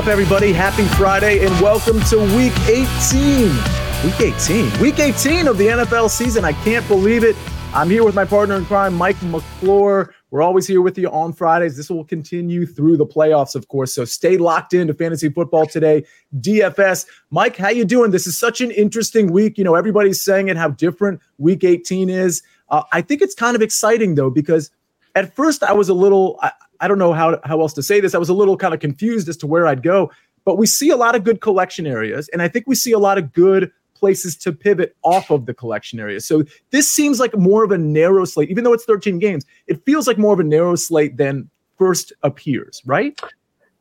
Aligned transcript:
Up, 0.00 0.06
everybody? 0.06 0.50
Happy 0.50 0.86
Friday 0.96 1.44
and 1.44 1.50
welcome 1.60 2.00
to 2.04 2.20
week 2.34 2.58
18. 2.60 3.50
Week 4.02 4.18
18. 4.18 4.80
Week 4.80 4.98
18 4.98 5.46
of 5.46 5.58
the 5.58 5.66
NFL 5.66 6.08
season. 6.08 6.42
I 6.42 6.54
can't 6.54 6.88
believe 6.88 7.22
it. 7.22 7.36
I'm 7.74 7.90
here 7.90 8.02
with 8.02 8.14
my 8.14 8.24
partner 8.24 8.54
in 8.54 8.64
crime, 8.64 8.94
Mike 8.94 9.22
McClure. 9.22 10.14
We're 10.30 10.40
always 10.40 10.66
here 10.66 10.80
with 10.80 10.96
you 10.96 11.10
on 11.10 11.34
Fridays. 11.34 11.76
This 11.76 11.90
will 11.90 12.06
continue 12.06 12.64
through 12.64 12.96
the 12.96 13.04
playoffs, 13.04 13.54
of 13.54 13.68
course. 13.68 13.92
So 13.92 14.06
stay 14.06 14.38
locked 14.38 14.72
into 14.72 14.94
fantasy 14.94 15.28
football 15.28 15.66
today. 15.66 16.06
DFS. 16.40 17.04
Mike, 17.30 17.58
how 17.58 17.68
you 17.68 17.84
doing? 17.84 18.10
This 18.10 18.26
is 18.26 18.38
such 18.38 18.62
an 18.62 18.70
interesting 18.70 19.30
week. 19.30 19.58
You 19.58 19.64
know, 19.64 19.74
everybody's 19.74 20.22
saying 20.22 20.48
it 20.48 20.56
how 20.56 20.68
different 20.68 21.20
week 21.36 21.62
18 21.62 22.08
is. 22.08 22.42
Uh, 22.70 22.84
I 22.90 23.02
think 23.02 23.20
it's 23.20 23.34
kind 23.34 23.54
of 23.54 23.60
exciting 23.60 24.14
though, 24.14 24.30
because 24.30 24.70
at 25.14 25.36
first 25.36 25.62
I 25.62 25.74
was 25.74 25.90
a 25.90 25.94
little 25.94 26.38
I, 26.40 26.52
I 26.80 26.88
don't 26.88 26.98
know 26.98 27.12
how, 27.12 27.40
how 27.44 27.60
else 27.60 27.72
to 27.74 27.82
say 27.82 28.00
this. 28.00 28.14
I 28.14 28.18
was 28.18 28.28
a 28.28 28.34
little 28.34 28.56
kind 28.56 28.74
of 28.74 28.80
confused 28.80 29.28
as 29.28 29.36
to 29.38 29.46
where 29.46 29.66
I'd 29.66 29.82
go, 29.82 30.10
but 30.44 30.56
we 30.56 30.66
see 30.66 30.90
a 30.90 30.96
lot 30.96 31.14
of 31.14 31.24
good 31.24 31.40
collection 31.40 31.86
areas. 31.86 32.28
And 32.28 32.42
I 32.42 32.48
think 32.48 32.66
we 32.66 32.74
see 32.74 32.92
a 32.92 32.98
lot 32.98 33.18
of 33.18 33.32
good 33.32 33.70
places 33.94 34.34
to 34.34 34.52
pivot 34.52 34.96
off 35.02 35.30
of 35.30 35.46
the 35.46 35.54
collection 35.54 36.00
area. 36.00 36.20
So 36.20 36.42
this 36.70 36.90
seems 36.90 37.20
like 37.20 37.36
more 37.36 37.62
of 37.62 37.70
a 37.70 37.78
narrow 37.78 38.24
slate, 38.24 38.50
even 38.50 38.64
though 38.64 38.72
it's 38.72 38.84
13 38.84 39.18
games, 39.18 39.44
it 39.66 39.84
feels 39.84 40.06
like 40.06 40.16
more 40.18 40.32
of 40.32 40.40
a 40.40 40.44
narrow 40.44 40.74
slate 40.74 41.18
than 41.18 41.50
first 41.78 42.12
appears, 42.22 42.82
right? 42.86 43.20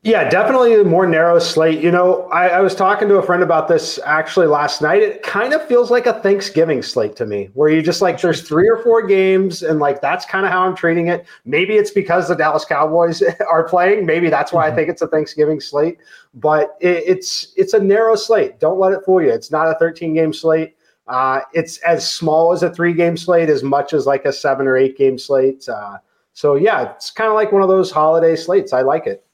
Yeah, 0.02 0.30
definitely 0.30 0.80
a 0.80 0.86
more 0.86 1.06
narrow 1.06 1.40
slate. 1.40 1.82
You 1.82 1.92
know, 1.92 2.24
I, 2.30 2.48
I, 2.48 2.62
was 2.62 2.74
talking 2.74 3.10
to 3.10 3.16
a 3.16 3.22
friend 3.22 3.44
about 3.44 3.68
this 3.68 4.00
actually 4.06 4.48
last 4.48 4.82
night. 4.82 5.02
It 5.02 5.24
kind 5.24 5.54
of 5.54 5.68
feels 5.68 5.92
like 5.92 6.06
a 6.06 6.14
Thanksgiving 6.22 6.82
slate 6.82 7.18
to 7.18 7.26
me, 7.26 7.50
where 7.54 7.68
you 7.68 7.82
just 7.82 8.02
like 8.02 8.22
there's 8.22 8.42
three 8.42 8.70
or 8.70 8.82
four 8.82 9.06
games, 9.06 9.62
and 9.62 9.80
like 9.80 10.00
that's 10.00 10.26
kind 10.26 10.46
of 10.46 10.54
how 10.54 10.62
I'm 10.62 10.74
treating 10.74 11.10
it. 11.10 11.26
Maybe 11.44 11.76
it's 11.76 11.92
because 11.92 12.30
the 12.30 12.36
Dallas 12.36 12.64
Cowboys 12.64 13.22
are 13.52 13.68
playing. 13.68 14.06
Maybe 14.06 14.30
that's 14.30 14.54
why 14.54 14.68
mm-hmm. 14.68 14.72
I 14.72 14.76
think 14.78 14.90
it's 14.90 15.02
a 15.02 15.08
Thanksgiving 15.08 15.60
slate. 15.60 15.98
But 16.34 16.78
it, 16.80 17.04
it's 17.06 17.54
it's 17.58 17.74
a 17.74 17.80
narrow 17.80 18.16
slate. 18.16 18.58
Don't 18.58 18.80
let 18.80 18.94
it 18.94 19.02
fool 19.04 19.22
you. 19.22 19.30
It's 19.30 19.52
not 19.52 19.68
a 19.68 19.76
13 19.80 20.14
game 20.14 20.32
slate. 20.32 20.78
Uh, 21.10 21.42
it's 21.54 21.78
as 21.80 22.10
small 22.10 22.54
as 22.54 22.64
a 22.64 22.74
three 22.74 22.94
game 22.94 23.18
slate, 23.18 23.50
as 23.50 23.64
much 23.64 23.92
as 23.92 24.06
like 24.06 24.24
a 24.24 24.32
seven 24.32 24.66
or 24.66 24.78
eight 24.78 24.98
game 24.98 25.18
slate. 25.18 25.68
Uh, 25.68 25.98
so 26.32 26.56
yeah, 26.56 26.94
it's 26.94 27.12
kind 27.12 27.28
of 27.28 27.36
like 27.36 27.52
one 27.52 27.64
of 27.64 27.68
those 27.68 27.92
holiday 27.92 28.38
slates. 28.38 28.72
I 28.72 28.82
like 28.82 29.06
it. 29.06 29.26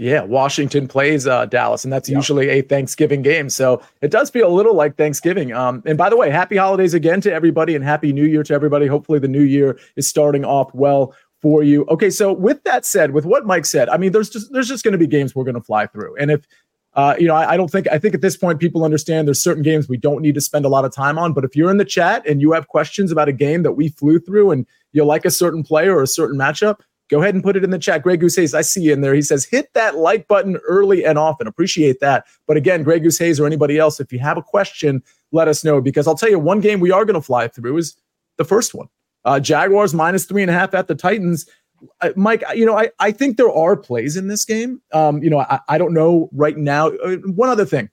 Yeah, 0.00 0.22
Washington 0.22 0.88
plays 0.88 1.26
uh, 1.26 1.44
Dallas, 1.44 1.84
and 1.84 1.92
that's 1.92 2.08
yep. 2.08 2.16
usually 2.16 2.48
a 2.48 2.62
Thanksgiving 2.62 3.20
game. 3.20 3.50
So 3.50 3.82
it 4.00 4.10
does 4.10 4.30
feel 4.30 4.48
a 4.48 4.54
little 4.54 4.72
like 4.72 4.96
Thanksgiving. 4.96 5.52
Um, 5.52 5.82
and 5.84 5.98
by 5.98 6.08
the 6.08 6.16
way, 6.16 6.30
happy 6.30 6.56
holidays 6.56 6.94
again 6.94 7.20
to 7.20 7.32
everybody, 7.32 7.74
and 7.74 7.84
happy 7.84 8.10
New 8.10 8.24
Year 8.24 8.42
to 8.44 8.54
everybody. 8.54 8.86
Hopefully, 8.86 9.18
the 9.18 9.28
new 9.28 9.42
year 9.42 9.78
is 9.96 10.08
starting 10.08 10.42
off 10.42 10.72
well 10.74 11.14
for 11.42 11.62
you. 11.62 11.84
Okay, 11.90 12.08
so 12.08 12.32
with 12.32 12.64
that 12.64 12.86
said, 12.86 13.10
with 13.10 13.26
what 13.26 13.44
Mike 13.44 13.66
said, 13.66 13.90
I 13.90 13.98
mean, 13.98 14.12
there's 14.12 14.30
just 14.30 14.50
there's 14.54 14.68
just 14.68 14.84
going 14.84 14.92
to 14.92 14.98
be 14.98 15.06
games 15.06 15.34
we're 15.34 15.44
going 15.44 15.54
to 15.54 15.60
fly 15.60 15.86
through, 15.86 16.16
and 16.16 16.30
if 16.30 16.46
uh, 16.94 17.14
you 17.18 17.26
know, 17.26 17.34
I, 17.34 17.52
I, 17.52 17.56
don't 17.56 17.70
think 17.70 17.86
I 17.92 17.98
think 17.98 18.14
at 18.14 18.20
this 18.20 18.36
point 18.36 18.58
people 18.58 18.84
understand 18.84 19.28
there's 19.28 19.40
certain 19.40 19.62
games 19.62 19.88
we 19.88 19.96
don't 19.96 20.22
need 20.22 20.34
to 20.34 20.40
spend 20.40 20.64
a 20.64 20.68
lot 20.68 20.84
of 20.84 20.92
time 20.92 21.18
on. 21.18 21.34
But 21.34 21.44
if 21.44 21.54
you're 21.54 21.70
in 21.70 21.76
the 21.76 21.84
chat 21.84 22.26
and 22.26 22.40
you 22.40 22.52
have 22.52 22.66
questions 22.66 23.12
about 23.12 23.28
a 23.28 23.32
game 23.32 23.62
that 23.62 23.72
we 23.72 23.90
flew 23.90 24.18
through 24.18 24.50
and 24.50 24.66
you 24.92 25.04
like 25.04 25.24
a 25.24 25.30
certain 25.30 25.62
player 25.62 25.96
or 25.96 26.02
a 26.02 26.08
certain 26.08 26.36
matchup, 26.36 26.80
Go 27.10 27.20
ahead 27.20 27.34
and 27.34 27.42
put 27.42 27.56
it 27.56 27.64
in 27.64 27.70
the 27.70 27.78
chat. 27.78 28.02
Grey 28.02 28.16
Goose 28.16 28.36
Hayes, 28.36 28.54
I 28.54 28.60
see 28.60 28.82
you 28.82 28.92
in 28.92 29.00
there. 29.00 29.14
He 29.14 29.22
says, 29.22 29.44
hit 29.44 29.74
that 29.74 29.96
like 29.96 30.28
button 30.28 30.56
early 30.58 31.04
and 31.04 31.18
often. 31.18 31.48
Appreciate 31.48 31.98
that. 32.00 32.24
But 32.46 32.56
again, 32.56 32.84
Grey 32.84 33.00
Goose 33.00 33.18
Hayes 33.18 33.40
or 33.40 33.46
anybody 33.46 33.78
else, 33.78 33.98
if 33.98 34.12
you 34.12 34.20
have 34.20 34.38
a 34.38 34.42
question, 34.42 35.02
let 35.32 35.48
us 35.48 35.64
know 35.64 35.80
because 35.80 36.06
I'll 36.06 36.14
tell 36.14 36.30
you 36.30 36.38
one 36.38 36.60
game 36.60 36.78
we 36.78 36.92
are 36.92 37.04
going 37.04 37.14
to 37.14 37.20
fly 37.20 37.48
through 37.48 37.78
is 37.78 37.96
the 38.36 38.44
first 38.44 38.74
one. 38.74 38.88
Uh, 39.24 39.40
Jaguars 39.40 39.92
minus 39.92 40.24
three 40.24 40.42
and 40.42 40.50
a 40.50 40.54
half 40.54 40.72
at 40.72 40.86
the 40.86 40.94
Titans. 40.94 41.46
Uh, 42.00 42.10
Mike, 42.14 42.44
you 42.54 42.64
know, 42.64 42.78
I, 42.78 42.90
I 43.00 43.10
think 43.10 43.36
there 43.36 43.50
are 43.50 43.76
plays 43.76 44.16
in 44.16 44.28
this 44.28 44.44
game. 44.44 44.80
Um, 44.92 45.22
you 45.22 45.30
know, 45.30 45.40
I, 45.40 45.60
I 45.68 45.78
don't 45.78 45.92
know 45.92 46.28
right 46.32 46.56
now. 46.56 46.88
Uh, 46.88 47.16
one 47.26 47.48
other 47.48 47.64
thing 47.64 47.90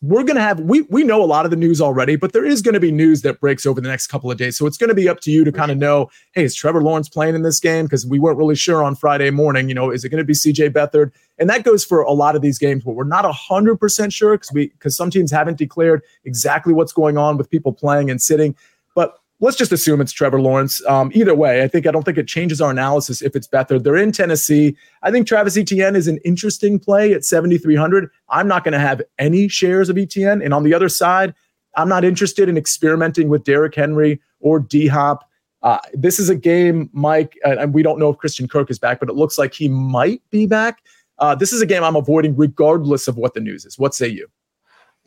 we're 0.00 0.22
going 0.22 0.36
to 0.36 0.42
have 0.42 0.60
we 0.60 0.82
we 0.82 1.02
know 1.02 1.20
a 1.20 1.26
lot 1.26 1.44
of 1.44 1.50
the 1.50 1.56
news 1.56 1.80
already 1.80 2.14
but 2.14 2.32
there 2.32 2.44
is 2.44 2.62
going 2.62 2.74
to 2.74 2.80
be 2.80 2.92
news 2.92 3.22
that 3.22 3.40
breaks 3.40 3.66
over 3.66 3.80
the 3.80 3.88
next 3.88 4.06
couple 4.06 4.30
of 4.30 4.38
days. 4.38 4.56
So 4.56 4.64
it's 4.66 4.78
going 4.78 4.88
to 4.88 4.94
be 4.94 5.08
up 5.08 5.18
to 5.20 5.30
you 5.32 5.42
to 5.44 5.50
kind 5.50 5.72
of 5.72 5.76
know 5.76 6.08
hey 6.34 6.44
is 6.44 6.54
trevor 6.54 6.82
lawrence 6.82 7.08
playing 7.08 7.34
in 7.34 7.42
this 7.42 7.58
game? 7.58 7.86
Because 7.86 8.06
we 8.06 8.20
weren't 8.20 8.38
really 8.38 8.54
sure 8.54 8.84
on 8.84 8.94
friday 8.94 9.30
morning 9.30 9.68
you 9.68 9.74
know 9.74 9.90
is 9.90 10.04
it 10.04 10.10
going 10.10 10.18
to 10.18 10.24
be 10.24 10.34
cj 10.34 10.70
beathard? 10.70 11.10
And 11.38 11.50
that 11.50 11.64
goes 11.64 11.84
for 11.84 12.02
a 12.02 12.12
lot 12.12 12.36
of 12.36 12.42
these 12.42 12.58
games 12.58 12.84
but 12.84 12.92
we're 12.92 13.04
not 13.04 13.24
100% 13.24 14.12
sure 14.12 14.34
because 14.36 14.52
we 14.52 14.68
because 14.68 14.96
some 14.96 15.10
teams 15.10 15.32
haven't 15.32 15.58
declared 15.58 16.02
exactly 16.24 16.72
what's 16.72 16.92
going 16.92 17.18
on 17.18 17.36
with 17.36 17.50
people 17.50 17.72
playing 17.72 18.08
and 18.08 18.22
sitting 18.22 18.54
let's 19.40 19.56
just 19.56 19.72
assume 19.72 20.00
it's 20.00 20.12
Trevor 20.12 20.40
Lawrence. 20.40 20.84
Um, 20.86 21.10
either 21.14 21.34
way, 21.34 21.62
I 21.62 21.68
think 21.68 21.86
I 21.86 21.90
don't 21.90 22.04
think 22.04 22.18
it 22.18 22.26
changes 22.26 22.60
our 22.60 22.70
analysis 22.70 23.22
if 23.22 23.36
it's 23.36 23.46
Beathard. 23.46 23.84
They're 23.84 23.96
in 23.96 24.12
Tennessee. 24.12 24.76
I 25.02 25.10
think 25.10 25.26
Travis 25.26 25.56
Etienne 25.56 25.96
is 25.96 26.08
an 26.08 26.18
interesting 26.24 26.78
play 26.78 27.12
at 27.12 27.24
7,300. 27.24 28.10
I'm 28.28 28.48
not 28.48 28.64
going 28.64 28.72
to 28.72 28.78
have 28.78 29.02
any 29.18 29.48
shares 29.48 29.88
of 29.88 29.98
Etienne. 29.98 30.42
And 30.42 30.52
on 30.52 30.64
the 30.64 30.74
other 30.74 30.88
side, 30.88 31.34
I'm 31.76 31.88
not 31.88 32.04
interested 32.04 32.48
in 32.48 32.56
experimenting 32.56 33.28
with 33.28 33.44
Derrick 33.44 33.74
Henry 33.74 34.20
or 34.40 34.58
D 34.58 34.86
Hop. 34.88 35.24
Uh, 35.62 35.78
this 35.92 36.20
is 36.20 36.28
a 36.28 36.36
game, 36.36 36.88
Mike, 36.92 37.36
and 37.44 37.74
we 37.74 37.82
don't 37.82 37.98
know 37.98 38.10
if 38.10 38.18
Christian 38.18 38.46
Kirk 38.46 38.70
is 38.70 38.78
back, 38.78 39.00
but 39.00 39.08
it 39.08 39.16
looks 39.16 39.38
like 39.38 39.52
he 39.54 39.68
might 39.68 40.22
be 40.30 40.46
back. 40.46 40.82
Uh, 41.18 41.34
this 41.34 41.52
is 41.52 41.60
a 41.60 41.66
game 41.66 41.82
I'm 41.82 41.96
avoiding 41.96 42.36
regardless 42.36 43.08
of 43.08 43.16
what 43.16 43.34
the 43.34 43.40
news 43.40 43.64
is. 43.64 43.76
What 43.76 43.94
say 43.94 44.06
you? 44.06 44.28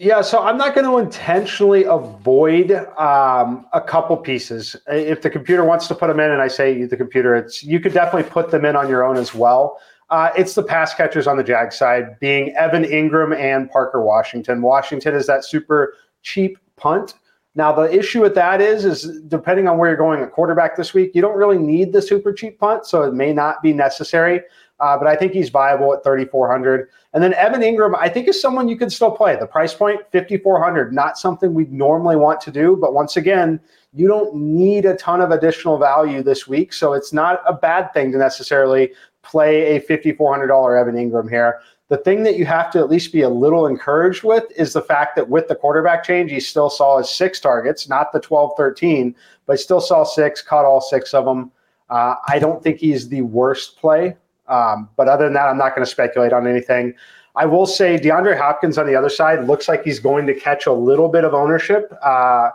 Yeah, 0.03 0.21
so 0.21 0.41
I'm 0.41 0.57
not 0.57 0.73
going 0.73 0.87
to 0.87 0.97
intentionally 0.97 1.83
avoid 1.83 2.71
um, 2.71 3.67
a 3.71 3.79
couple 3.79 4.17
pieces. 4.17 4.75
If 4.87 5.21
the 5.21 5.29
computer 5.29 5.63
wants 5.63 5.87
to 5.89 5.93
put 5.93 6.07
them 6.07 6.19
in, 6.19 6.31
and 6.31 6.41
I 6.41 6.47
say 6.47 6.85
the 6.85 6.97
computer, 6.97 7.35
it's 7.35 7.63
you 7.63 7.79
could 7.79 7.93
definitely 7.93 8.27
put 8.27 8.49
them 8.49 8.65
in 8.65 8.75
on 8.75 8.89
your 8.89 9.03
own 9.03 9.15
as 9.15 9.35
well. 9.35 9.77
Uh, 10.09 10.31
it's 10.35 10.55
the 10.55 10.63
pass 10.63 10.95
catchers 10.95 11.27
on 11.27 11.37
the 11.37 11.43
Jag 11.43 11.71
side, 11.71 12.19
being 12.19 12.49
Evan 12.55 12.83
Engram 12.83 13.37
and 13.37 13.69
Parker 13.69 14.01
Washington. 14.01 14.63
Washington 14.63 15.13
is 15.13 15.27
that 15.27 15.45
super 15.45 15.93
cheap 16.23 16.57
punt. 16.77 17.13
Now 17.53 17.71
the 17.71 17.83
issue 17.95 18.23
with 18.23 18.33
that 18.33 18.59
is, 18.59 18.85
is 18.85 19.21
depending 19.27 19.67
on 19.67 19.77
where 19.77 19.89
you're 19.89 19.97
going 19.97 20.23
at 20.23 20.31
quarterback 20.31 20.77
this 20.77 20.95
week, 20.95 21.11
you 21.13 21.21
don't 21.21 21.37
really 21.37 21.59
need 21.59 21.93
the 21.93 22.01
super 22.01 22.33
cheap 22.33 22.57
punt, 22.57 22.87
so 22.87 23.03
it 23.03 23.13
may 23.13 23.33
not 23.33 23.61
be 23.61 23.71
necessary. 23.71 24.41
Uh, 24.81 24.97
but 24.97 25.07
I 25.07 25.15
think 25.15 25.31
he's 25.31 25.49
viable 25.49 25.93
at 25.93 26.03
3,400. 26.03 26.89
And 27.13 27.23
then 27.23 27.35
Evan 27.35 27.61
Engram, 27.61 27.95
I 27.99 28.09
think 28.09 28.27
is 28.27 28.41
someone 28.41 28.67
you 28.67 28.75
can 28.75 28.89
still 28.89 29.11
play. 29.11 29.35
The 29.35 29.45
price 29.45 29.75
point, 29.75 30.01
5,400, 30.11 30.91
not 30.91 31.19
something 31.19 31.53
we'd 31.53 31.71
normally 31.71 32.15
want 32.15 32.41
to 32.41 32.51
do. 32.51 32.75
But 32.75 32.95
once 32.95 33.15
again, 33.15 33.59
you 33.93 34.07
don't 34.07 34.33
need 34.35 34.85
a 34.85 34.95
ton 34.95 35.21
of 35.21 35.29
additional 35.29 35.77
value 35.77 36.23
this 36.23 36.47
week. 36.47 36.73
So 36.73 36.93
it's 36.93 37.13
not 37.13 37.43
a 37.47 37.53
bad 37.53 37.93
thing 37.93 38.11
to 38.13 38.17
necessarily 38.17 38.91
play 39.21 39.75
a 39.75 39.81
$5,400 39.81 40.81
Evan 40.81 40.95
Engram 40.95 41.29
here. 41.29 41.59
The 41.89 41.97
thing 41.97 42.23
that 42.23 42.37
you 42.37 42.45
have 42.45 42.71
to 42.71 42.79
at 42.79 42.89
least 42.89 43.13
be 43.13 43.21
a 43.21 43.29
little 43.29 43.67
encouraged 43.67 44.23
with 44.23 44.45
is 44.55 44.73
the 44.73 44.81
fact 44.81 45.15
that 45.17 45.29
with 45.29 45.47
the 45.47 45.55
quarterback 45.55 46.03
change, 46.03 46.31
he 46.31 46.39
still 46.39 46.71
saw 46.71 46.97
his 46.97 47.09
six 47.09 47.39
targets, 47.39 47.87
not 47.87 48.13
the 48.13 48.19
12, 48.19 48.53
13, 48.57 49.13
but 49.45 49.59
still 49.59 49.81
saw 49.81 50.03
six, 50.03 50.41
caught 50.41 50.65
all 50.65 50.81
six 50.81 51.13
of 51.13 51.25
them. 51.25 51.51
Uh, 51.89 52.15
I 52.27 52.39
don't 52.39 52.63
think 52.63 52.79
he's 52.79 53.09
the 53.09 53.21
worst 53.21 53.77
play 53.77 54.15
um, 54.51 54.89
but 54.97 55.07
other 55.07 55.23
than 55.23 55.33
that, 55.33 55.47
I'm 55.47 55.57
not 55.57 55.75
going 55.75 55.85
to 55.85 55.89
speculate 55.89 56.33
on 56.33 56.45
anything. 56.45 56.93
I 57.35 57.45
will 57.45 57.65
say 57.65 57.97
DeAndre 57.97 58.37
Hopkins 58.37 58.77
on 58.77 58.85
the 58.85 58.95
other 58.95 59.09
side 59.09 59.45
looks 59.45 59.69
like 59.69 59.83
he's 59.83 59.99
going 59.99 60.27
to 60.27 60.33
catch 60.33 60.65
a 60.65 60.73
little 60.73 61.07
bit 61.07 61.23
of 61.23 61.33
ownership. 61.33 61.93
Uh, 62.03 62.49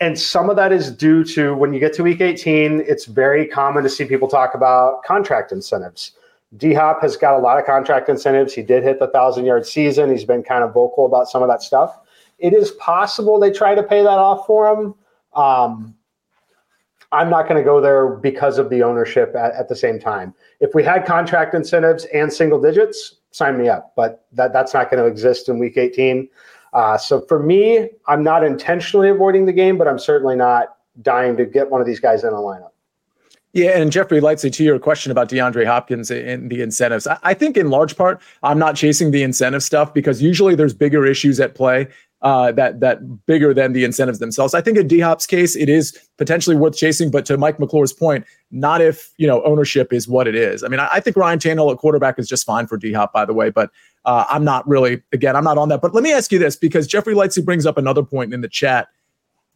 and 0.00 0.18
some 0.18 0.50
of 0.50 0.56
that 0.56 0.72
is 0.72 0.90
due 0.90 1.24
to 1.24 1.54
when 1.54 1.72
you 1.72 1.80
get 1.80 1.94
to 1.94 2.02
week 2.02 2.20
18, 2.20 2.84
it's 2.86 3.06
very 3.06 3.46
common 3.46 3.82
to 3.82 3.88
see 3.88 4.04
people 4.04 4.28
talk 4.28 4.54
about 4.54 5.02
contract 5.04 5.52
incentives. 5.52 6.12
D 6.56 6.74
Hop 6.74 7.00
has 7.00 7.16
got 7.16 7.34
a 7.34 7.38
lot 7.38 7.58
of 7.58 7.64
contract 7.64 8.08
incentives. 8.08 8.52
He 8.52 8.62
did 8.62 8.82
hit 8.82 8.98
the 8.98 9.06
thousand 9.08 9.46
yard 9.46 9.66
season. 9.66 10.10
He's 10.10 10.24
been 10.24 10.42
kind 10.42 10.64
of 10.64 10.74
vocal 10.74 11.06
about 11.06 11.28
some 11.28 11.42
of 11.42 11.48
that 11.48 11.62
stuff. 11.62 11.98
It 12.38 12.52
is 12.52 12.72
possible 12.72 13.38
they 13.38 13.52
try 13.52 13.74
to 13.74 13.82
pay 13.82 14.02
that 14.02 14.08
off 14.08 14.46
for 14.46 14.68
him. 14.72 14.94
Um, 15.34 15.94
I'm 17.12 17.28
not 17.28 17.48
going 17.48 17.56
to 17.56 17.64
go 17.64 17.80
there 17.80 18.08
because 18.08 18.58
of 18.58 18.70
the 18.70 18.82
ownership 18.82 19.34
at, 19.34 19.52
at, 19.54 19.68
the 19.68 19.74
same 19.74 19.98
time. 19.98 20.32
If 20.60 20.74
we 20.74 20.84
had 20.84 21.04
contract 21.04 21.54
incentives 21.54 22.04
and 22.06 22.32
single 22.32 22.60
digits, 22.60 23.16
sign 23.32 23.58
me 23.58 23.68
up. 23.68 23.92
But 23.96 24.24
that, 24.32 24.52
that's 24.52 24.74
not 24.74 24.90
going 24.90 25.02
to 25.02 25.08
exist 25.08 25.48
in 25.48 25.58
week 25.58 25.76
18. 25.76 26.28
Uh, 26.72 26.96
so 26.96 27.20
for 27.22 27.40
me, 27.42 27.88
I'm 28.06 28.22
not 28.22 28.44
intentionally 28.44 29.08
avoiding 29.08 29.46
the 29.46 29.52
game, 29.52 29.76
but 29.76 29.88
I'm 29.88 29.98
certainly 29.98 30.36
not 30.36 30.76
dying 31.02 31.36
to 31.36 31.44
get 31.44 31.70
one 31.70 31.80
of 31.80 31.86
these 31.86 32.00
guys 32.00 32.22
in 32.22 32.30
a 32.30 32.36
lineup. 32.36 32.70
Yeah, 33.52 33.70
and 33.70 33.90
Jeffrey 33.90 34.20
Lightsey, 34.20 34.52
to 34.52 34.62
your 34.62 34.78
question 34.78 35.10
about 35.10 35.28
DeAndre 35.28 35.66
Hopkins 35.66 36.08
and 36.12 36.48
the 36.50 36.62
incentives, 36.62 37.08
I 37.08 37.34
think 37.34 37.56
in 37.56 37.68
large 37.68 37.96
part 37.96 38.22
I'm 38.44 38.60
not 38.60 38.76
chasing 38.76 39.10
the 39.10 39.24
incentive 39.24 39.64
stuff 39.64 39.92
because 39.92 40.22
usually 40.22 40.54
there's 40.54 40.72
bigger 40.72 41.04
issues 41.04 41.40
at 41.40 41.56
play 41.56 41.88
uh, 42.22 42.52
that 42.52 42.80
that 42.80 43.26
bigger 43.26 43.54
than 43.54 43.72
the 43.72 43.84
incentives 43.84 44.18
themselves. 44.18 44.54
I 44.54 44.60
think 44.60 44.76
in 44.76 44.86
D 44.86 45.00
Hop's 45.00 45.26
case, 45.26 45.56
it 45.56 45.68
is 45.68 45.98
potentially 46.18 46.56
worth 46.56 46.76
chasing, 46.76 47.10
but 47.10 47.24
to 47.26 47.38
Mike 47.38 47.58
McClure's 47.58 47.92
point, 47.92 48.24
not 48.50 48.80
if 48.80 49.12
you 49.16 49.26
know 49.26 49.42
ownership 49.44 49.92
is 49.92 50.06
what 50.06 50.28
it 50.28 50.34
is. 50.34 50.62
I 50.62 50.68
mean, 50.68 50.80
I, 50.80 50.88
I 50.92 51.00
think 51.00 51.16
Ryan 51.16 51.38
Tannehill 51.38 51.72
at 51.72 51.78
quarterback 51.78 52.18
is 52.18 52.28
just 52.28 52.44
fine 52.44 52.66
for 52.66 52.76
D 52.76 52.92
Hop, 52.92 53.12
by 53.12 53.24
the 53.24 53.32
way, 53.32 53.50
but 53.50 53.70
uh, 54.04 54.24
I'm 54.28 54.44
not 54.44 54.68
really 54.68 55.02
again, 55.12 55.34
I'm 55.34 55.44
not 55.44 55.58
on 55.58 55.68
that. 55.70 55.80
But 55.80 55.94
let 55.94 56.04
me 56.04 56.12
ask 56.12 56.30
you 56.30 56.38
this 56.38 56.56
because 56.56 56.86
Jeffrey 56.86 57.14
Lightsey 57.14 57.44
brings 57.44 57.66
up 57.66 57.78
another 57.78 58.02
point 58.02 58.34
in 58.34 58.40
the 58.40 58.48
chat. 58.48 58.88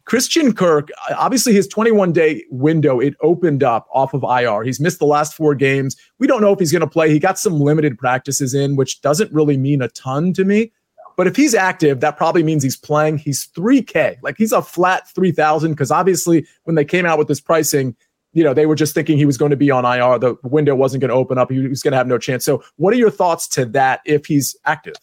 Christian 0.05 0.53
Kirk, 0.53 0.89
obviously 1.17 1.51
his 1.51 1.67
21 1.67 2.13
day 2.13 2.43
window, 2.51 2.99
it 2.99 3.15
opened 3.21 3.63
up 3.63 3.87
off 3.91 4.13
of 4.13 4.23
IR. 4.23 4.63
He's 4.63 4.79
missed 4.79 4.99
the 4.99 5.05
last 5.05 5.33
four 5.33 5.55
games. 5.55 5.95
We 6.19 6.27
don't 6.27 6.41
know 6.41 6.53
if 6.53 6.59
he's 6.59 6.71
going 6.71 6.81
to 6.81 6.87
play. 6.87 7.09
He 7.09 7.17
got 7.17 7.39
some 7.39 7.59
limited 7.59 7.97
practices 7.97 8.53
in, 8.53 8.75
which 8.75 9.01
doesn't 9.01 9.33
really 9.33 9.57
mean 9.57 9.81
a 9.81 9.87
ton 9.89 10.31
to 10.33 10.45
me. 10.45 10.71
But 11.17 11.27
if 11.27 11.35
he's 11.35 11.55
active, 11.55 11.99
that 12.01 12.17
probably 12.17 12.43
means 12.43 12.63
he's 12.63 12.77
playing. 12.77 13.17
He's 13.17 13.47
3K. 13.47 14.17
Like 14.21 14.37
he's 14.37 14.51
a 14.51 14.61
flat 14.61 15.07
3,000 15.09 15.71
because 15.71 15.91
obviously 15.91 16.45
when 16.63 16.75
they 16.75 16.85
came 16.85 17.05
out 17.05 17.17
with 17.17 17.27
this 17.27 17.39
pricing, 17.39 17.95
you 18.33 18.43
know, 18.43 18.53
they 18.53 18.65
were 18.65 18.75
just 18.75 18.93
thinking 18.93 19.17
he 19.17 19.25
was 19.25 19.37
going 19.37 19.51
to 19.51 19.57
be 19.57 19.71
on 19.71 19.85
IR. 19.85 20.19
The 20.19 20.35
window 20.43 20.75
wasn't 20.75 21.01
going 21.01 21.09
to 21.09 21.15
open 21.15 21.37
up. 21.37 21.49
He 21.49 21.67
was 21.67 21.81
going 21.81 21.93
to 21.93 21.97
have 21.97 22.07
no 22.07 22.17
chance. 22.17 22.43
So, 22.43 22.63
what 22.75 22.93
are 22.93 22.97
your 22.97 23.09
thoughts 23.09 23.47
to 23.49 23.65
that 23.67 24.01
if 24.05 24.25
he's 24.25 24.57
active? 24.65 24.95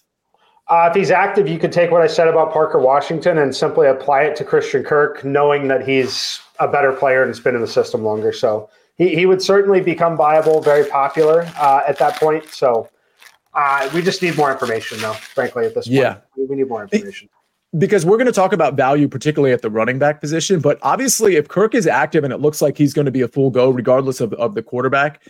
Uh, 0.68 0.88
if 0.90 0.94
he's 0.94 1.10
active, 1.10 1.48
you 1.48 1.58
could 1.58 1.72
take 1.72 1.90
what 1.90 2.02
I 2.02 2.06
said 2.06 2.28
about 2.28 2.52
Parker 2.52 2.78
Washington 2.78 3.38
and 3.38 3.54
simply 3.54 3.88
apply 3.88 4.22
it 4.22 4.36
to 4.36 4.44
Christian 4.44 4.84
Kirk, 4.84 5.24
knowing 5.24 5.68
that 5.68 5.86
he's 5.86 6.40
a 6.60 6.68
better 6.68 6.92
player 6.92 7.22
and 7.22 7.30
has 7.30 7.40
been 7.40 7.54
in 7.54 7.60
the 7.60 7.66
system 7.66 8.04
longer. 8.04 8.32
So 8.32 8.70
he, 8.96 9.14
he 9.14 9.26
would 9.26 9.42
certainly 9.42 9.80
become 9.80 10.16
viable, 10.16 10.60
very 10.60 10.88
popular 10.88 11.50
uh, 11.56 11.82
at 11.86 11.98
that 11.98 12.16
point. 12.16 12.46
So 12.50 12.88
uh, 13.54 13.90
we 13.94 14.02
just 14.02 14.22
need 14.22 14.36
more 14.36 14.50
information, 14.50 14.98
though, 15.00 15.12
frankly, 15.12 15.66
at 15.66 15.74
this 15.74 15.86
point. 15.86 15.98
Yeah. 15.98 16.18
We 16.36 16.56
need 16.56 16.68
more 16.68 16.82
information. 16.82 17.28
Because 17.78 18.04
we're 18.04 18.18
going 18.18 18.26
to 18.26 18.32
talk 18.32 18.52
about 18.52 18.74
value, 18.74 19.08
particularly 19.08 19.52
at 19.52 19.62
the 19.62 19.70
running 19.70 19.98
back 19.98 20.20
position. 20.20 20.60
But 20.60 20.78
obviously, 20.82 21.36
if 21.36 21.48
Kirk 21.48 21.74
is 21.74 21.86
active 21.86 22.22
and 22.22 22.32
it 22.32 22.38
looks 22.38 22.60
like 22.60 22.76
he's 22.76 22.92
going 22.92 23.06
to 23.06 23.10
be 23.10 23.22
a 23.22 23.28
full 23.28 23.50
go, 23.50 23.70
regardless 23.70 24.20
of, 24.20 24.34
of 24.34 24.54
the 24.54 24.62
quarterback, 24.62 25.22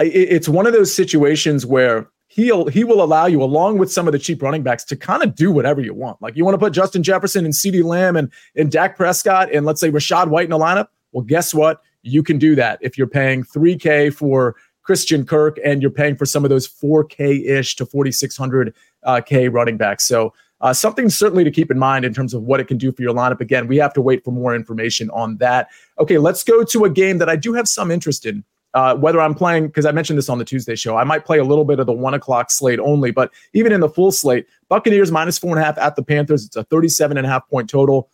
it's 0.00 0.48
one 0.48 0.66
of 0.66 0.72
those 0.72 0.92
situations 0.92 1.64
where 1.66 2.08
he'll 2.30 2.66
he 2.66 2.82
will 2.84 3.02
allow 3.02 3.26
you, 3.26 3.42
along 3.42 3.78
with 3.78 3.92
some 3.92 4.08
of 4.08 4.12
the 4.12 4.18
cheap 4.18 4.42
running 4.42 4.62
backs, 4.62 4.84
to 4.84 4.96
kind 4.96 5.22
of 5.22 5.34
do 5.34 5.52
whatever 5.52 5.80
you 5.80 5.92
want. 5.92 6.20
Like 6.22 6.36
you 6.36 6.44
want 6.44 6.54
to 6.54 6.58
put 6.58 6.72
Justin 6.72 7.02
Jefferson 7.02 7.44
and 7.44 7.52
CeeDee 7.52 7.84
Lamb 7.84 8.16
and, 8.16 8.32
and 8.56 8.70
Dak 8.70 8.96
Prescott 8.96 9.52
and 9.52 9.66
let's 9.66 9.80
say 9.80 9.90
Rachaad 9.90 10.28
White 10.28 10.44
in 10.44 10.50
the 10.50 10.58
lineup. 10.58 10.88
Well, 11.12 11.24
guess 11.24 11.52
what? 11.52 11.82
You 12.02 12.22
can 12.22 12.38
do 12.38 12.54
that 12.54 12.78
if 12.80 12.96
you're 12.96 13.06
paying 13.06 13.42
3K 13.42 14.14
for 14.14 14.56
Christian 14.90 15.24
Kirk 15.24 15.56
and 15.64 15.80
you're 15.80 15.88
paying 15.88 16.16
for 16.16 16.26
some 16.26 16.42
of 16.44 16.50
those 16.50 16.66
4K 16.66 17.48
ish 17.48 17.76
to 17.76 17.86
4,600 17.86 18.74
uh, 19.04 19.20
K 19.20 19.46
running 19.46 19.76
backs. 19.76 20.04
So 20.04 20.34
uh, 20.60 20.72
something 20.72 21.08
certainly 21.08 21.44
to 21.44 21.50
keep 21.52 21.70
in 21.70 21.78
mind 21.78 22.04
in 22.04 22.12
terms 22.12 22.34
of 22.34 22.42
what 22.42 22.58
it 22.58 22.66
can 22.66 22.76
do 22.76 22.90
for 22.90 23.00
your 23.00 23.14
lineup. 23.14 23.40
Again, 23.40 23.68
we 23.68 23.76
have 23.76 23.92
to 23.92 24.02
wait 24.02 24.24
for 24.24 24.32
more 24.32 24.52
information 24.52 25.08
on 25.10 25.36
that. 25.36 25.68
Okay, 26.00 26.18
let's 26.18 26.42
go 26.42 26.64
to 26.64 26.84
a 26.86 26.90
game 26.90 27.18
that 27.18 27.28
I 27.28 27.36
do 27.36 27.52
have 27.52 27.68
some 27.68 27.92
interest 27.92 28.26
in 28.26 28.42
uh, 28.74 28.96
whether 28.96 29.20
I'm 29.20 29.36
playing, 29.36 29.68
because 29.68 29.86
I 29.86 29.92
mentioned 29.92 30.18
this 30.18 30.28
on 30.28 30.38
the 30.38 30.44
Tuesday 30.44 30.74
show, 30.74 30.96
I 30.96 31.04
might 31.04 31.24
play 31.24 31.38
a 31.38 31.44
little 31.44 31.64
bit 31.64 31.78
of 31.78 31.86
the 31.86 31.92
one 31.92 32.14
o'clock 32.14 32.50
slate 32.50 32.80
only, 32.80 33.12
but 33.12 33.30
even 33.52 33.70
in 33.70 33.78
the 33.78 33.88
full 33.88 34.10
slate, 34.10 34.46
Buccaneers 34.68 35.12
minus 35.12 35.38
four 35.38 35.50
and 35.50 35.60
a 35.60 35.64
half 35.64 35.78
at 35.78 35.94
the 35.94 36.02
Panthers. 36.02 36.46
It's 36.46 36.56
a 36.56 36.64
37 36.64 37.16
and 37.16 37.24
a 37.24 37.30
half 37.30 37.48
point 37.48 37.70
total. 37.70 38.10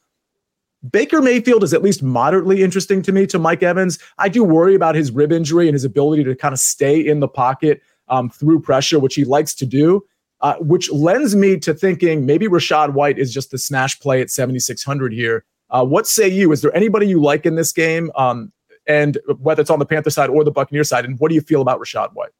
Baker 0.90 1.22
Mayfield 1.22 1.64
is 1.64 1.72
at 1.72 1.82
least 1.82 2.02
moderately 2.02 2.62
interesting 2.62 3.02
to 3.02 3.12
me 3.12 3.26
to 3.26 3.38
Mike 3.38 3.62
Evans. 3.62 3.98
I 4.18 4.28
do 4.28 4.44
worry 4.44 4.74
about 4.74 4.94
his 4.94 5.10
rib 5.10 5.32
injury 5.32 5.68
and 5.68 5.74
his 5.74 5.84
ability 5.84 6.24
to 6.24 6.34
kind 6.36 6.52
of 6.52 6.58
stay 6.58 7.00
in 7.00 7.20
the 7.20 7.28
pocket 7.28 7.80
um, 8.08 8.30
through 8.30 8.60
pressure, 8.60 8.98
which 8.98 9.14
he 9.14 9.24
likes 9.24 9.54
to 9.54 9.66
do, 9.66 10.04
uh, 10.40 10.54
which 10.60 10.90
lends 10.92 11.34
me 11.34 11.58
to 11.60 11.74
thinking 11.74 12.26
maybe 12.26 12.46
Rachaad 12.46 12.92
White 12.92 13.18
is 13.18 13.32
just 13.32 13.50
the 13.50 13.58
smash 13.58 13.98
play 13.98 14.20
at 14.20 14.30
7,600 14.30 15.12
here. 15.12 15.44
Uh, 15.70 15.84
what 15.84 16.06
say 16.06 16.28
you? 16.28 16.52
Is 16.52 16.62
there 16.62 16.74
anybody 16.76 17.08
you 17.08 17.20
like 17.20 17.46
in 17.46 17.56
this 17.56 17.72
game? 17.72 18.10
Um, 18.14 18.52
and 18.86 19.18
whether 19.38 19.60
it's 19.60 19.70
on 19.70 19.78
the 19.78 19.86
Panther 19.86 20.10
side 20.10 20.30
or 20.30 20.44
the 20.44 20.50
Buccaneer 20.50 20.84
side. 20.84 21.04
And 21.04 21.18
what 21.18 21.28
do 21.28 21.34
you 21.34 21.40
feel 21.40 21.60
about 21.60 21.80
Rachaad 21.80 22.12
White? 22.12 22.30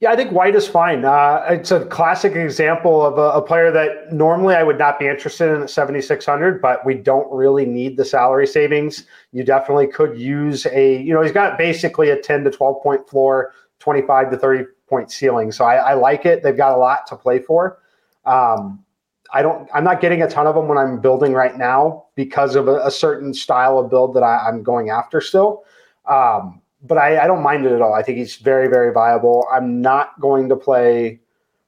Yeah, 0.00 0.12
I 0.12 0.16
think 0.16 0.30
White 0.30 0.54
is 0.54 0.68
fine. 0.68 1.06
Uh, 1.06 1.42
it's 1.48 1.70
a 1.70 1.86
classic 1.86 2.34
example 2.34 3.04
of 3.04 3.16
a, 3.16 3.38
a, 3.38 3.42
player 3.42 3.70
that 3.72 4.12
normally 4.12 4.54
I 4.54 4.62
would 4.62 4.76
not 4.76 4.98
be 4.98 5.06
interested 5.06 5.50
in 5.54 5.62
at 5.62 5.70
7,600, 5.70 6.60
but 6.60 6.84
we 6.84 6.92
don't 6.92 7.32
really 7.32 7.64
need 7.64 7.96
the 7.96 8.04
salary 8.04 8.46
savings. 8.46 9.06
You 9.32 9.42
definitely 9.42 9.86
could 9.86 10.18
use 10.18 10.66
a, 10.66 11.00
you 11.00 11.14
know, 11.14 11.22
he's 11.22 11.32
got 11.32 11.56
basically 11.56 12.10
a 12.10 12.20
10 12.20 12.44
to 12.44 12.50
12 12.50 12.82
point 12.82 13.08
floor, 13.08 13.54
25 13.78 14.32
to 14.32 14.36
30 14.36 14.64
point 14.86 15.10
ceiling. 15.10 15.50
So 15.50 15.64
I, 15.64 15.76
I 15.76 15.94
like 15.94 16.26
it. 16.26 16.42
They've 16.42 16.54
got 16.54 16.72
a 16.72 16.78
lot 16.78 17.06
to 17.06 17.16
play 17.16 17.38
for. 17.38 17.78
Um, 18.26 18.84
I 19.32 19.42
don't. 19.42 19.68
I'm 19.74 19.82
not 19.82 20.00
getting 20.00 20.22
a 20.22 20.28
ton 20.28 20.46
of 20.46 20.54
them 20.54 20.68
when 20.68 20.78
I'm 20.78 21.00
building 21.00 21.32
right 21.32 21.56
now 21.56 22.06
because 22.14 22.54
of 22.54 22.68
a, 22.68 22.80
a 22.80 22.90
certain 22.90 23.34
style 23.34 23.78
of 23.78 23.90
build 23.90 24.14
that 24.14 24.22
I, 24.22 24.48
am 24.48 24.62
going 24.62 24.90
after 24.90 25.20
still. 25.20 25.64
Um, 26.04 26.60
but 26.86 26.98
I, 26.98 27.24
I, 27.24 27.26
don't 27.26 27.42
mind 27.42 27.66
it 27.66 27.72
at 27.72 27.82
all. 27.82 27.94
I 27.94 28.02
think 28.02 28.18
he's 28.18 28.36
very, 28.36 28.68
very 28.68 28.92
viable. 28.92 29.46
I'm 29.52 29.80
not 29.80 30.18
going 30.20 30.48
to 30.48 30.56
play 30.56 31.20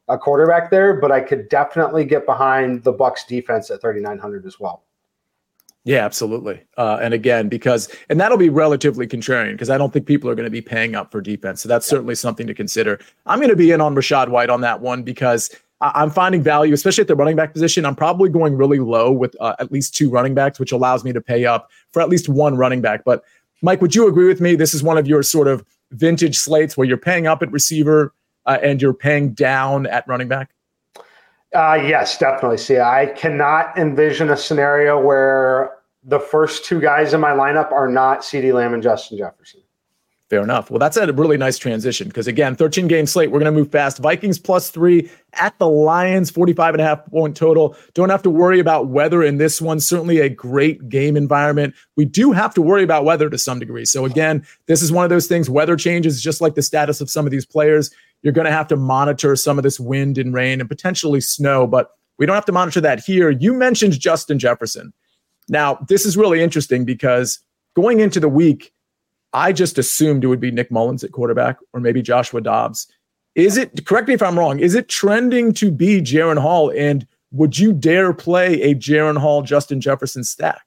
a 0.09 0.19
quarterback 0.19 0.71
there, 0.71 0.95
but 0.95 1.13
I 1.13 1.21
could 1.21 1.49
definitely 1.49 2.05
get 2.05 2.27
behind 2.27 2.85
the 2.85 2.93
Bucks 2.93 3.25
defense 3.25 3.71
at 3.71 3.81
3,900 3.81 4.47
as 4.47 4.59
well. 4.59 4.85
Yeah, 5.85 6.05
absolutely. 6.05 6.61
Uh, 6.77 6.99
and 7.01 7.15
again, 7.15 7.49
because 7.49 7.89
and 8.11 8.21
that'll 8.21 8.37
be 8.37 8.51
relatively 8.51 9.07
contrarian 9.07 9.53
because 9.53 9.71
I 9.71 9.79
don't 9.79 9.93
think 9.93 10.07
people 10.07 10.29
are 10.29 10.35
going 10.35 10.45
to 10.45 10.51
be 10.51 10.61
paying 10.61 10.95
up 10.95 11.11
for 11.11 11.21
defense. 11.21 11.63
So 11.63 11.69
that's 11.69 11.87
yeah. 11.87 11.91
certainly 11.91 12.15
something 12.15 12.47
to 12.47 12.55
consider. 12.55 13.01
I'm 13.25 13.39
going 13.39 13.49
to 13.51 13.57
be 13.57 13.71
in 13.71 13.81
on 13.81 13.95
Rachaad 13.95 14.29
White 14.29 14.51
on 14.51 14.61
that 14.63 14.81
one 14.81 15.03
because 15.03 15.51
I'm 15.81 16.11
finding 16.11 16.43
value, 16.43 16.75
especially 16.75 17.03
at 17.03 17.09
the 17.09 17.15
running 17.15 17.37
back 17.37 17.53
position. 17.53 17.87
I'm 17.87 17.95
probably 17.95 18.29
going 18.29 18.57
really 18.57 18.81
low 18.81 19.13
with 19.13 19.37
uh, 19.41 19.55
at 19.61 19.71
least 19.71 19.95
two 19.95 20.11
running 20.11 20.35
backs, 20.35 20.59
which 20.59 20.73
allows 20.73 21.05
me 21.05 21.13
to 21.13 21.21
pay 21.21 21.47
up 21.47 21.71
for 21.93 22.03
at 22.03 22.09
least 22.09 22.29
one 22.29 22.57
running 22.57 22.81
back. 22.81 23.05
But 23.05 23.25
Mike, 23.63 23.81
would 23.81 23.95
you 23.95 24.07
agree 24.07 24.29
with 24.29 24.41
me? 24.41 24.55
This 24.55 24.75
is 24.75 24.83
one 24.83 24.99
of 24.99 25.07
your 25.07 25.23
sort 25.23 25.49
of 25.49 25.65
vintage 25.91 26.39
slates 26.39 26.77
where 26.77 26.87
you're 26.87 26.97
paying 26.97 27.27
up 27.27 27.43
at 27.43 27.51
receiver 27.51 28.13
uh, 28.47 28.59
and 28.63 28.81
you're 28.81 28.95
paying 28.95 29.33
down 29.33 29.87
at 29.87 30.07
running 30.07 30.29
back. 30.29 30.51
Uh, 31.55 31.81
yes, 31.83 32.19
definitely. 32.19 32.59
See, 32.59 32.79
I 32.79 33.07
cannot 33.17 33.77
envision 33.79 34.31
a 34.31 34.37
scenario 34.37 35.01
where 35.01 35.79
the 36.05 36.21
first 36.21 36.65
two 36.65 36.81
guys 36.81 37.15
in 37.15 37.21
my 37.21 37.31
lineup 37.31 37.73
are 37.73 37.89
not 37.89 38.21
CeeDee 38.21 38.53
Lamb 38.53 38.75
and 38.75 38.83
Justin 38.83 39.19
Jefferson. 39.19 39.61
Fair 40.31 40.43
enough. 40.43 40.71
Well, 40.71 40.79
that's 40.79 40.99
a 40.99 41.11
really 41.15 41.39
nice 41.39 41.57
transition 41.57 42.09
because 42.09 42.27
again, 42.27 42.55
13 42.55 42.87
game 42.87 43.07
slate. 43.07 43.31
We're 43.31 43.39
going 43.39 43.53
to 43.53 43.59
move 43.59 43.73
fast. 43.73 43.97
Vikings 43.97 44.39
plus 44.39 44.69
three 44.69 45.11
at 45.33 45.59
the 45.59 45.67
Lions, 45.67 46.31
45 46.31 46.75
and 46.75 46.83
a 46.83 46.85
half 46.85 47.07
point 47.07 47.35
total. 47.35 47.75
Don't 47.95 48.11
have 48.11 48.23
to 48.25 48.31
worry 48.31 48.61
about 48.61 48.89
weather 48.89 49.23
in 49.23 49.39
this 49.39 49.63
one. 49.63 49.81
Certainly 49.81 50.21
a 50.21 50.29
great 50.29 50.87
game 50.91 51.17
environment. 51.17 51.75
We 51.97 52.05
do 52.05 52.33
have 52.33 52.53
to 52.55 52.63
worry 52.63 52.83
about 52.83 53.07
weather 53.07 53.31
to 53.31 53.39
some 53.39 53.59
degree. 53.59 53.87
So 53.87 54.05
again, 54.05 54.47
this 54.67 54.83
is 54.83 54.93
one 54.93 55.05
of 55.05 55.09
those 55.09 55.29
things. 55.29 55.49
Weather 55.49 55.77
changes 55.77 56.23
just 56.23 56.43
like 56.43 56.55
the 56.55 56.63
status 56.63 57.01
of 57.01 57.09
some 57.09 57.25
of 57.25 57.31
these 57.31 57.47
players. 57.47 57.91
You're 58.21 58.35
going 58.35 58.45
to 58.45 58.53
have 58.53 58.69
to 58.69 58.77
monitor 58.77 59.35
some 59.35 59.59
of 59.59 59.63
this 59.63 59.81
wind 59.81 60.19
and 60.19 60.35
rain 60.35 60.61
and 60.61 60.69
potentially 60.69 61.23
snow, 61.23 61.67
but 61.67 61.93
we 62.19 62.27
don't 62.27 62.35
have 62.35 62.45
to 62.47 62.53
monitor 62.53 62.83
that 62.83 63.01
here. 63.01 63.31
You 63.31 63.55
mentioned 63.55 63.99
Justin 63.99 64.39
Jefferson. 64.39 64.93
Now, 65.49 65.77
this 65.89 66.05
is 66.05 66.19
really 66.19 66.43
interesting 66.43 66.85
because 66.85 67.39
going 67.75 68.01
into 68.01 68.21
the 68.21 68.29
week, 68.29 68.75
I 69.33 69.53
just 69.53 69.79
assumed 69.79 70.25
it 70.25 70.29
would 70.29 70.41
be 70.41 70.51
Nick 70.51 70.71
Mullens 70.71 71.05
at 71.05 71.13
quarterback 71.13 71.59
or 71.73 71.81
maybe 71.81 72.03
Joshua 72.03 72.41
Dobbs. 72.41 72.87
Is 73.35 73.57
it, 73.57 73.87
correct 73.87 74.09
me 74.09 74.15
if 74.15 74.23
I'm 74.23 74.39
wrong, 74.39 74.59
is 74.59 74.75
it 74.75 74.89
trending 74.89 75.53
to 75.55 75.71
be 75.71 76.01
Jaren 76.01 76.39
Hall? 76.41 76.73
And 76.77 77.07
would 77.31 77.59
you 77.59 77.73
dare 77.73 78.13
play 78.13 78.63
a 78.63 78.75
Jaren 78.75 79.19
Hall, 79.19 79.43
Justin 79.43 79.81
Jefferson 79.81 80.25
stack? 80.25 80.63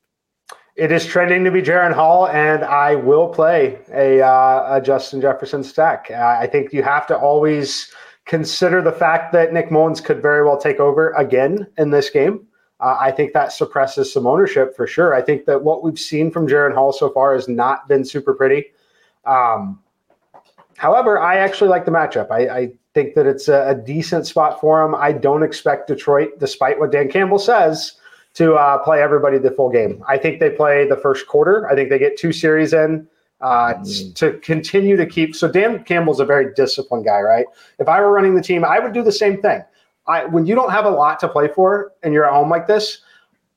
It 0.75 0.91
is 0.91 1.05
trending 1.05 1.43
to 1.43 1.51
be 1.51 1.61
Jaren 1.61 1.93
Hall, 1.93 2.27
and 2.29 2.63
I 2.63 2.95
will 2.95 3.27
play 3.27 3.79
a, 3.93 4.21
uh, 4.21 4.77
a 4.77 4.81
Justin 4.81 5.19
Jefferson 5.19 5.63
stack. 5.63 6.07
Uh, 6.09 6.37
I 6.39 6.47
think 6.47 6.71
you 6.71 6.81
have 6.81 7.05
to 7.07 7.17
always 7.17 7.91
consider 8.25 8.81
the 8.81 8.91
fact 8.91 9.33
that 9.33 9.51
Nick 9.51 9.69
Mullens 9.69 9.99
could 9.99 10.21
very 10.21 10.45
well 10.45 10.57
take 10.57 10.79
over 10.79 11.11
again 11.11 11.67
in 11.77 11.91
this 11.91 12.09
game. 12.09 12.47
Uh, 12.81 12.97
I 12.99 13.11
think 13.11 13.33
that 13.33 13.53
suppresses 13.53 14.11
some 14.11 14.25
ownership 14.25 14.75
for 14.75 14.87
sure. 14.87 15.13
I 15.13 15.21
think 15.21 15.45
that 15.45 15.63
what 15.63 15.83
we've 15.83 15.99
seen 15.99 16.31
from 16.31 16.47
Jaren 16.47 16.73
Hall 16.73 16.91
so 16.91 17.09
far 17.09 17.35
has 17.35 17.47
not 17.47 17.87
been 17.87 18.03
super 18.03 18.33
pretty. 18.33 18.71
Um, 19.25 19.79
however, 20.77 21.19
I 21.19 21.37
actually 21.37 21.69
like 21.69 21.85
the 21.85 21.91
matchup. 21.91 22.31
I, 22.31 22.47
I 22.49 22.71
think 22.95 23.13
that 23.13 23.27
it's 23.27 23.47
a, 23.47 23.69
a, 23.69 23.75
decent 23.75 24.25
spot 24.25 24.59
for 24.59 24.83
him. 24.83 24.95
I 24.95 25.11
don't 25.11 25.43
expect 25.43 25.87
Detroit, 25.87 26.39
despite 26.39 26.79
what 26.79 26.91
Dan 26.91 27.07
Campbell 27.07 27.37
says, 27.37 27.93
to 28.33 28.55
uh, 28.55 28.79
play 28.79 29.01
everybody 29.01 29.37
the 29.37 29.51
full 29.51 29.69
game. 29.69 30.03
I 30.07 30.17
think 30.17 30.39
they 30.39 30.49
play 30.49 30.87
the 30.87 30.97
first 30.97 31.27
quarter. 31.27 31.69
I 31.69 31.75
think 31.75 31.89
they 31.89 31.99
get 31.99 32.17
two 32.17 32.31
series 32.31 32.73
in. 32.73 33.07
Uh, 33.41 33.73
mm. 33.73 34.13
to 34.13 34.33
continue 34.41 34.95
to 34.95 35.03
keep 35.03 35.35
so 35.35 35.51
Dan 35.51 35.83
Campbell's 35.83 36.19
a 36.19 36.25
very 36.25 36.53
disciplined 36.53 37.05
guy, 37.05 37.21
right? 37.21 37.47
If 37.79 37.87
I 37.87 37.99
were 37.99 38.11
running 38.11 38.35
the 38.35 38.41
team, 38.41 38.63
I 38.63 38.77
would 38.77 38.93
do 38.93 39.01
the 39.01 39.11
same 39.11 39.41
thing. 39.41 39.63
I 40.11 40.25
when 40.25 40.45
you 40.45 40.55
don't 40.55 40.71
have 40.71 40.85
a 40.85 40.89
lot 40.89 41.19
to 41.21 41.27
play 41.27 41.47
for 41.47 41.91
and 42.03 42.13
you're 42.13 42.25
at 42.25 42.33
home 42.33 42.49
like 42.49 42.67
this, 42.67 42.99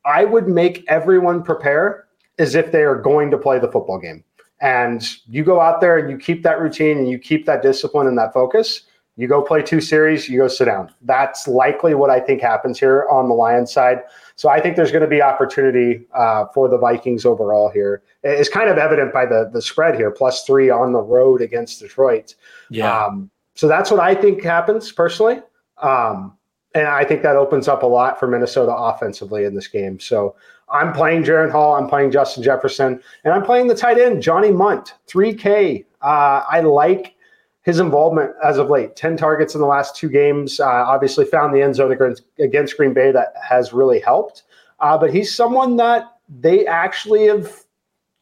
I 0.04 0.25
would 0.25 0.49
make 0.49 0.84
everyone 0.88 1.42
prepare 1.42 2.06
as 2.38 2.54
if 2.54 2.73
they 2.73 2.82
are 2.82 2.96
going 2.96 3.30
to 3.30 3.38
play 3.38 3.58
the 3.58 3.70
football 3.70 3.99
game. 3.99 4.25
And 4.61 5.06
you 5.26 5.44
go 5.44 5.61
out 5.61 5.80
there 5.80 5.99
and 5.99 6.11
you 6.11 6.16
keep 6.16 6.42
that 6.42 6.61
routine 6.61 6.99
and 6.99 7.08
you 7.08 7.18
keep 7.18 7.46
that 7.46 7.62
discipline 7.62 8.06
and 8.06 8.16
that 8.18 8.32
focus. 8.32 8.82
You 9.16 9.28
go 9.28 9.42
play 9.42 9.62
two 9.62 9.80
series, 9.80 10.28
you 10.28 10.38
go 10.38 10.49
sit 10.49 10.64
down. 10.64 10.92
That's 11.02 11.46
likely 11.46 11.94
what 11.94 12.11
I 12.11 12.18
think 12.18 12.40
happens 12.40 12.80
here 12.80 13.06
on 13.08 13.28
the 13.28 13.34
Lions 13.34 13.73
side. 13.73 14.00
So 14.34 14.49
I 14.49 14.61
think 14.61 14.75
there's 14.75 14.90
going 14.90 15.02
to 15.02 15.08
be 15.08 15.23
opportunity 15.23 16.04
uh, 16.14 16.46
for 16.52 16.68
the 16.68 16.78
Vikings 16.78 17.25
overall 17.25 17.70
here. 17.70 18.02
It's 18.25 18.49
kind 18.49 18.68
of 18.68 18.76
evident 18.76 19.12
by 19.12 19.26
the 19.26 19.49
the 19.52 19.62
spread 19.62 19.94
here, 19.94 20.11
plus 20.11 20.44
three 20.44 20.68
on 20.68 20.92
the 20.92 21.00
road 21.00 21.42
against 21.42 21.78
Detroit. 21.78 22.34
Yeah. 22.70 23.04
Um, 23.04 23.30
so 23.54 23.68
that's 23.68 23.90
what 23.90 24.00
I 24.00 24.16
think 24.16 24.42
happens 24.42 24.90
personally. 24.90 25.40
Um, 25.78 26.37
And 26.75 26.88
I 26.88 27.04
think 27.04 27.23
that 27.23 27.37
opens 27.37 27.69
up 27.69 27.83
a 27.83 27.87
lot 27.87 28.19
for 28.19 28.26
Minnesota 28.26 28.75
offensively 28.75 29.45
in 29.45 29.54
this 29.54 29.69
game. 29.69 30.00
So 30.00 30.35
I'm 30.69 30.93
playing 30.93 31.23
Jaren 31.23 31.52
Hall, 31.52 31.76
I'm 31.76 31.88
playing 31.88 32.11
Justin 32.11 32.43
Jefferson, 32.43 33.00
and 33.25 33.33
I'm 33.33 33.45
playing 33.45 33.69
the 33.69 33.76
tight 33.76 33.99
end, 33.99 34.23
Johnny 34.23 34.50
Mundt, 34.50 34.95
3K. 35.09 35.85
Uh, 36.02 36.43
I 36.49 36.61
like 36.61 37.14
his 37.62 37.78
involvement 37.78 38.33
as 38.43 38.59
of 38.59 38.71
late 38.71 38.97
10 38.97 39.16
targets 39.16 39.54
in 39.54 39.61
the 39.61 39.66
last 39.66 39.97
two 39.97 40.09
games. 40.09 40.61
Uh, 40.61 40.66
obviously, 40.66 41.25
found 41.25 41.54
the 41.54 41.62
end 41.62 41.76
zone 41.76 41.97
against 42.38 42.76
Green 42.76 42.93
Bay 42.93 43.12
that 43.12 43.35
has 43.43 43.73
really 43.73 44.00
helped. 44.00 44.43
Uh, 44.81 44.99
but 44.99 45.12
he's 45.14 45.35
someone 45.35 45.76
that 45.76 46.16
they 46.40 46.66
actually 46.66 47.26
have 47.26 47.64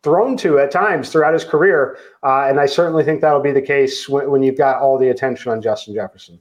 thrown 0.03 0.37
to 0.37 0.59
at 0.59 0.71
times 0.71 1.11
throughout 1.11 1.33
his 1.33 1.45
career. 1.45 1.97
Uh, 2.23 2.47
and 2.49 2.61
I 2.61 2.67
certainly 2.67 3.05
think 3.05 3.21
that'll 3.21 3.41
be 3.41 3.53
the 3.53 3.63
case 3.63 4.09
when, 4.09 4.31
when 4.31 4.43
you've 4.43 4.59
got 4.59 4.81
all 4.81 4.99
the 4.99 5.09
attention 5.09 5.51
on 5.53 5.63
Justin 5.63 5.95
Jefferson. 5.95 6.41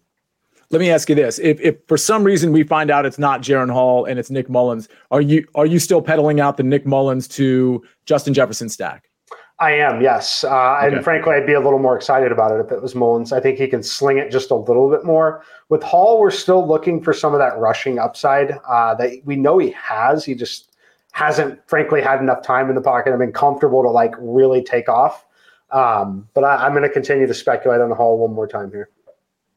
Let 0.72 0.80
me 0.80 0.90
ask 0.90 1.10
you 1.10 1.16
this: 1.16 1.40
if, 1.40 1.60
if 1.62 1.76
for 1.88 1.98
some 1.98 2.24
reason 2.24 2.52
we 2.52 2.64
find 2.64 2.90
out 2.90 3.06
it's 3.06 3.20
not 3.20 3.42
Jaren 3.42 3.72
Hall 3.72 4.06
and 4.06 4.18
it's 4.18 4.30
Nick 4.30 4.50
Mullens, 4.50 4.88
are 5.12 5.22
you 5.22 5.46
are 5.56 5.66
you 5.66 5.80
still 5.80 6.02
peddling 6.02 6.40
out 6.40 6.58
the 6.58 6.64
Nick 6.64 6.86
Mullens 6.86 7.28
to 7.30 7.84
Justin 8.06 8.34
Jefferson 8.34 8.70
stack? 8.70 9.12
I 9.62 9.74
am, 9.74 10.02
yes. 10.02 10.44
Uh, 10.44 10.78
okay. 10.84 10.96
And 10.96 11.04
frankly, 11.04 11.36
I'd 11.36 11.46
be 11.46 11.54
a 11.54 11.60
little 11.60 11.78
more 11.78 11.96
excited 11.96 12.32
about 12.32 12.52
it 12.52 12.66
if 12.66 12.72
it 12.72 12.82
was 12.82 12.96
Mullens. 12.96 13.32
I 13.32 13.40
think 13.40 13.60
he 13.60 13.68
can 13.68 13.84
sling 13.84 14.18
it 14.18 14.32
just 14.32 14.50
a 14.50 14.56
little 14.56 14.90
bit 14.90 15.06
more. 15.06 15.44
With 15.70 15.84
Hall, 15.84 16.20
we're 16.20 16.32
still 16.32 16.68
looking 16.68 17.00
for 17.00 17.14
some 17.14 17.34
of 17.34 17.40
that 17.40 17.56
rushing 17.60 18.00
upside 18.00 18.58
uh, 18.68 18.96
that 18.96 19.22
we 19.24 19.36
know 19.36 19.60
he 19.60 19.70
has. 19.72 20.26
He 20.26 20.34
just 20.34 20.72
hasn't, 21.12 21.60
frankly, 21.70 22.02
had 22.02 22.20
enough 22.22 22.42
time 22.42 22.70
in 22.70 22.76
the 22.76 22.82
pocket 22.82 23.12
and 23.12 23.20
been 23.20 23.32
comfortable 23.32 23.84
to 23.84 23.90
like 23.90 24.16
really 24.18 24.64
take 24.64 24.90
off. 24.90 25.28
Um, 25.70 26.28
but 26.34 26.44
I, 26.44 26.66
am 26.66 26.74
going 26.74 26.84
to 26.84 26.90
continue 26.90 27.28
to 27.28 27.34
speculate 27.34 27.82
on 27.82 27.92
Hall 27.92 28.18
one 28.18 28.34
more 28.34 28.48
time 28.48 28.72
here. 28.72 28.90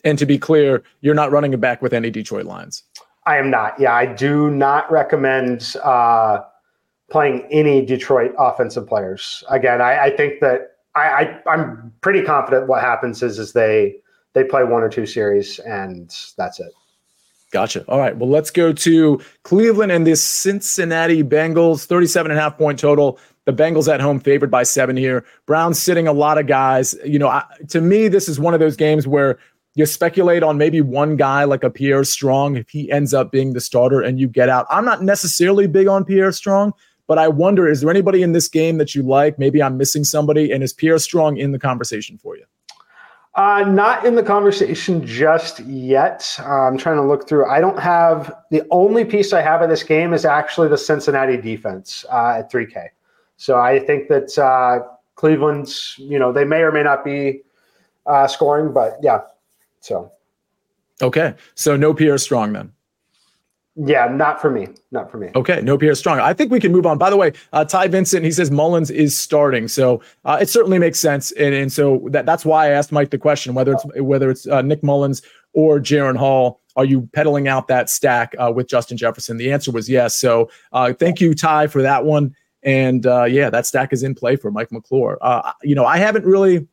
And 0.05 0.19
to 0.19 0.27
be 0.27 0.39
clear, 0.39 0.83
you're 1.01 1.15
not 1.15 1.33
running 1.33 1.53
it 1.53 1.61
back 1.61 1.81
with 1.83 1.93
any 1.93 2.11
Detroit 2.11 2.45
lines. 2.45 2.83
I 3.27 3.39
am 3.39 3.51
not. 3.51 3.79
Yeah, 3.81 3.95
I 3.95 4.07
do 4.07 4.51
not 4.51 4.91
recommend 4.93 5.77
uh, 5.83 6.41
playing 7.11 7.47
any 7.51 7.85
Detroit 7.85 8.35
offensive 8.39 8.87
players. 8.87 9.43
Again, 9.49 9.81
I, 9.81 10.05
I 10.05 10.17
think 10.17 10.41
that 10.41 10.77
I, 10.95 11.41
I 11.47 11.55
am 11.55 11.93
pretty 12.01 12.23
confident 12.23 12.69
what 12.69 12.81
happens 12.81 13.23
is 13.23 13.39
is 13.39 13.53
they 13.53 13.97
they 14.35 14.45
play 14.45 14.65
one 14.65 14.83
or 14.83 14.89
two 14.89 15.07
series 15.07 15.59
and 15.61 16.15
that's 16.37 16.61
it. 16.61 16.73
Gotcha. 17.51 17.85
All 17.87 18.01
right. 18.01 18.17
Well, 18.17 18.29
let's 18.29 18.51
go 18.51 18.73
to 18.73 19.21
Cleveland 19.45 19.93
and 19.93 20.05
the 20.05 20.17
Cincinnati 20.17 21.23
Bengals, 21.23 21.87
37 21.87 22.33
and 22.33 22.39
a 22.39 22.43
half 22.43 22.59
point 22.59 22.81
total. 22.81 23.19
The 23.45 23.53
Bengals 23.53 23.93
at 23.93 24.01
home 24.01 24.19
favored 24.19 24.51
by 24.51 24.65
seven 24.65 24.97
here. 24.97 25.25
Brown's 25.47 25.81
sitting 25.81 26.09
a 26.09 26.13
lot 26.13 26.37
of 26.37 26.49
guys. 26.49 26.97
You 27.05 27.19
know, 27.19 27.29
I, 27.29 27.45
to 27.69 27.81
me, 27.81 28.09
this 28.09 28.29
is 28.29 28.41
one 28.41 28.55
of 28.55 28.61
those 28.61 28.75
games 28.75 29.07
where 29.07 29.39
you 29.75 29.87
speculate 29.87 30.43
on 30.43 30.57
maybe 30.57 30.81
one 30.81 31.17
guy 31.17 31.45
like 31.45 31.65
a 31.65 31.71
Pierre 31.71 32.05
Strong 32.05 32.57
if 32.57 32.69
he 32.71 32.91
ends 32.91 33.13
up 33.13 33.33
being 33.33 33.53
the 33.53 33.61
starter 33.61 34.01
and 34.01 34.21
you 34.21 34.29
get 34.29 34.49
out. 34.49 34.67
I'm 34.71 34.85
not 34.85 35.03
necessarily 35.03 35.67
big 35.67 35.89
on 35.89 36.05
Pierre 36.05 36.33
Strong, 36.33 36.73
but 37.07 37.19
I 37.19 37.29
wonder 37.29 37.69
is 37.69 37.81
there 37.81 37.91
anybody 37.91 38.23
in 38.23 38.33
this 38.33 38.49
game 38.49 38.79
that 38.79 38.95
you 38.95 39.03
like? 39.03 39.39
Maybe 39.39 39.63
I'm 39.63 39.77
missing 39.77 40.05
somebody. 40.05 40.53
And 40.53 40.63
is 40.63 40.73
Pierre 40.73 40.99
Strong 40.99 41.39
in 41.39 41.53
the 41.53 41.59
conversation 41.59 42.19
for 42.19 42.37
you? 42.37 42.45
Uh, 43.35 43.65
not 43.67 44.07
in 44.07 44.15
the 44.15 44.23
conversation 44.23 45.05
just 45.05 45.59
yet. 45.61 46.37
Uh, 46.39 46.69
I'm 46.69 46.79
trying 46.79 46.97
to 46.97 47.03
look 47.03 47.29
through. 47.29 47.47
I 47.51 47.61
don't 47.61 47.81
have 47.81 48.33
the 48.53 48.63
only 48.71 49.05
piece 49.05 49.33
I 49.33 49.41
have 49.41 49.61
of 49.61 49.69
this 49.69 49.83
game 49.83 50.13
is 50.13 50.25
actually 50.25 50.69
the 50.69 50.79
Cincinnati 50.79 51.37
defense 51.37 52.05
uh, 52.13 52.37
at 52.39 52.53
3K. 52.53 52.91
So 53.37 53.59
I 53.59 53.81
think 53.81 54.07
that 54.09 54.39
uh, 54.39 54.87
Cleveland's, 55.17 55.97
you 55.99 56.17
know, 56.21 56.33
they 56.33 56.45
may 56.45 56.61
or 56.61 56.71
may 56.71 56.85
not 56.85 57.05
be 57.05 57.41
uh, 58.07 58.29
scoring, 58.29 58.73
but 58.73 58.99
yeah, 59.03 59.23
so, 59.85 60.11
okay. 61.03 61.35
So 61.55 61.77
no 61.77 61.93
Pierre 61.93 62.17
Strong 62.17 62.55
then. 62.55 62.73
Yeah, 63.77 64.09
not 64.09 64.41
for 64.41 64.49
me. 64.51 64.69
Not 64.91 65.11
for 65.11 65.19
me. 65.19 65.29
Okay, 65.35 65.61
no 65.61 65.77
Pierre 65.77 65.95
Strong. 65.95 66.21
I 66.21 66.33
think 66.33 66.51
we 66.51 66.59
can 66.59 66.73
move 66.73 66.87
on. 66.87 66.97
By 66.97 67.11
the 67.11 67.19
way, 67.19 67.35
uh, 67.53 67.67
Ty 67.67 67.89
Vincent, 67.89 68.25
he 68.25 68.31
says 68.31 68.51
Mullens 68.51 68.91
is 68.91 69.19
starting, 69.19 69.69
so 69.69 70.01
uh, 70.25 70.39
it 70.41 70.49
certainly 70.49 70.79
makes 70.79 70.99
sense, 70.99 71.33
and, 71.33 71.55
and 71.55 71.71
so 71.71 72.09
that, 72.13 72.25
that's 72.25 72.47
why 72.47 72.69
I 72.69 72.71
asked 72.71 72.93
Mike 72.93 73.11
the 73.11 73.19
question 73.19 73.53
whether 73.53 73.73
it's 73.73 73.85
whether 74.01 74.31
it's 74.31 74.47
uh, 74.47 74.63
Nick 74.63 74.83
Mullens 74.83 75.21
or 75.53 75.81
Jaren 75.81 76.17
Hall. 76.17 76.63
Are 76.77 76.87
you 76.87 77.07
peddling 77.13 77.47
out 77.47 77.69
that 77.69 77.91
stack 77.91 78.35
uh, 78.39 78.51
with 78.55 78.67
Justin 78.67 78.97
Jefferson? 78.97 79.37
The 79.37 79.53
answer 79.53 79.71
was 79.71 79.87
yes. 79.87 80.19
So 80.19 80.51
uh, 80.73 80.95
thank 80.95 81.21
you, 81.21 81.35
Ty, 81.35 81.67
for 81.67 81.83
that 81.83 82.07
one. 82.07 82.35
And 82.63 83.07
uh, 83.07 83.25
yeah, 83.25 83.51
that 83.51 83.67
stack 83.67 83.93
is 83.93 84.03
in 84.03 84.15
play 84.15 84.37
for 84.37 84.51
Mike 84.51 84.73
McClure. 84.73 85.19
you 85.63 85.75
know, 85.75 85.85
I 85.85 85.99
haven't 85.99 86.25
really 86.25 86.67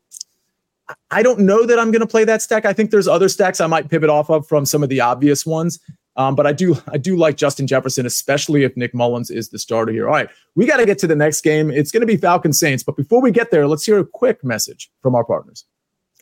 I 1.10 1.24
don't 1.24 1.40
know 1.40 1.66
that 1.66 1.80
I'm 1.80 1.92
going 1.92 2.02
to 2.02 2.08
play 2.08 2.24
that 2.26 2.42
stack. 2.42 2.66
I 2.66 2.74
think 2.74 2.92
there's 2.92 3.08
other 3.08 3.30
stacks 3.30 3.62
I 3.62 3.68
might 3.68 3.90
pivot 3.90 4.10
off 4.10 4.30
of 4.30 4.48
from 4.48 4.66
some 4.66 4.84
of 4.84 4.90
the 4.90 5.02
obvious 5.02 5.46
ones. 5.46 5.80
Um, 6.18 6.36
but 6.36 6.46
I 6.46 6.52
do 6.52 6.78
I 6.90 6.98
do 6.98 7.16
like 7.16 7.38
Justin 7.38 7.68
Jefferson, 7.68 8.06
especially 8.06 8.64
if 8.64 8.76
Nick 8.76 8.94
Mullens 8.94 9.32
is 9.32 9.50
the 9.50 9.58
starter 9.58 9.92
here. 9.92 10.08
All 10.08 10.14
right, 10.14 10.30
we 10.56 10.66
got 10.66 10.78
to 10.78 10.86
get 10.86 10.98
to 11.00 11.08
the 11.08 11.16
next 11.16 11.42
game. 11.42 11.72
It's 11.72 11.92
going 11.92 12.02
to 12.02 12.08
be 12.08 12.18
Falcons 12.18 12.60
Saints. 12.60 12.84
But 12.84 12.98
before 12.98 13.22
we 13.22 13.32
get 13.32 13.50
there, 13.52 13.68
let's 13.68 13.86
hear 13.86 14.00
a 14.00 14.06
quick 14.06 14.44
message 14.44 14.92
from 15.02 15.16
our 15.16 15.24
partners. 15.24 15.66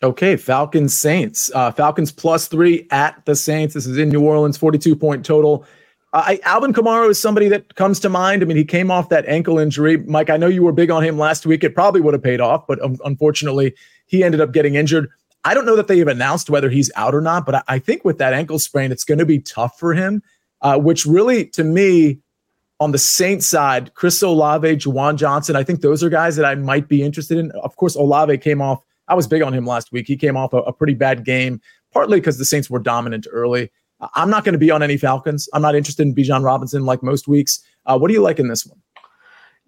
Okay, 0.01 0.37
Falcons 0.37 0.97
Saints. 0.97 1.51
Uh, 1.53 1.71
Falcons 1.71 2.11
plus 2.11 2.47
three 2.47 2.87
at 2.91 3.25
the 3.25 3.35
Saints. 3.35 3.73
This 3.73 3.85
is 3.85 3.97
in 3.97 4.09
New 4.09 4.21
Orleans, 4.21 4.57
42 4.57 4.95
point 4.95 5.25
total. 5.25 5.65
Uh, 6.13 6.23
I, 6.25 6.39
Alvin 6.43 6.71
Kamara 6.71 7.09
is 7.09 7.19
somebody 7.19 7.49
that 7.49 7.75
comes 7.75 7.99
to 8.01 8.09
mind. 8.09 8.41
I 8.41 8.45
mean, 8.45 8.57
he 8.57 8.65
came 8.65 8.91
off 8.91 9.09
that 9.09 9.25
ankle 9.27 9.59
injury. 9.59 9.97
Mike, 9.97 10.29
I 10.29 10.37
know 10.37 10.47
you 10.47 10.63
were 10.63 10.71
big 10.71 10.89
on 10.89 11.03
him 11.03 11.17
last 11.17 11.45
week. 11.45 11.63
It 11.63 11.75
probably 11.75 12.01
would 12.01 12.13
have 12.13 12.23
paid 12.23 12.41
off, 12.41 12.65
but 12.67 12.81
um, 12.81 12.97
unfortunately, 13.03 13.75
he 14.09 14.23
ended 14.23 14.41
up 14.41 14.51
getting 14.51 14.75
injured. 14.75 15.07
I 15.45 15.53
don't 15.53 15.65
know 15.65 15.75
that 15.75 15.87
they 15.87 15.99
have 15.99 16.07
announced 16.07 16.49
whether 16.49 16.69
he's 16.69 16.91
out 16.95 17.15
or 17.15 17.21
not, 17.21 17.45
but 17.45 17.55
I, 17.55 17.63
I 17.67 17.79
think 17.79 18.03
with 18.03 18.17
that 18.17 18.33
ankle 18.33 18.59
sprain, 18.59 18.91
it's 18.91 19.05
going 19.05 19.19
to 19.19 19.25
be 19.25 19.39
tough 19.39 19.79
for 19.79 19.93
him, 19.93 20.21
uh, 20.61 20.77
which 20.77 21.05
really, 21.05 21.45
to 21.45 21.63
me, 21.63 22.19
on 22.79 22.91
the 22.91 22.97
Saints 22.97 23.45
side, 23.45 23.93
Chris 23.93 24.21
Olave, 24.21 24.77
Juwan 24.77 25.15
Johnson, 25.15 25.55
I 25.55 25.63
think 25.63 25.81
those 25.81 26.03
are 26.03 26.09
guys 26.09 26.35
that 26.35 26.45
I 26.45 26.55
might 26.55 26.87
be 26.87 27.03
interested 27.03 27.37
in. 27.37 27.51
Of 27.51 27.75
course, 27.75 27.95
Olave 27.95 28.37
came 28.39 28.61
off, 28.61 28.81
I 29.07 29.15
was 29.15 29.27
big 29.27 29.41
on 29.41 29.53
him 29.53 29.65
last 29.65 29.91
week. 29.91 30.07
He 30.07 30.17
came 30.17 30.35
off 30.35 30.53
a, 30.53 30.57
a 30.57 30.73
pretty 30.73 30.93
bad 30.95 31.23
game, 31.23 31.61
partly 31.93 32.19
because 32.19 32.37
the 32.37 32.45
Saints 32.45 32.69
were 32.69 32.79
dominant 32.79 33.27
early. 33.31 33.71
I'm 34.15 34.29
not 34.29 34.45
going 34.45 34.53
to 34.53 34.59
be 34.59 34.71
on 34.71 34.81
any 34.81 34.97
Falcons. 34.97 35.49
I'm 35.53 35.61
not 35.61 35.75
interested 35.75 36.03
in 36.03 36.15
Bijan 36.15 36.43
Robinson 36.43 36.85
like 36.85 37.03
most 37.03 37.27
weeks. 37.27 37.61
Uh, 37.85 37.97
what 37.97 38.07
do 38.07 38.13
you 38.13 38.21
like 38.21 38.39
in 38.39 38.47
this 38.47 38.65
one? 38.65 38.79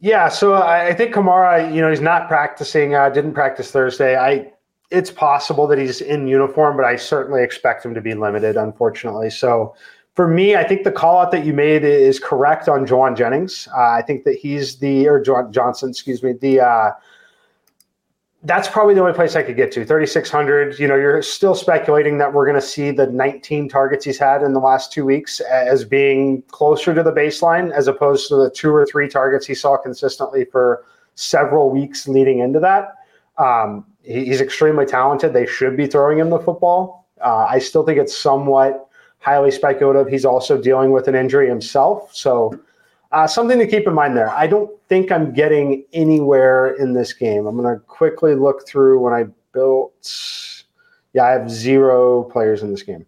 Yeah, 0.03 0.29
so 0.29 0.55
I 0.55 0.95
think 0.95 1.13
Kamara, 1.13 1.73
you 1.73 1.79
know, 1.79 1.89
he's 1.89 2.01
not 2.01 2.27
practicing. 2.27 2.95
Uh, 2.95 3.09
didn't 3.09 3.33
practice 3.33 3.69
Thursday. 3.69 4.17
I, 4.17 4.51
it's 4.89 5.11
possible 5.11 5.67
that 5.67 5.77
he's 5.77 6.01
in 6.01 6.27
uniform, 6.27 6.75
but 6.75 6.85
I 6.85 6.95
certainly 6.95 7.43
expect 7.43 7.85
him 7.85 7.93
to 7.93 8.01
be 8.01 8.15
limited, 8.15 8.57
unfortunately. 8.57 9.29
So, 9.29 9.75
for 10.15 10.27
me, 10.27 10.55
I 10.55 10.63
think 10.63 10.83
the 10.83 10.91
call 10.91 11.19
out 11.19 11.31
that 11.31 11.45
you 11.45 11.53
made 11.53 11.83
is 11.83 12.19
correct 12.19 12.67
on 12.67 12.85
Jauan 12.85 13.15
Jennings. 13.15 13.67
Uh, 13.77 13.91
I 13.91 14.01
think 14.01 14.25
that 14.25 14.35
he's 14.35 14.79
the 14.79 15.07
or 15.07 15.21
Johnson, 15.21 15.91
excuse 15.91 16.21
me, 16.23 16.33
the 16.33 16.61
uh, 16.61 16.91
that's 18.43 18.67
probably 18.67 18.95
the 18.95 19.01
only 19.01 19.13
place 19.13 19.35
I 19.35 19.43
could 19.43 19.55
get 19.55 19.71
to. 19.73 19.85
3,600. 19.85 20.79
You 20.79 20.87
know, 20.87 20.95
you're 20.95 21.21
still 21.21 21.53
speculating 21.53 22.17
that 22.17 22.33
we're 22.33 22.45
going 22.45 22.59
to 22.59 22.65
see 22.65 22.89
the 22.89 23.05
19 23.05 23.69
targets 23.69 24.05
he's 24.05 24.17
had 24.17 24.41
in 24.41 24.53
the 24.53 24.59
last 24.59 24.91
two 24.91 25.05
weeks 25.05 25.39
as 25.41 25.85
being 25.85 26.41
closer 26.43 26.95
to 26.95 27.03
the 27.03 27.11
baseline 27.11 27.71
as 27.71 27.87
opposed 27.87 28.27
to 28.29 28.35
the 28.35 28.49
two 28.49 28.73
or 28.73 28.85
three 28.85 29.07
targets 29.07 29.45
he 29.45 29.53
saw 29.53 29.77
consistently 29.77 30.45
for 30.45 30.83
several 31.13 31.69
weeks 31.69 32.07
leading 32.07 32.39
into 32.39 32.59
that. 32.59 32.95
Um, 33.37 33.85
he, 34.01 34.25
he's 34.25 34.41
extremely 34.41 34.87
talented. 34.87 35.33
They 35.33 35.45
should 35.45 35.77
be 35.77 35.85
throwing 35.85 36.17
him 36.17 36.31
the 36.31 36.39
football. 36.39 37.07
Uh, 37.23 37.45
I 37.47 37.59
still 37.59 37.85
think 37.85 37.99
it's 37.99 38.17
somewhat 38.17 38.87
highly 39.19 39.51
speculative. 39.51 40.07
He's 40.07 40.25
also 40.25 40.59
dealing 40.59 40.91
with 40.91 41.07
an 41.07 41.13
injury 41.13 41.47
himself. 41.47 42.09
So, 42.15 42.59
uh, 43.11 43.27
something 43.27 43.59
to 43.59 43.67
keep 43.67 43.87
in 43.87 43.93
mind 43.93 44.15
there. 44.15 44.29
I 44.29 44.47
don't 44.47 44.71
think 44.87 45.11
I'm 45.11 45.33
getting 45.33 45.83
anywhere 45.93 46.75
in 46.75 46.93
this 46.93 47.13
game. 47.13 47.45
I'm 47.45 47.57
going 47.57 47.73
to 47.73 47.79
quickly 47.85 48.35
look 48.35 48.67
through 48.67 48.99
when 48.99 49.13
I 49.13 49.25
built. 49.53 50.63
Yeah, 51.13 51.25
I 51.25 51.31
have 51.31 51.49
zero 51.49 52.23
players 52.23 52.63
in 52.63 52.71
this 52.71 52.83
game. 52.83 53.05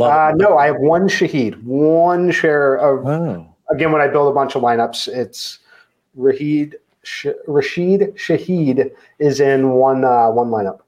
Uh, 0.00 0.32
no, 0.36 0.56
I 0.56 0.66
have 0.66 0.78
one 0.78 1.08
Shaheed, 1.08 1.62
one 1.62 2.30
share 2.30 2.76
of. 2.76 3.06
Oh. 3.06 3.46
Again, 3.70 3.92
when 3.92 4.02
I 4.02 4.08
build 4.08 4.30
a 4.30 4.34
bunch 4.34 4.54
of 4.54 4.62
lineups, 4.62 5.08
it's 5.08 5.58
Rahid, 6.18 6.74
Sh- 7.02 7.26
Rashid 7.46 8.14
Shaheed 8.16 8.90
is 9.18 9.40
in 9.40 9.70
one 9.70 10.04
uh, 10.04 10.30
one 10.30 10.48
lineup. 10.48 10.80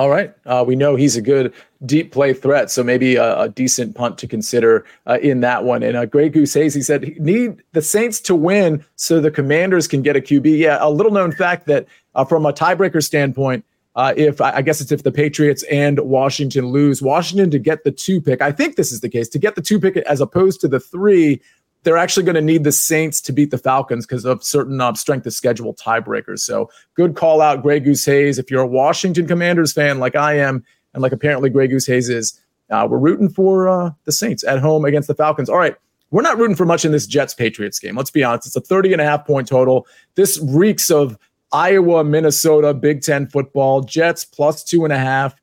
All 0.00 0.08
right. 0.08 0.32
Uh, 0.46 0.64
we 0.66 0.76
know 0.76 0.96
he's 0.96 1.18
a 1.18 1.20
good 1.20 1.52
deep 1.84 2.10
play 2.10 2.32
threat, 2.32 2.70
so 2.70 2.82
maybe 2.82 3.16
a, 3.16 3.40
a 3.40 3.48
decent 3.50 3.94
punt 3.94 4.16
to 4.16 4.26
consider 4.26 4.86
uh, 5.06 5.18
in 5.20 5.40
that 5.40 5.64
one. 5.64 5.82
And 5.82 5.94
uh, 5.94 6.06
Grey 6.06 6.30
Goose 6.30 6.54
Hayes, 6.54 6.72
he 6.72 6.80
said, 6.80 7.02
need 7.18 7.62
the 7.72 7.82
Saints 7.82 8.18
to 8.20 8.34
win 8.34 8.82
so 8.96 9.20
the 9.20 9.30
Commanders 9.30 9.86
can 9.86 10.00
get 10.00 10.16
a 10.16 10.20
QB. 10.22 10.56
Yeah, 10.56 10.78
a 10.80 10.88
little 10.88 11.12
known 11.12 11.32
fact 11.32 11.66
that 11.66 11.86
uh, 12.14 12.24
from 12.24 12.46
a 12.46 12.52
tiebreaker 12.54 13.04
standpoint, 13.04 13.62
uh, 13.94 14.14
if 14.16 14.40
I 14.40 14.62
guess 14.62 14.80
it's 14.80 14.90
if 14.90 15.02
the 15.02 15.12
Patriots 15.12 15.64
and 15.64 16.00
Washington 16.00 16.68
lose, 16.68 17.02
Washington 17.02 17.50
to 17.50 17.58
get 17.58 17.84
the 17.84 17.92
two 17.92 18.22
pick. 18.22 18.40
I 18.40 18.52
think 18.52 18.76
this 18.76 18.92
is 18.92 19.02
the 19.02 19.10
case 19.10 19.28
to 19.28 19.38
get 19.38 19.54
the 19.54 19.60
two 19.60 19.78
pick 19.78 19.98
as 19.98 20.22
opposed 20.22 20.62
to 20.62 20.68
the 20.68 20.80
three 20.80 21.42
they're 21.82 21.96
actually 21.96 22.24
going 22.24 22.34
to 22.34 22.40
need 22.40 22.64
the 22.64 22.72
Saints 22.72 23.20
to 23.22 23.32
beat 23.32 23.50
the 23.50 23.58
Falcons 23.58 24.06
because 24.06 24.24
of 24.24 24.44
certain 24.44 24.80
uh, 24.80 24.94
strength 24.94 25.26
of 25.26 25.32
schedule 25.32 25.74
tiebreakers. 25.74 26.40
So 26.40 26.70
good 26.94 27.16
call 27.16 27.40
out, 27.40 27.62
Grey 27.62 27.80
Goose 27.80 28.04
Hayes. 28.04 28.38
If 28.38 28.50
you're 28.50 28.62
a 28.62 28.66
Washington 28.66 29.26
Commanders 29.26 29.72
fan 29.72 29.98
like 29.98 30.14
I 30.14 30.34
am, 30.34 30.64
and 30.92 31.02
like 31.02 31.12
apparently 31.12 31.50
Grey 31.50 31.68
Goose 31.68 31.86
Hayes 31.86 32.08
is, 32.08 32.40
Uh, 32.70 32.86
we're 32.88 32.98
rooting 32.98 33.28
for 33.28 33.68
uh, 33.68 33.90
the 34.04 34.12
Saints 34.12 34.44
at 34.44 34.58
home 34.60 34.84
against 34.84 35.08
the 35.08 35.14
Falcons. 35.14 35.48
All 35.48 35.58
right. 35.58 35.74
We're 36.12 36.22
not 36.22 36.38
rooting 36.38 36.56
for 36.56 36.66
much 36.66 36.84
in 36.84 36.92
this 36.92 37.06
Jets 37.06 37.34
Patriots 37.34 37.78
game. 37.78 37.96
Let's 37.96 38.10
be 38.10 38.24
honest. 38.24 38.46
It's 38.48 38.56
a 38.56 38.60
30 38.60 38.92
and 38.92 39.00
a 39.00 39.04
half 39.04 39.24
point 39.24 39.48
total. 39.48 39.86
This 40.16 40.40
reeks 40.42 40.90
of 40.90 41.16
Iowa, 41.52 42.04
Minnesota, 42.04 42.74
Big 42.74 43.02
Ten 43.02 43.26
football, 43.28 43.80
Jets 43.80 44.24
plus 44.24 44.62
two 44.64 44.84
and 44.84 44.92
a 44.92 44.98
half. 44.98 45.34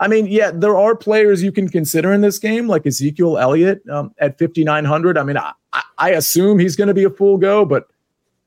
I 0.00 0.08
mean, 0.08 0.26
yeah, 0.26 0.50
there 0.52 0.76
are 0.76 0.96
players 0.96 1.42
you 1.42 1.52
can 1.52 1.68
consider 1.68 2.12
in 2.12 2.22
this 2.22 2.38
game, 2.38 2.66
like 2.66 2.86
Ezekiel 2.86 3.36
Elliott 3.36 3.86
um, 3.90 4.14
at 4.18 4.38
5,900. 4.38 5.18
I 5.18 5.22
mean, 5.22 5.36
I, 5.36 5.52
I 5.98 6.10
assume 6.10 6.58
he's 6.58 6.74
going 6.74 6.88
to 6.88 6.94
be 6.94 7.04
a 7.04 7.10
full 7.10 7.36
go, 7.36 7.66
but 7.66 7.86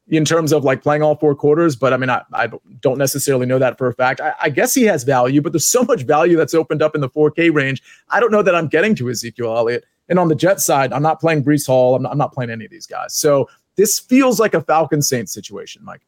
in 0.08 0.26
terms 0.26 0.52
of 0.52 0.64
like 0.64 0.82
playing 0.82 1.04
all 1.04 1.16
four 1.16 1.36
quarters, 1.36 1.76
but 1.76 1.94
I 1.94 1.98
mean, 1.98 2.10
I, 2.10 2.24
I 2.34 2.50
don't 2.82 2.98
necessarily 2.98 3.46
know 3.46 3.60
that 3.60 3.78
for 3.78 3.88
a 3.88 3.94
fact. 3.94 4.20
I, 4.20 4.34
I, 4.42 4.50
guess 4.50 4.74
he 4.74 4.84
has 4.84 5.04
value, 5.04 5.42
but 5.42 5.54
there's 5.54 5.70
so 5.70 5.84
much 5.84 6.02
value 6.02 6.36
that's 6.36 6.54
opened 6.54 6.82
up 6.82 6.96
in 6.96 7.02
the 7.02 7.10
4K 7.10 7.54
range. 7.54 7.82
I 8.10 8.20
don't 8.20 8.32
know 8.32 8.42
that 8.42 8.56
I'm 8.56 8.68
getting 8.68 8.96
to 8.96 9.10
Ezekiel 9.10 9.56
Elliott. 9.56 9.86
And 10.10 10.20
on 10.20 10.28
the 10.28 10.36
Jet 10.36 10.60
side, 10.60 10.92
I'm 10.92 11.04
not 11.04 11.22
playing 11.22 11.44
Breece 11.44 11.68
Hall. 11.68 11.96
I'm 11.96 12.02
not, 12.02 12.12
I'm 12.12 12.18
not 12.18 12.34
playing 12.34 12.50
any 12.50 12.66
of 12.66 12.72
these 12.72 12.88
guys. 12.88 13.16
So 13.16 13.48
this 13.76 14.00
feels 14.00 14.40
like 14.40 14.54
a 14.54 14.62
Falcon 14.62 15.02
Saints 15.02 15.32
situation, 15.32 15.84
Mike. 15.86 16.02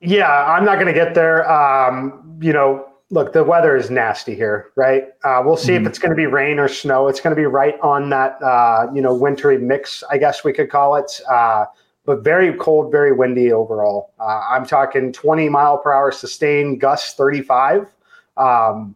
Yeah, 0.00 0.30
I'm 0.30 0.64
not 0.64 0.74
going 0.74 0.88
to 0.88 0.92
get 0.92 1.14
there. 1.14 1.50
Um, 1.50 2.38
you 2.42 2.52
know, 2.52 2.86
look, 3.10 3.32
the 3.32 3.44
weather 3.44 3.76
is 3.76 3.90
nasty 3.90 4.34
here, 4.34 4.72
right? 4.76 5.04
Uh, 5.24 5.42
we'll 5.44 5.56
see 5.56 5.72
mm-hmm. 5.72 5.84
if 5.84 5.90
it's 5.90 5.98
going 5.98 6.10
to 6.10 6.16
be 6.16 6.26
rain 6.26 6.58
or 6.58 6.68
snow. 6.68 7.08
It's 7.08 7.20
going 7.20 7.34
to 7.34 7.40
be 7.40 7.46
right 7.46 7.78
on 7.80 8.10
that, 8.10 8.42
uh, 8.42 8.88
you 8.94 9.00
know, 9.00 9.14
wintry 9.14 9.58
mix, 9.58 10.02
I 10.10 10.18
guess 10.18 10.44
we 10.44 10.52
could 10.52 10.70
call 10.70 10.96
it. 10.96 11.20
Uh, 11.30 11.66
but 12.04 12.22
very 12.22 12.52
cold, 12.54 12.92
very 12.92 13.12
windy 13.12 13.52
overall. 13.52 14.12
Uh, 14.18 14.40
I'm 14.48 14.64
talking 14.64 15.12
20 15.12 15.48
mile 15.48 15.78
per 15.78 15.92
hour 15.92 16.12
sustained, 16.12 16.80
gusts 16.80 17.14
35. 17.14 17.88
Um, 18.36 18.94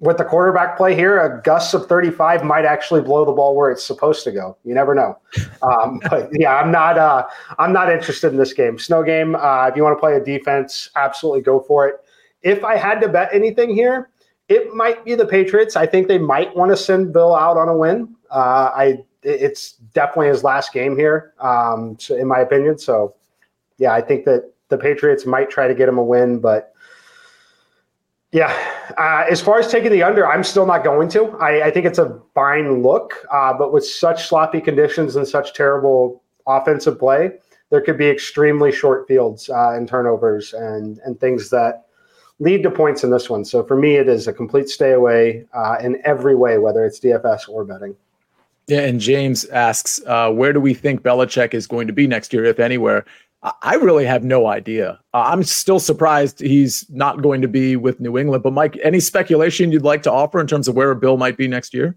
with 0.00 0.18
the 0.18 0.24
quarterback 0.24 0.76
play 0.76 0.94
here, 0.94 1.18
a 1.18 1.42
gust 1.42 1.74
of 1.74 1.86
35 1.86 2.44
might 2.44 2.64
actually 2.64 3.00
blow 3.00 3.24
the 3.24 3.32
ball 3.32 3.56
where 3.56 3.70
it's 3.70 3.82
supposed 3.82 4.22
to 4.24 4.30
go. 4.30 4.56
You 4.64 4.74
never 4.74 4.94
know. 4.94 5.18
Um, 5.62 6.00
but 6.10 6.28
yeah, 6.32 6.54
I'm 6.54 6.70
not. 6.70 6.98
Uh, 6.98 7.26
I'm 7.58 7.72
not 7.72 7.90
interested 7.90 8.30
in 8.30 8.38
this 8.38 8.52
game. 8.52 8.78
Snow 8.78 9.02
game. 9.02 9.34
Uh, 9.34 9.66
if 9.66 9.74
you 9.74 9.82
want 9.82 9.96
to 9.96 10.00
play 10.00 10.14
a 10.14 10.22
defense, 10.22 10.90
absolutely 10.94 11.40
go 11.40 11.60
for 11.60 11.88
it. 11.88 12.04
If 12.42 12.64
I 12.64 12.76
had 12.76 13.00
to 13.00 13.08
bet 13.08 13.30
anything 13.32 13.74
here, 13.74 14.10
it 14.48 14.74
might 14.74 15.04
be 15.04 15.14
the 15.14 15.26
Patriots. 15.26 15.76
I 15.76 15.86
think 15.86 16.08
they 16.08 16.18
might 16.18 16.54
want 16.56 16.70
to 16.70 16.76
send 16.76 17.12
Bill 17.12 17.34
out 17.34 17.56
on 17.56 17.68
a 17.68 17.76
win. 17.76 18.14
Uh, 18.30 18.70
I. 18.74 19.04
It's 19.24 19.72
definitely 19.94 20.28
his 20.28 20.44
last 20.44 20.72
game 20.72 20.96
here, 20.96 21.34
um, 21.40 21.96
so 21.98 22.14
in 22.14 22.28
my 22.28 22.38
opinion. 22.38 22.78
So, 22.78 23.16
yeah, 23.76 23.92
I 23.92 24.00
think 24.00 24.24
that 24.26 24.52
the 24.68 24.78
Patriots 24.78 25.26
might 25.26 25.50
try 25.50 25.66
to 25.66 25.74
get 25.74 25.88
him 25.88 25.98
a 25.98 26.04
win, 26.04 26.38
but 26.38 26.72
yeah. 28.30 28.56
Uh, 28.96 29.24
as 29.28 29.40
far 29.40 29.58
as 29.58 29.66
taking 29.66 29.90
the 29.90 30.04
under, 30.04 30.26
I'm 30.26 30.44
still 30.44 30.66
not 30.66 30.84
going 30.84 31.08
to. 31.10 31.30
I, 31.38 31.66
I 31.66 31.70
think 31.72 31.84
it's 31.84 31.98
a 31.98 32.20
fine 32.32 32.82
look, 32.82 33.26
uh, 33.32 33.52
but 33.52 33.72
with 33.72 33.84
such 33.84 34.28
sloppy 34.28 34.60
conditions 34.60 35.16
and 35.16 35.26
such 35.26 35.52
terrible 35.52 36.22
offensive 36.46 36.96
play, 36.96 37.32
there 37.70 37.80
could 37.80 37.98
be 37.98 38.06
extremely 38.06 38.70
short 38.70 39.08
fields 39.08 39.50
uh, 39.50 39.72
and 39.72 39.88
turnovers 39.88 40.52
and 40.54 41.00
and 41.04 41.18
things 41.18 41.50
that 41.50 41.86
lead 42.40 42.62
to 42.62 42.70
points 42.70 43.04
in 43.04 43.10
this 43.10 43.28
one. 43.28 43.44
So 43.44 43.64
for 43.64 43.76
me, 43.76 43.96
it 43.96 44.08
is 44.08 44.28
a 44.28 44.32
complete 44.32 44.68
stay 44.68 44.92
away 44.92 45.46
uh, 45.52 45.76
in 45.80 46.00
every 46.04 46.34
way, 46.34 46.58
whether 46.58 46.84
it's 46.84 47.00
DFS 47.00 47.48
or 47.48 47.64
betting. 47.64 47.96
Yeah, 48.68 48.80
and 48.80 49.00
James 49.00 49.46
asks, 49.46 50.00
uh, 50.06 50.30
where 50.30 50.52
do 50.52 50.60
we 50.60 50.74
think 50.74 51.02
Belichick 51.02 51.54
is 51.54 51.66
going 51.66 51.86
to 51.86 51.92
be 51.92 52.06
next 52.06 52.32
year, 52.32 52.44
if 52.44 52.60
anywhere? 52.60 53.04
I 53.62 53.74
really 53.76 54.04
have 54.04 54.24
no 54.24 54.46
idea. 54.46 54.98
Uh, 55.14 55.22
I'm 55.26 55.44
still 55.44 55.78
surprised 55.78 56.40
he's 56.40 56.84
not 56.90 57.22
going 57.22 57.40
to 57.40 57.48
be 57.48 57.76
with 57.76 58.00
New 58.00 58.18
England. 58.18 58.42
But 58.42 58.52
Mike, 58.52 58.78
any 58.82 58.98
speculation 59.00 59.70
you'd 59.70 59.82
like 59.82 60.02
to 60.02 60.12
offer 60.12 60.40
in 60.40 60.46
terms 60.48 60.66
of 60.66 60.74
where 60.74 60.90
a 60.90 60.96
Bill 60.96 61.16
might 61.16 61.36
be 61.36 61.46
next 61.46 61.72
year? 61.72 61.96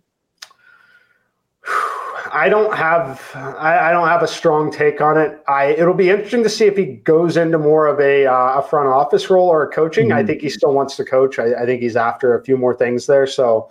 I 2.33 2.49
don't 2.49 2.73
have 2.75 3.29
I, 3.35 3.89
I, 3.89 3.91
don't 3.91 4.07
have 4.07 4.23
a 4.23 4.27
strong 4.27 4.71
take 4.71 5.01
on 5.01 5.17
it. 5.17 5.41
I 5.47 5.67
it'll 5.67 5.93
be 5.93 6.09
interesting 6.09 6.43
to 6.43 6.49
see 6.49 6.65
if 6.65 6.77
he 6.77 6.85
goes 6.85 7.37
into 7.37 7.57
more 7.57 7.87
of 7.87 7.99
a, 7.99 8.25
uh, 8.25 8.59
a 8.59 8.67
front 8.67 8.87
office 8.87 9.29
role 9.29 9.47
or 9.47 9.63
a 9.63 9.71
coaching. 9.71 10.09
Mm-hmm. 10.09 10.17
I 10.17 10.23
think 10.23 10.41
he 10.41 10.49
still 10.49 10.73
wants 10.73 10.95
to 10.97 11.05
coach. 11.05 11.39
I, 11.39 11.53
I, 11.61 11.65
think 11.65 11.81
he's 11.81 11.95
after 11.95 12.37
a 12.37 12.43
few 12.43 12.57
more 12.57 12.73
things 12.73 13.05
there. 13.05 13.27
So 13.27 13.69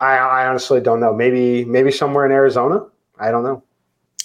I, 0.00 0.16
I 0.16 0.46
honestly 0.46 0.80
don't 0.80 1.00
know. 1.00 1.12
Maybe 1.12 1.64
maybe 1.64 1.90
somewhere 1.90 2.26
in 2.26 2.32
Arizona. 2.32 2.86
I 3.18 3.30
don't 3.30 3.44
know. 3.44 3.62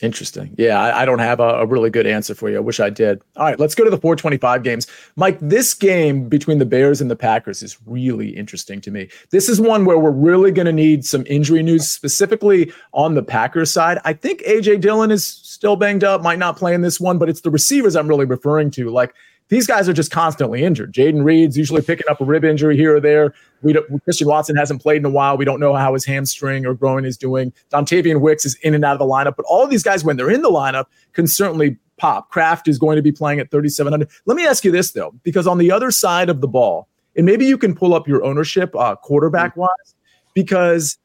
Interesting. 0.01 0.55
Yeah, 0.57 0.79
I, 0.79 1.01
I 1.01 1.05
don't 1.05 1.19
have 1.19 1.39
a, 1.39 1.59
a, 1.59 1.65
really 1.65 1.89
good 1.89 2.07
answer 2.07 2.33
for 2.33 2.49
you. 2.49 2.57
I 2.57 2.61
wish 2.61 2.79
I 2.79 2.89
did. 2.89 3.21
All 3.35 3.43
right, 3.43 3.59
let's 3.59 3.75
go 3.75 3.83
to 3.83 3.89
the 3.89 3.97
425 3.97 4.63
games. 4.63 4.87
Mike, 5.15 5.37
this 5.41 5.73
game 5.73 6.29
between 6.29 6.57
the 6.57 6.65
Bears 6.65 7.01
and 7.01 7.11
the 7.11 7.15
Packers 7.15 7.61
is 7.61 7.77
really 7.85 8.29
interesting 8.29 8.79
to 8.81 8.91
me. 8.91 9.09
This 9.31 9.49
is 9.49 9.59
one 9.59 9.85
where 9.85 9.99
we're 9.99 10.11
really 10.11 10.51
going 10.51 10.67
to 10.67 10.71
need 10.71 11.05
some 11.05 11.25
injury 11.27 11.63
news, 11.63 11.89
specifically 11.89 12.71
on 12.93 13.15
the 13.15 13.23
Packers 13.23 13.71
side. 13.71 13.99
I 14.05 14.13
think 14.13 14.41
AJ 14.43 14.81
Dillon 14.81 15.11
is 15.11 15.25
still 15.25 15.75
banged 15.75 16.03
up, 16.03 16.21
might 16.21 16.39
not 16.39 16.55
play 16.55 16.73
in 16.73 16.81
this 16.81 16.99
one, 16.99 17.17
but 17.17 17.27
it's 17.27 17.41
the 17.41 17.51
receivers 17.51 17.95
I'm 17.95 18.07
really 18.07 18.25
referring 18.25 18.71
to. 18.71 18.89
Like 18.89 19.13
these 19.49 19.67
guys 19.67 19.89
are 19.89 19.93
just 19.93 20.11
constantly 20.11 20.63
injured. 20.63 20.93
Jayden 20.93 21.23
Reed's 21.23 21.57
usually 21.57 21.81
picking 21.81 22.07
up 22.09 22.21
a 22.21 22.25
rib 22.25 22.45
injury 22.45 22.77
here 22.77 22.95
or 22.95 22.99
there. 22.99 23.33
We 23.61 23.75
Christian 24.03 24.27
Watson 24.27 24.55
hasn't 24.55 24.81
played 24.81 24.97
in 24.97 25.05
a 25.05 25.09
while. 25.09 25.37
We 25.37 25.45
don't 25.45 25.59
know 25.59 25.73
how 25.75 25.93
his 25.93 26.05
hamstring 26.05 26.65
or 26.65 26.73
groin 26.75 27.03
is 27.03 27.17
doing. 27.17 27.51
Dontayvion 27.71 28.21
Wicks 28.21 28.45
is 28.45 28.55
in 28.61 28.73
and 28.73 28.85
out 28.85 28.93
of 28.93 28.99
the 28.99 29.05
lineup, 29.05 29.35
but 29.35 29.45
all 29.47 29.67
these 29.67 29.83
guys, 29.83 30.03
when 30.03 30.17
they're 30.17 30.31
in 30.31 30.43
the 30.43 30.51
lineup, 30.51 30.85
can 31.13 31.27
certainly 31.27 31.77
pop. 31.97 32.29
Kraft 32.29 32.67
is 32.67 32.77
going 32.77 32.95
to 32.95 33.01
be 33.01 33.11
playing 33.11 33.39
at 33.39 33.51
3,700. 33.51 34.07
Let 34.25 34.37
me 34.37 34.45
ask 34.45 34.63
you 34.63 34.71
this 34.71 34.91
though, 34.91 35.13
because 35.23 35.47
on 35.47 35.57
the 35.57 35.71
other 35.71 35.91
side 35.91 36.29
of 36.29 36.41
the 36.41 36.47
ball, 36.47 36.87
and 37.15 37.25
maybe 37.25 37.45
you 37.45 37.57
can 37.57 37.75
pull 37.75 37.93
up 37.93 38.07
your 38.07 38.23
ownership 38.23 38.73
uh, 38.75 38.95
quarterback 38.95 39.57
wise, 39.57 39.95
because 40.33 40.97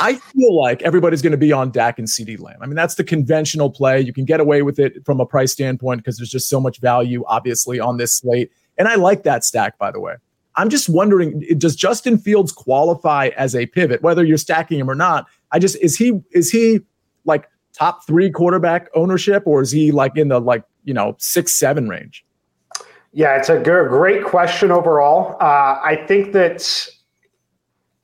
I 0.00 0.14
feel 0.14 0.54
like 0.54 0.82
everybody's 0.82 1.22
going 1.22 1.32
to 1.32 1.38
be 1.38 1.52
on 1.52 1.70
Dak 1.70 1.98
and 1.98 2.06
CeeDee 2.06 2.40
Lamb. 2.40 2.58
I 2.60 2.66
mean, 2.66 2.76
that's 2.76 2.94
the 2.94 3.04
conventional 3.04 3.70
play. 3.70 4.00
You 4.00 4.12
can 4.12 4.24
get 4.24 4.40
away 4.40 4.62
with 4.62 4.78
it 4.78 5.04
from 5.04 5.20
a 5.20 5.26
price 5.26 5.52
standpoint 5.52 6.00
because 6.00 6.18
there's 6.18 6.30
just 6.30 6.48
so 6.48 6.60
much 6.60 6.78
value, 6.78 7.24
obviously, 7.26 7.80
on 7.80 7.96
this 7.96 8.14
slate. 8.14 8.52
And 8.76 8.86
I 8.86 8.94
like 8.94 9.24
that 9.24 9.44
stack, 9.44 9.76
by 9.78 9.90
the 9.90 10.00
way. 10.00 10.14
I'm 10.56 10.70
just 10.70 10.88
wondering, 10.88 11.40
does 11.56 11.76
Justin 11.76 12.18
Fields 12.18 12.52
qualify 12.52 13.30
as 13.36 13.54
a 13.54 13.66
pivot, 13.66 14.02
whether 14.02 14.24
you're 14.24 14.38
stacking 14.38 14.80
him 14.80 14.90
or 14.90 14.94
not? 14.94 15.26
I 15.52 15.58
just 15.58 15.76
is 15.76 15.96
he 15.96 16.20
is 16.32 16.50
he 16.50 16.80
like 17.24 17.48
top 17.72 18.04
three 18.06 18.30
quarterback 18.30 18.88
ownership, 18.94 19.44
or 19.46 19.62
is 19.62 19.70
he 19.70 19.92
like 19.92 20.16
in 20.16 20.28
the 20.28 20.40
like 20.40 20.64
you 20.84 20.92
know 20.92 21.14
six 21.18 21.52
seven 21.52 21.88
range? 21.88 22.24
Yeah, 23.12 23.36
it's 23.36 23.48
a 23.48 23.58
great 23.58 24.24
question 24.24 24.70
overall. 24.70 25.36
Uh, 25.40 25.80
I 25.82 26.04
think 26.06 26.32
that 26.32 26.88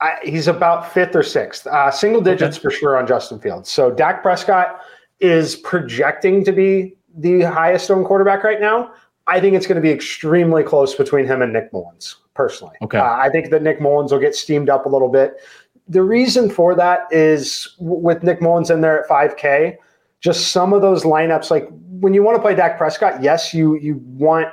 I, 0.05 0.19
he's 0.23 0.49
about 0.49 0.93
fifth 0.93 1.17
or 1.17 1.23
sixth, 1.23 1.67
uh, 1.67 1.91
single 1.91 2.21
digits 2.21 2.59
okay. 2.59 2.63
for 2.63 2.71
sure 2.71 2.99
on 2.99 3.07
Justin 3.07 3.39
Fields. 3.41 3.71
So 3.71 3.91
Dak 3.91 4.23
Prescott 4.23 4.83
is 5.19 5.57
projecting 5.57 6.45
to 6.45 6.53
be 6.53 6.95
the 7.17 7.41
highest 7.41 7.91
owned 7.91 8.05
quarterback 8.05 8.45
right 8.45 8.61
now. 8.61 8.93
I 9.27 9.41
think 9.41 9.57
it's 9.57 9.67
going 9.67 9.77
to 9.77 9.83
be 9.83 9.91
extremely 9.91 10.63
close 10.63 10.95
between 10.95 11.25
him 11.27 11.41
and 11.41 11.55
Nick 11.55 11.73
Mullens, 11.73 12.17
personally. 12.35 12.77
Okay. 12.83 12.99
Uh, 12.99 13.15
I 13.15 13.31
think 13.31 13.49
that 13.49 13.63
Nick 13.63 13.81
Mullens 13.81 14.13
will 14.13 14.19
get 14.19 14.35
steamed 14.35 14.69
up 14.69 14.85
a 14.85 14.91
little 14.91 15.09
bit. 15.09 15.41
The 15.89 16.03
reason 16.03 16.51
for 16.51 16.75
that 16.75 17.07
is 17.11 17.75
with 17.79 18.23
Nick 18.23 18.43
Mullens 18.43 18.69
in 18.69 18.83
there 18.83 19.03
at 19.03 19.09
5K, 19.09 19.77
just 20.21 20.49
some 20.49 20.75
of 20.75 20.83
those 20.83 21.05
lineups, 21.05 21.51
like 21.51 21.67
when 22.01 22.13
you 22.13 22.23
want 22.23 22.37
to 22.37 22.43
play 22.43 22.55
Dak 22.55 22.77
Prescott, 22.77 23.23
yes, 23.23 23.55
you 23.55 23.77
you 23.77 24.03
want, 24.05 24.49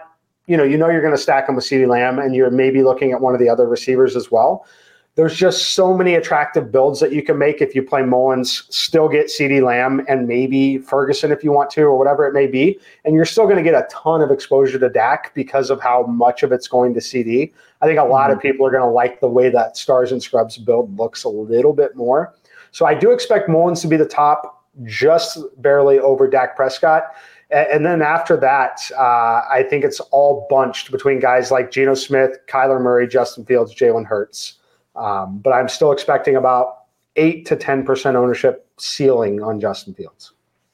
you 0.47 0.55
know, 0.55 0.63
you 0.63 0.77
know 0.77 0.89
you're 0.89 1.01
going 1.01 1.15
to 1.15 1.21
stack 1.21 1.49
him 1.49 1.55
with 1.55 1.65
CeeDee 1.65 1.89
Lamb 1.89 2.19
and 2.19 2.33
you're 2.35 2.51
maybe 2.51 2.83
looking 2.83 3.11
at 3.11 3.19
one 3.19 3.33
of 3.33 3.41
the 3.41 3.49
other 3.49 3.67
receivers 3.67 4.15
as 4.15 4.31
well 4.31 4.65
there's 5.15 5.35
just 5.35 5.71
so 5.71 5.93
many 5.95 6.15
attractive 6.15 6.71
builds 6.71 7.01
that 7.01 7.11
you 7.11 7.21
can 7.21 7.37
make 7.37 7.61
if 7.61 7.75
you 7.75 7.83
play 7.83 8.01
Mullens, 8.01 8.63
still 8.73 9.09
get 9.09 9.29
CD 9.29 9.59
Lamb 9.59 10.05
and 10.07 10.25
maybe 10.25 10.77
Ferguson 10.77 11.31
if 11.33 11.43
you 11.43 11.51
want 11.51 11.69
to, 11.71 11.81
or 11.81 11.97
whatever 11.97 12.25
it 12.25 12.33
may 12.33 12.47
be. 12.47 12.79
And 13.03 13.13
you're 13.13 13.25
still 13.25 13.43
going 13.43 13.57
to 13.57 13.63
get 13.63 13.73
a 13.73 13.85
ton 13.91 14.21
of 14.21 14.31
exposure 14.31 14.79
to 14.79 14.89
Dak 14.89 15.33
because 15.35 15.69
of 15.69 15.81
how 15.81 16.03
much 16.03 16.43
of 16.43 16.53
it's 16.53 16.67
going 16.67 16.93
to 16.93 17.01
CD. 17.01 17.51
I 17.81 17.87
think 17.87 17.99
a 17.99 18.03
lot 18.03 18.29
mm-hmm. 18.29 18.37
of 18.37 18.41
people 18.41 18.65
are 18.65 18.71
going 18.71 18.83
to 18.83 18.89
like 18.89 19.19
the 19.19 19.27
way 19.27 19.49
that 19.49 19.75
Stars 19.75 20.13
and 20.13 20.23
Scrubs 20.23 20.57
build 20.57 20.97
looks 20.97 21.25
a 21.25 21.29
little 21.29 21.73
bit 21.73 21.95
more. 21.95 22.33
So 22.71 22.85
I 22.85 22.93
do 22.93 23.11
expect 23.11 23.49
Mullens 23.49 23.81
to 23.81 23.87
be 23.87 23.97
the 23.97 24.05
top, 24.05 24.65
just 24.85 25.39
barely 25.57 25.99
over 25.99 26.25
Dak 26.29 26.55
Prescott. 26.55 27.03
And 27.49 27.85
then 27.85 28.01
after 28.01 28.37
that, 28.37 28.79
uh, 28.97 29.41
I 29.51 29.65
think 29.69 29.83
it's 29.83 29.99
all 30.11 30.47
bunched 30.49 30.89
between 30.89 31.19
guys 31.19 31.51
like 31.51 31.69
Geno 31.69 31.95
Smith, 31.95 32.37
Kyler 32.47 32.81
Murray, 32.81 33.09
Justin 33.09 33.43
Fields, 33.43 33.75
Jalen 33.75 34.05
Hurts. 34.05 34.59
Um, 35.01 35.39
but 35.39 35.51
I'm 35.51 35.67
still 35.67 35.91
expecting 35.91 36.35
about 36.35 36.83
eight 37.15 37.45
to 37.47 37.55
10% 37.57 38.15
ownership 38.15 38.67
ceiling 38.77 39.41
on 39.41 39.59
Justin 39.59 39.93
Fields. 39.95 40.31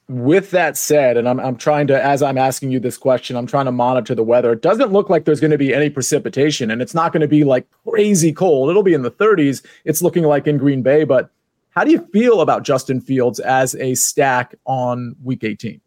With 0.08 0.50
that 0.52 0.76
said, 0.76 1.16
and 1.16 1.28
I'm, 1.28 1.40
I'm 1.40 1.56
trying 1.56 1.86
to, 1.88 2.02
as 2.02 2.22
I'm 2.22 2.38
asking 2.38 2.70
you 2.70 2.80
this 2.80 2.96
question, 2.96 3.36
I'm 3.36 3.46
trying 3.46 3.66
to 3.66 3.72
monitor 3.72 4.14
the 4.14 4.22
weather. 4.22 4.52
It 4.52 4.62
doesn't 4.62 4.92
look 4.92 5.10
like 5.10 5.24
there's 5.24 5.40
going 5.40 5.50
to 5.50 5.58
be 5.58 5.74
any 5.74 5.90
precipitation 5.90 6.70
and 6.70 6.80
it's 6.80 6.94
not 6.94 7.12
going 7.12 7.20
to 7.20 7.28
be 7.28 7.44
like 7.44 7.66
crazy 7.86 8.32
cold. 8.32 8.70
It'll 8.70 8.82
be 8.82 8.94
in 8.94 9.02
the 9.02 9.10
30s. 9.10 9.64
It's 9.84 10.00
looking 10.00 10.24
like 10.24 10.46
in 10.46 10.56
Green 10.56 10.82
Bay. 10.82 11.04
But 11.04 11.30
how 11.70 11.84
do 11.84 11.90
you 11.90 12.06
feel 12.12 12.40
about 12.40 12.62
Justin 12.62 13.00
Fields 13.00 13.38
as 13.40 13.74
a 13.76 13.94
stack 13.94 14.54
on 14.64 15.16
week 15.22 15.44
18? 15.44 15.80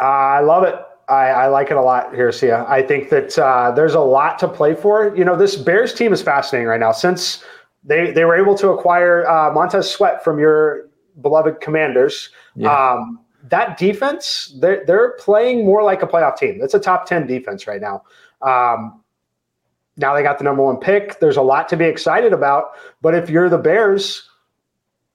Uh, 0.00 0.04
I 0.04 0.40
love 0.40 0.64
it. 0.64 0.74
I, 1.08 1.26
I, 1.26 1.46
like 1.48 1.70
it 1.70 1.76
a 1.76 1.82
lot 1.82 2.14
here, 2.14 2.30
Sia. 2.32 2.64
I 2.68 2.82
think 2.82 3.10
that 3.10 3.38
uh, 3.38 3.70
there's 3.72 3.94
a 3.94 4.00
lot 4.00 4.38
to 4.38 4.48
play 4.48 4.74
for. 4.74 5.14
You 5.16 5.24
know, 5.24 5.36
this 5.36 5.56
Bears 5.56 5.92
team 5.92 6.12
is 6.12 6.22
fascinating 6.22 6.68
right 6.68 6.80
now. 6.80 6.92
Since 6.92 7.44
they 7.84 8.10
they 8.12 8.24
were 8.24 8.36
able 8.36 8.56
to 8.58 8.70
acquire 8.70 9.26
uh, 9.28 9.52
Montez 9.52 9.90
Sweat 9.90 10.22
from 10.22 10.38
your 10.38 10.88
beloved 11.20 11.60
Commanders. 11.60 12.30
Yeah. 12.54 12.92
Um, 12.92 13.18
that 13.50 13.76
defense, 13.76 14.54
they're, 14.60 14.84
they're 14.86 15.12
playing 15.18 15.64
more 15.66 15.82
like 15.82 16.02
a 16.02 16.06
playoff 16.06 16.36
team. 16.36 16.60
It's 16.62 16.74
a 16.74 16.78
top 16.78 17.06
10 17.06 17.26
defense 17.26 17.66
right 17.66 17.80
now. 17.80 18.02
Um, 18.40 19.02
now 19.96 20.14
they 20.14 20.22
got 20.22 20.38
the 20.38 20.44
number 20.44 20.62
one 20.62 20.76
pick. 20.76 21.20
There's 21.20 21.36
a 21.36 21.42
lot 21.42 21.68
to 21.70 21.76
be 21.76 21.84
excited 21.84 22.32
about. 22.32 22.72
But 23.02 23.14
if 23.14 23.28
you're 23.28 23.48
the 23.48 23.58
Bears, 23.58 24.28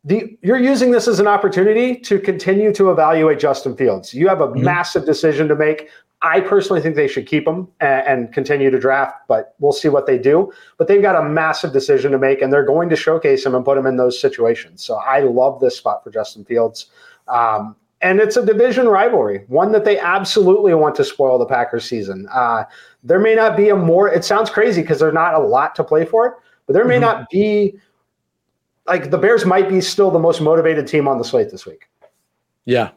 the, 0.04 0.38
you're 0.42 0.60
using 0.60 0.92
this 0.92 1.08
as 1.08 1.20
an 1.20 1.28
opportunity 1.28 1.96
to 2.02 2.20
continue 2.20 2.74
to 2.74 2.92
evaluate 2.92 3.40
Justin 3.40 3.76
Fields. 3.76 4.14
You 4.14 4.28
have 4.28 4.42
a 4.42 4.48
mm-hmm. 4.48 4.64
massive 4.64 5.06
decision 5.06 5.48
to 5.48 5.56
make. 5.56 5.90
I 6.22 6.40
personally 6.42 6.82
think 6.82 6.96
they 6.96 7.08
should 7.08 7.28
keep 7.28 7.48
him 7.48 7.68
and, 7.80 8.08
and, 8.08 8.34
continue 8.34 8.72
to 8.72 8.80
draft, 8.80 9.28
but 9.28 9.54
we'll 9.60 9.72
see 9.72 9.88
what 9.88 10.08
they 10.08 10.18
do. 10.18 10.52
But 10.78 10.88
they've 10.88 11.02
got 11.02 11.16
a 11.16 11.30
massive 11.30 11.74
decision 11.74 12.12
to 12.12 12.18
make, 12.18 12.42
and 12.42 12.52
they're 12.52 12.66
going 12.66 12.90
to 12.90 12.96
showcase 12.96 13.46
him 13.46 13.54
and 13.54 13.64
put 13.64 13.78
him 13.78 13.86
in 13.86 13.98
those 13.98 14.20
situations. 14.20 14.84
So 14.84 14.96
I 14.96 15.20
love 15.20 15.60
this 15.60 15.78
spot 15.78 16.04
for 16.04 16.10
Justin 16.10 16.44
Fields. 16.44 16.88
Um, 17.28 17.76
and 18.02 18.20
it's 18.20 18.38
a 18.38 18.46
division 18.46 18.88
rivalry, 18.88 19.44
one 19.48 19.72
that 19.72 19.86
they 19.86 20.00
absolutely 20.00 20.74
want 20.74 20.96
to 20.96 21.04
spoil 21.04 21.38
the 21.38 21.46
Packers 21.46 21.86
season. 21.86 22.28
Uh, 22.32 22.64
there 23.04 23.20
may 23.20 23.36
not 23.36 23.56
be 23.56 23.70
a 23.70 23.76
more, 23.76 24.08
it 24.08 24.24
sounds 24.24 24.50
crazy 24.50 24.82
because 24.82 25.00
there's 25.00 25.14
not 25.14 25.34
a 25.34 25.40
lot 25.40 25.76
to 25.76 25.84
play 25.84 26.06
for, 26.06 26.40
but 26.66 26.74
there 26.74 26.86
may 26.86 26.96
mm-hmm. 26.96 27.02
not 27.02 27.30
be, 27.30 27.76
like, 28.86 29.12
the 29.12 29.18
Bears 29.18 29.46
might 29.46 29.70
be 29.70 29.82
still 29.82 30.12
the 30.12 30.20
most 30.20 30.42
motivated 30.42 30.88
team 30.88 31.08
on 31.08 31.18
the 31.18 31.24
slate 31.24 31.52
this 31.52 31.66
week. 31.66 31.90
Yeah. 32.66 32.92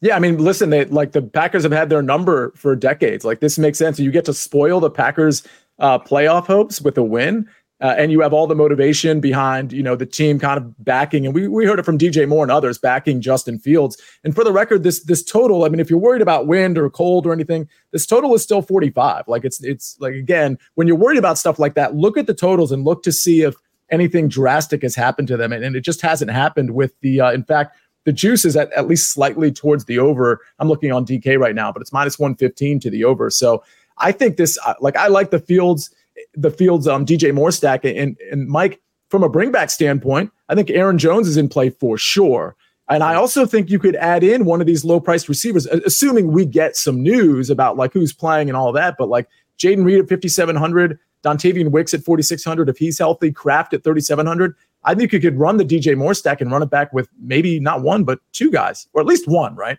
Yeah, 0.00 0.16
I 0.16 0.18
mean, 0.18 0.38
listen, 0.38 0.70
they 0.70 0.84
like 0.86 1.12
the 1.12 1.22
Packers 1.22 1.62
have 1.62 1.72
had 1.72 1.88
their 1.88 2.02
number 2.02 2.52
for 2.56 2.76
decades. 2.76 3.24
Like 3.24 3.40
this 3.40 3.58
makes 3.58 3.78
sense. 3.78 3.98
You 3.98 4.10
get 4.10 4.24
to 4.26 4.34
spoil 4.34 4.80
the 4.80 4.90
Packers' 4.90 5.42
uh, 5.78 5.98
playoff 5.98 6.46
hopes 6.46 6.80
with 6.80 6.98
a 6.98 7.02
win. 7.02 7.48
Uh, 7.80 7.94
and 7.98 8.12
you 8.12 8.20
have 8.20 8.32
all 8.32 8.46
the 8.46 8.54
motivation 8.54 9.20
behind 9.20 9.72
you 9.72 9.82
know 9.82 9.96
the 9.96 10.06
team 10.06 10.38
kind 10.38 10.56
of 10.56 10.84
backing 10.84 11.26
and 11.26 11.34
we, 11.34 11.48
we 11.48 11.66
heard 11.66 11.80
it 11.80 11.84
from 11.84 11.98
dj 11.98 12.26
moore 12.26 12.44
and 12.44 12.52
others 12.52 12.78
backing 12.78 13.20
justin 13.20 13.58
fields 13.58 14.00
and 14.22 14.32
for 14.32 14.44
the 14.44 14.52
record 14.52 14.84
this 14.84 15.02
this 15.02 15.24
total 15.24 15.64
i 15.64 15.68
mean 15.68 15.80
if 15.80 15.90
you're 15.90 15.98
worried 15.98 16.22
about 16.22 16.46
wind 16.46 16.78
or 16.78 16.88
cold 16.88 17.26
or 17.26 17.32
anything 17.32 17.68
this 17.90 18.06
total 18.06 18.32
is 18.32 18.44
still 18.44 18.62
45 18.62 19.24
like 19.26 19.44
it's 19.44 19.62
it's 19.64 19.96
like 19.98 20.14
again 20.14 20.56
when 20.76 20.86
you're 20.86 20.96
worried 20.96 21.18
about 21.18 21.36
stuff 21.36 21.58
like 21.58 21.74
that 21.74 21.96
look 21.96 22.16
at 22.16 22.28
the 22.28 22.32
totals 22.32 22.70
and 22.70 22.84
look 22.84 23.02
to 23.02 23.12
see 23.12 23.42
if 23.42 23.56
anything 23.90 24.28
drastic 24.28 24.82
has 24.82 24.94
happened 24.94 25.26
to 25.28 25.36
them 25.36 25.52
and, 25.52 25.64
and 25.64 25.74
it 25.74 25.80
just 25.80 26.00
hasn't 26.00 26.30
happened 26.30 26.70
with 26.76 26.92
the 27.00 27.20
uh, 27.20 27.32
in 27.32 27.42
fact 27.42 27.76
the 28.04 28.12
juice 28.12 28.44
is 28.44 28.56
at, 28.56 28.72
at 28.72 28.86
least 28.86 29.10
slightly 29.10 29.50
towards 29.50 29.84
the 29.86 29.98
over 29.98 30.40
i'm 30.58 30.68
looking 30.68 30.92
on 30.92 31.04
dk 31.04 31.38
right 31.38 31.54
now 31.54 31.72
but 31.72 31.82
it's 31.82 31.92
minus 31.92 32.18
115 32.18 32.80
to 32.80 32.90
the 32.90 33.04
over 33.04 33.30
so 33.30 33.62
i 33.98 34.12
think 34.12 34.36
this 34.36 34.58
uh, 34.64 34.74
like 34.80 34.96
i 34.96 35.06
like 35.06 35.30
the 35.30 35.38
fields 35.38 35.94
the 36.34 36.50
Fields 36.50 36.86
um, 36.88 37.04
DJ 37.06 37.32
Moore 37.34 37.50
stack. 37.52 37.84
And, 37.84 38.16
and 38.30 38.48
Mike, 38.48 38.80
from 39.08 39.22
a 39.22 39.30
bringback 39.30 39.70
standpoint, 39.70 40.30
I 40.48 40.54
think 40.54 40.70
Aaron 40.70 40.98
Jones 40.98 41.28
is 41.28 41.36
in 41.36 41.48
play 41.48 41.70
for 41.70 41.98
sure. 41.98 42.56
And 42.88 43.02
I 43.02 43.14
also 43.14 43.46
think 43.46 43.70
you 43.70 43.78
could 43.78 43.96
add 43.96 44.22
in 44.22 44.44
one 44.44 44.60
of 44.60 44.66
these 44.66 44.84
low 44.84 45.00
priced 45.00 45.28
receivers, 45.28 45.66
assuming 45.66 46.32
we 46.32 46.44
get 46.44 46.76
some 46.76 47.02
news 47.02 47.48
about 47.48 47.76
like 47.76 47.92
who's 47.92 48.12
playing 48.12 48.50
and 48.50 48.56
all 48.56 48.72
that. 48.72 48.96
But 48.98 49.08
like 49.08 49.28
Jayden 49.58 49.84
Reed 49.84 50.00
at 50.00 50.08
5,700, 50.08 50.98
Dontayvion 51.22 51.70
Wicks 51.70 51.94
at 51.94 52.02
4,600, 52.02 52.68
if 52.68 52.76
he's 52.76 52.98
healthy, 52.98 53.32
Kraft 53.32 53.72
at 53.72 53.84
3,700. 53.84 54.54
I 54.84 54.94
think 54.94 55.12
you 55.12 55.20
could 55.20 55.38
run 55.38 55.56
the 55.56 55.64
DJ 55.64 55.96
Moore 55.96 56.14
stack 56.14 56.40
and 56.40 56.50
run 56.50 56.62
it 56.62 56.70
back 56.70 56.92
with 56.92 57.08
maybe 57.20 57.58
not 57.60 57.82
one, 57.82 58.04
but 58.04 58.20
two 58.32 58.50
guys, 58.50 58.86
or 58.92 59.00
at 59.00 59.06
least 59.06 59.26
one, 59.26 59.54
right? 59.56 59.78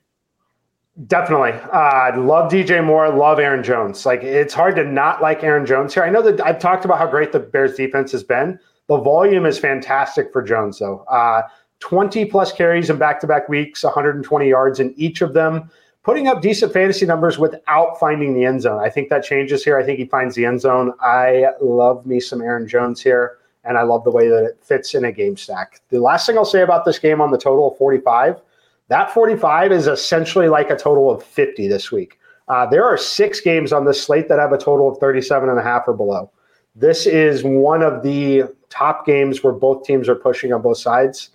Definitely. 1.08 1.52
Uh, 1.74 2.18
love 2.22 2.50
DJ 2.50 2.84
Moore. 2.84 3.10
Love 3.10 3.38
Aaron 3.38 3.64
Jones. 3.64 4.06
Like 4.06 4.24
it's 4.24 4.54
hard 4.54 4.78
to 4.78 4.86
not 4.86 5.22
like 5.22 5.44
Aaron 5.44 5.66
Jones 5.66 5.94
here. 5.94 6.04
I 6.04 6.10
know 6.10 6.22
that 6.22 6.40
I've 6.46 6.60
talked 6.60 6.86
about 6.86 7.00
how 7.00 7.08
great 7.08 7.34
the 7.34 7.40
Bears 7.40 7.76
defense 7.76 8.14
has 8.14 8.24
been. 8.24 8.58
The 8.88 8.98
volume 8.98 9.46
is 9.46 9.60
fantastic 9.60 10.32
for 10.32 10.42
Jones, 10.42 10.80
though. 10.80 11.00
Uh, 11.10 11.42
20 11.80 12.26
plus 12.26 12.54
carries 12.54 12.90
in 12.90 12.98
back 12.98 13.20
to 13.20 13.28
back 13.28 13.50
weeks, 13.50 13.84
120 13.84 14.48
yards 14.48 14.80
in 14.80 14.94
each 14.96 15.22
of 15.22 15.34
them, 15.34 15.70
putting 16.04 16.28
up 16.28 16.42
decent 16.42 16.72
fantasy 16.72 17.06
numbers 17.06 17.38
without 17.38 18.00
finding 18.00 18.34
the 18.34 18.46
end 18.46 18.62
zone. 18.62 18.82
I 18.82 18.90
think 18.90 19.10
that 19.10 19.24
changes 19.24 19.64
here. 19.64 19.78
I 19.78 19.84
think 19.84 20.00
he 20.00 20.06
finds 20.06 20.36
the 20.36 20.46
end 20.46 20.62
zone. 20.62 20.94
I 21.02 21.48
love 21.62 22.06
me 22.06 22.20
some 22.20 22.42
Aaron 22.42 22.68
Jones 22.68 23.02
here, 23.02 23.38
and 23.66 23.78
I 23.78 23.84
love 23.84 24.04
the 24.04 24.12
way 24.12 24.28
that 24.30 24.44
it 24.44 24.58
fits 24.62 24.94
in 24.94 25.04
a 25.06 25.12
game 25.12 25.36
stack. 25.38 25.82
The 25.90 26.00
last 26.00 26.26
thing 26.26 26.38
I'll 26.38 26.46
say 26.46 26.62
about 26.62 26.86
this 26.86 27.00
game 27.00 27.20
on 27.22 27.32
the 27.32 27.38
total 27.38 27.72
of 27.72 27.78
45 27.78 28.42
that 28.90 29.12
45 29.12 29.72
is 29.72 29.88
essentially 29.88 30.48
like 30.48 30.70
a 30.70 30.76
total 30.76 31.10
of 31.10 31.24
50 31.24 31.68
this 31.68 31.92
week. 31.92 32.20
Uh, 32.48 32.66
there 32.68 32.86
are 32.86 32.98
six 32.98 33.42
games 33.42 33.74
on 33.74 33.86
this 33.86 34.02
slate 34.02 34.30
that 34.30 34.38
have 34.38 34.52
a 34.52 34.58
total 34.58 34.90
of 34.90 35.00
37 35.00 35.50
and 35.50 35.58
a 35.58 35.64
half 35.64 35.88
or 35.88 35.94
below. 35.94 36.30
This 36.76 37.08
is 37.08 37.44
one 37.44 37.82
of 37.82 38.04
the 38.04 38.44
top 38.70 39.06
games 39.06 39.44
where 39.44 39.54
both 39.54 39.84
teams 39.84 40.08
are 40.08 40.16
pushing 40.16 40.54
on 40.54 40.62
both 40.62 40.78
sides. 40.78 41.30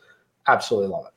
Absolutely 0.46 0.90
love 0.90 1.06
it. 1.06 1.12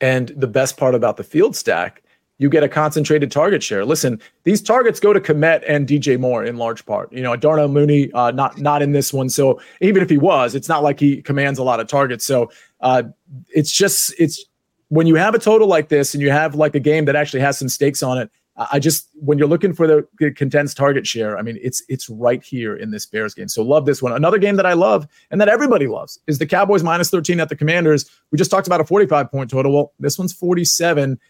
And 0.00 0.28
the 0.36 0.46
best 0.46 0.76
part 0.76 0.94
about 0.94 1.16
the 1.16 1.24
field 1.24 1.56
stack, 1.56 2.02
you 2.38 2.48
get 2.48 2.62
a 2.62 2.68
concentrated 2.68 3.30
target 3.30 3.62
share. 3.62 3.84
Listen, 3.84 4.20
these 4.44 4.62
targets 4.62 5.00
go 5.00 5.12
to 5.12 5.20
Kmet 5.20 5.62
and 5.66 5.86
DJ 5.86 6.18
Moore 6.18 6.44
in 6.44 6.56
large 6.56 6.86
part. 6.86 7.12
You 7.12 7.22
know, 7.22 7.34
Darnell 7.36 7.68
Mooney, 7.68 8.10
uh, 8.12 8.30
not 8.30 8.58
not 8.58 8.80
in 8.80 8.92
this 8.92 9.12
one. 9.12 9.28
So 9.28 9.60
even 9.80 10.02
if 10.02 10.08
he 10.08 10.18
was, 10.18 10.54
it's 10.54 10.68
not 10.68 10.82
like 10.82 11.00
he 11.00 11.20
commands 11.20 11.58
a 11.58 11.64
lot 11.64 11.80
of 11.80 11.88
targets. 11.88 12.24
So 12.26 12.50
uh, 12.80 13.02
it's 13.48 13.72
just 13.72 14.14
it's 14.18 14.44
when 14.88 15.06
you 15.06 15.16
have 15.16 15.34
a 15.34 15.38
total 15.38 15.68
like 15.68 15.88
this 15.88 16.14
and 16.14 16.22
you 16.22 16.30
have 16.30 16.54
like 16.54 16.74
a 16.74 16.80
game 16.80 17.04
that 17.04 17.16
actually 17.16 17.40
has 17.40 17.58
some 17.58 17.68
stakes 17.68 18.02
on 18.02 18.18
it, 18.18 18.30
I 18.70 18.78
just 18.78 19.08
when 19.14 19.38
you're 19.38 19.48
looking 19.48 19.72
for 19.72 19.86
the 19.86 20.32
condensed 20.32 20.76
target 20.76 21.06
share, 21.06 21.38
I 21.38 21.42
mean 21.42 21.58
it's 21.62 21.82
it's 21.88 22.08
right 22.08 22.42
here 22.42 22.74
in 22.74 22.90
this 22.90 23.06
Bears 23.06 23.34
game. 23.34 23.48
So 23.48 23.62
love 23.62 23.86
this 23.86 24.02
one. 24.02 24.12
Another 24.12 24.38
game 24.38 24.56
that 24.56 24.66
I 24.66 24.72
love 24.72 25.06
and 25.30 25.40
that 25.40 25.48
everybody 25.48 25.86
loves 25.86 26.18
is 26.26 26.38
the 26.38 26.46
Cowboys 26.46 26.82
minus 26.82 27.10
13 27.10 27.38
at 27.38 27.48
the 27.48 27.56
Commanders. 27.56 28.10
We 28.32 28.38
just 28.38 28.50
talked 28.50 28.66
about 28.66 28.80
a 28.80 28.84
45 28.84 29.30
point 29.30 29.50
total. 29.50 29.72
Well, 29.72 29.92
this 30.00 30.18
one's 30.18 30.32
47. 30.32 31.20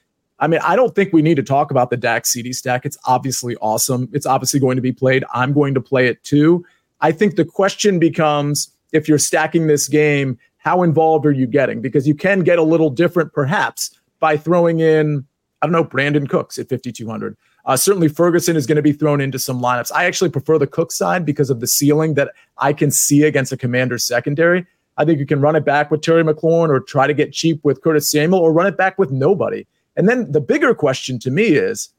I 0.40 0.46
mean, 0.46 0.60
I 0.62 0.76
don't 0.76 0.94
think 0.94 1.12
we 1.12 1.22
need 1.22 1.36
to 1.36 1.42
talk 1.42 1.70
about 1.70 1.90
the 1.90 1.96
Dak 1.96 2.26
CD 2.26 2.52
stack. 2.52 2.86
It's 2.86 2.98
obviously 3.06 3.56
awesome. 3.56 4.08
It's 4.12 4.26
obviously 4.26 4.60
going 4.60 4.76
to 4.76 4.82
be 4.82 4.92
played. 4.92 5.24
I'm 5.34 5.52
going 5.52 5.74
to 5.74 5.80
play 5.80 6.06
it 6.06 6.22
too. 6.22 6.64
I 7.00 7.12
think 7.12 7.36
the 7.36 7.44
question 7.44 7.98
becomes 7.98 8.70
if 8.92 9.08
you're 9.08 9.18
stacking 9.18 9.66
this 9.66 9.88
game, 9.88 10.38
how 10.58 10.82
involved 10.82 11.26
are 11.26 11.32
you 11.32 11.46
getting? 11.46 11.80
Because 11.80 12.06
you 12.06 12.14
can 12.14 12.40
get 12.40 12.58
a 12.58 12.62
little 12.62 12.90
different, 12.90 13.32
perhaps, 13.32 13.98
by 14.20 14.36
throwing 14.36 14.80
in, 14.80 15.24
I 15.62 15.66
don't 15.66 15.72
know, 15.72 15.84
Brandin 15.84 16.28
Cooks 16.28 16.58
at 16.58 16.68
5,200. 16.68 17.36
Uh, 17.64 17.76
certainly, 17.76 18.08
Ferguson 18.08 18.56
is 18.56 18.66
going 18.66 18.76
to 18.76 18.82
be 18.82 18.92
thrown 18.92 19.20
into 19.20 19.38
some 19.38 19.60
lineups. 19.60 19.92
I 19.94 20.04
actually 20.04 20.30
prefer 20.30 20.58
the 20.58 20.66
Cook 20.66 20.90
side 20.90 21.24
because 21.26 21.50
of 21.50 21.60
the 21.60 21.66
ceiling 21.66 22.14
that 22.14 22.32
I 22.56 22.72
can 22.72 22.90
see 22.90 23.24
against 23.24 23.52
a 23.52 23.56
commander 23.56 23.98
secondary. 23.98 24.66
I 24.96 25.04
think 25.04 25.20
you 25.20 25.26
can 25.26 25.40
run 25.40 25.54
it 25.54 25.64
back 25.64 25.90
with 25.90 26.00
Terry 26.00 26.24
McLaurin 26.24 26.70
or 26.70 26.80
try 26.80 27.06
to 27.06 27.14
get 27.14 27.32
cheap 27.32 27.60
with 27.64 27.82
Curtis 27.82 28.10
Samuel 28.10 28.40
or 28.40 28.52
run 28.52 28.66
it 28.66 28.76
back 28.76 28.98
with 28.98 29.10
nobody. 29.10 29.66
And 29.98 30.08
then 30.08 30.32
the 30.32 30.40
bigger 30.40 30.74
question 30.74 31.18
to 31.18 31.30
me 31.30 31.48
is 31.48 31.90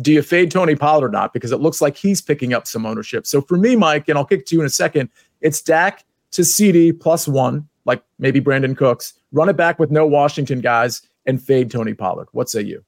do 0.00 0.10
you 0.10 0.22
fade 0.22 0.50
Tony 0.50 0.74
Pollard 0.74 1.08
or 1.08 1.10
not? 1.10 1.32
Because 1.32 1.52
it 1.52 1.60
looks 1.60 1.80
like 1.80 1.96
he's 1.96 2.20
picking 2.20 2.52
up 2.52 2.66
some 2.66 2.84
ownership. 2.86 3.26
So 3.26 3.42
for 3.42 3.56
me, 3.56 3.76
Mike, 3.76 4.08
and 4.08 4.18
I'll 4.18 4.24
kick 4.24 4.46
to 4.46 4.56
you 4.56 4.62
in 4.62 4.66
a 4.66 4.70
second, 4.70 5.10
it's 5.42 5.60
Dak 5.62 6.04
to 6.32 6.44
CD 6.44 6.92
plus 6.92 7.28
one 7.28 7.68
like 7.84 8.02
maybe 8.18 8.40
Brandin 8.40 8.76
Cooks, 8.76 9.14
run 9.32 9.48
it 9.48 9.56
back 9.56 9.78
with 9.78 9.90
no 9.90 10.06
Washington 10.06 10.60
guys 10.60 11.02
and 11.26 11.42
fade 11.42 11.70
Tony 11.70 11.94
Pollard. 11.94 12.28
What 12.32 12.48
say 12.48 12.62
you? 12.62 12.84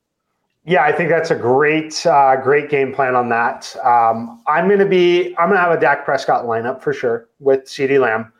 Yeah, 0.66 0.83
I 0.83 0.92
think 0.92 1.11
that's 1.11 1.31
a 1.31 1.35
great, 1.35 2.07
uh, 2.07 2.37
great 2.37 2.70
game 2.70 2.94
plan 2.94 3.14
on 3.14 3.29
that. 3.29 3.77
Um, 3.85 4.42
I'm 4.46 4.66
going 4.66 4.79
to 4.79 4.87
be, 4.87 5.37
I'm 5.37 5.48
going 5.48 5.59
to 5.59 5.61
have 5.61 5.77
a 5.77 5.81
Dak 5.81 6.07
Prescott 6.07 6.46
lineup 6.46 6.81
for 6.81 6.94
sure 6.94 7.29
with 7.38 7.68
CD 7.68 7.98
Lamb. 7.98 8.33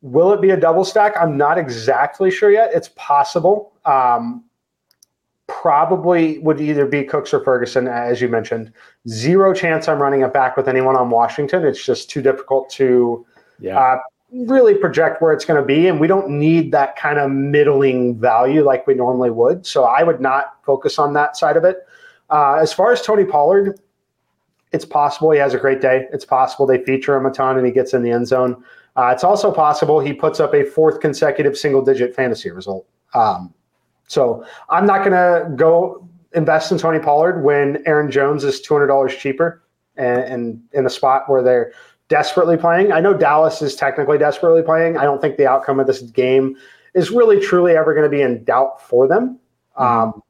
Will 0.00 0.32
it 0.32 0.40
be 0.40 0.50
a 0.50 0.56
double 0.56 0.84
stack? 0.84 1.12
I'm 1.20 1.36
not 1.36 1.58
exactly 1.58 2.30
sure 2.30 2.50
yet. 2.50 2.70
It's 2.72 2.88
possible. 2.94 3.72
Um, 3.84 4.44
probably 5.60 6.38
would 6.38 6.60
either 6.60 6.86
be 6.86 7.02
Cooks 7.02 7.34
or 7.34 7.42
Ferguson, 7.42 7.88
as 7.88 8.20
you 8.20 8.28
mentioned. 8.28 8.72
Zero 9.08 9.52
chance 9.52 9.88
I'm 9.88 10.00
running 10.00 10.22
it 10.22 10.32
back 10.32 10.56
with 10.56 10.68
anyone 10.68 10.94
on 10.94 11.10
Washington. 11.10 11.64
It's 11.64 11.84
just 11.84 12.08
too 12.08 12.22
difficult 12.22 12.70
to 12.70 13.26
yeah. 13.58 13.78
uh, 13.78 13.98
really 14.30 14.74
project 14.74 15.20
where 15.20 15.32
it's 15.32 15.44
going 15.44 15.60
to 15.60 15.66
be. 15.66 15.88
And 15.88 15.98
we 15.98 16.06
don't 16.06 16.28
need 16.28 16.70
that 16.72 16.96
kind 16.96 17.18
of 17.18 17.30
middling 17.30 18.18
value 18.18 18.62
like 18.62 18.86
we 18.86 18.94
normally 18.94 19.30
would. 19.30 19.66
So 19.66 19.84
I 19.84 20.04
would 20.04 20.20
not 20.20 20.54
focus 20.64 20.98
on 20.98 21.12
that 21.14 21.36
side 21.36 21.56
of 21.56 21.64
it. 21.64 21.78
Uh, 22.30 22.54
as 22.54 22.72
far 22.72 22.92
as 22.92 23.02
Tony 23.02 23.24
Pollard, 23.24 23.80
it's 24.70 24.84
possible 24.84 25.32
he 25.32 25.38
has 25.40 25.54
a 25.54 25.58
great 25.58 25.80
day. 25.80 26.06
It's 26.12 26.24
possible 26.24 26.66
they 26.66 26.84
feature 26.84 27.16
him 27.16 27.26
a 27.26 27.32
ton 27.32 27.56
and 27.56 27.66
he 27.66 27.72
gets 27.72 27.94
in 27.94 28.02
the 28.02 28.12
end 28.12 28.28
zone. 28.28 28.62
Uh, 28.96 29.10
it's 29.12 29.24
also 29.24 29.50
possible 29.50 29.98
he 29.98 30.12
puts 30.12 30.38
up 30.38 30.54
a 30.54 30.64
fourth 30.64 31.00
consecutive 31.00 31.56
single 31.56 31.82
digit 31.82 32.14
fantasy 32.14 32.50
result. 32.50 32.86
Um, 33.14 33.54
so 34.08 34.44
I'm 34.68 34.86
not 34.86 35.04
going 35.04 35.12
to 35.12 35.54
go 35.54 36.08
invest 36.34 36.72
in 36.72 36.78
Tony 36.78 36.98
Pollard 36.98 37.42
when 37.42 37.82
Aaron 37.86 38.10
Jones 38.10 38.44
is 38.44 38.60
$200 38.60 39.08
cheaper 39.18 39.62
and, 39.96 40.22
and 40.22 40.62
in 40.72 40.86
a 40.86 40.90
spot 40.90 41.28
where 41.28 41.42
they're 41.42 41.72
desperately 42.08 42.56
playing. 42.56 42.90
I 42.90 43.00
know 43.00 43.14
Dallas 43.14 43.62
is 43.62 43.76
technically 43.76 44.18
desperately 44.18 44.62
playing. 44.62 44.96
I 44.96 45.04
don't 45.04 45.20
think 45.20 45.36
the 45.36 45.46
outcome 45.46 45.78
of 45.78 45.86
this 45.86 46.02
game 46.02 46.56
is 46.94 47.10
really 47.10 47.38
truly 47.40 47.76
ever 47.76 47.94
going 47.94 48.10
to 48.10 48.10
be 48.10 48.22
in 48.22 48.44
doubt 48.44 48.80
for 48.82 49.06
them. 49.06 49.38
Mm-hmm. 49.78 49.82
Um, 49.84 50.22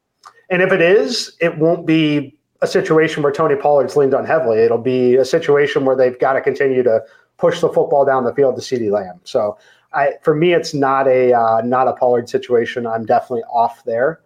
and 0.49 0.61
if 0.61 0.71
it 0.71 0.81
is, 0.81 1.35
it 1.39 1.57
won't 1.57 1.85
be 1.85 2.37
a 2.61 2.67
situation 2.67 3.23
where 3.23 3.31
Tony 3.31 3.55
Pollard's 3.55 3.95
leaned 3.95 4.13
on 4.13 4.25
heavily. 4.25 4.59
It'll 4.59 4.77
be 4.77 5.15
a 5.15 5.23
situation 5.23 5.85
where 5.85 5.95
they've 5.95 6.19
got 6.19 6.33
to 6.33 6.41
continue 6.41 6.83
to 6.83 7.01
push 7.37 7.61
the 7.61 7.69
football 7.69 8.03
down 8.03 8.25
the 8.25 8.33
field 8.33 8.55
to 8.55 8.61
CeeDee 8.61 8.91
Lamb. 8.91 9.21
So 9.23 9.57
I, 9.93 10.13
for 10.21 10.35
me, 10.35 10.53
it's 10.53 10.73
not 10.73 11.07
a 11.07 11.33
uh, 11.33 11.61
not 11.61 11.87
a 11.87 11.93
Pollard 11.93 12.29
situation. 12.29 12.85
I'm 12.85 13.05
definitely 13.05 13.43
off 13.43 13.83
there. 13.85 14.21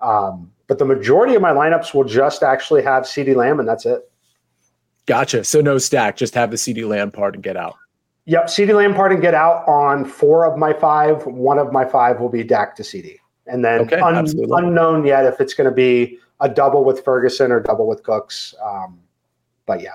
Um, 0.00 0.52
but 0.66 0.78
the 0.78 0.84
majority 0.84 1.34
of 1.34 1.42
my 1.42 1.52
lineups 1.52 1.94
will 1.94 2.04
just 2.04 2.42
actually 2.42 2.82
have 2.82 3.06
CD 3.06 3.34
Lamb, 3.34 3.60
and 3.60 3.68
that's 3.68 3.86
it. 3.86 4.10
Gotcha. 5.06 5.44
So 5.44 5.60
no 5.60 5.78
stack, 5.78 6.16
just 6.16 6.34
have 6.34 6.50
the 6.50 6.58
CD 6.58 6.84
Lamb 6.84 7.10
part 7.10 7.34
and 7.34 7.42
get 7.42 7.56
out. 7.56 7.76
Yep, 8.24 8.50
CD 8.50 8.72
Lamb 8.72 8.92
part 8.92 9.12
and 9.12 9.22
get 9.22 9.34
out 9.34 9.66
on 9.68 10.04
four 10.04 10.44
of 10.44 10.58
my 10.58 10.72
five. 10.72 11.24
One 11.26 11.58
of 11.58 11.72
my 11.72 11.84
five 11.84 12.20
will 12.20 12.28
be 12.28 12.42
Dak 12.42 12.74
to 12.76 12.82
CeeDee, 12.82 13.18
and 13.46 13.64
then 13.64 13.82
okay, 13.82 14.00
un- 14.00 14.26
unknown 14.50 15.06
yet 15.06 15.24
if 15.24 15.40
it's 15.40 15.54
going 15.54 15.70
to 15.70 15.74
be 15.74 16.18
a 16.40 16.48
double 16.48 16.84
with 16.84 17.04
Ferguson 17.04 17.52
or 17.52 17.60
double 17.60 17.86
with 17.86 18.02
Cooks. 18.02 18.54
Um, 18.62 18.98
but 19.64 19.80
yeah. 19.80 19.94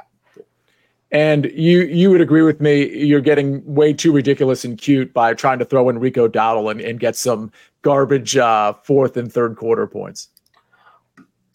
And 1.12 1.52
you 1.54 1.82
you 1.82 2.10
would 2.10 2.22
agree 2.22 2.42
with 2.42 2.62
me? 2.62 2.90
You're 2.98 3.22
getting 3.22 3.62
way 3.66 3.92
too 3.92 4.14
ridiculous 4.14 4.64
and 4.64 4.78
cute 4.78 5.14
by 5.14 5.34
trying 5.34 5.60
to 5.60 5.66
throw 5.66 5.90
in 5.90 6.00
Rico 6.00 6.28
Dowdle 6.28 6.72
and, 6.72 6.80
and 6.80 7.00
get 7.00 7.18
some 7.18 7.52
garbage 7.82 8.38
uh, 8.38 8.74
fourth 8.84 9.18
and 9.18 9.32
third 9.32 9.58
quarter 9.58 9.88
points. 9.88 10.30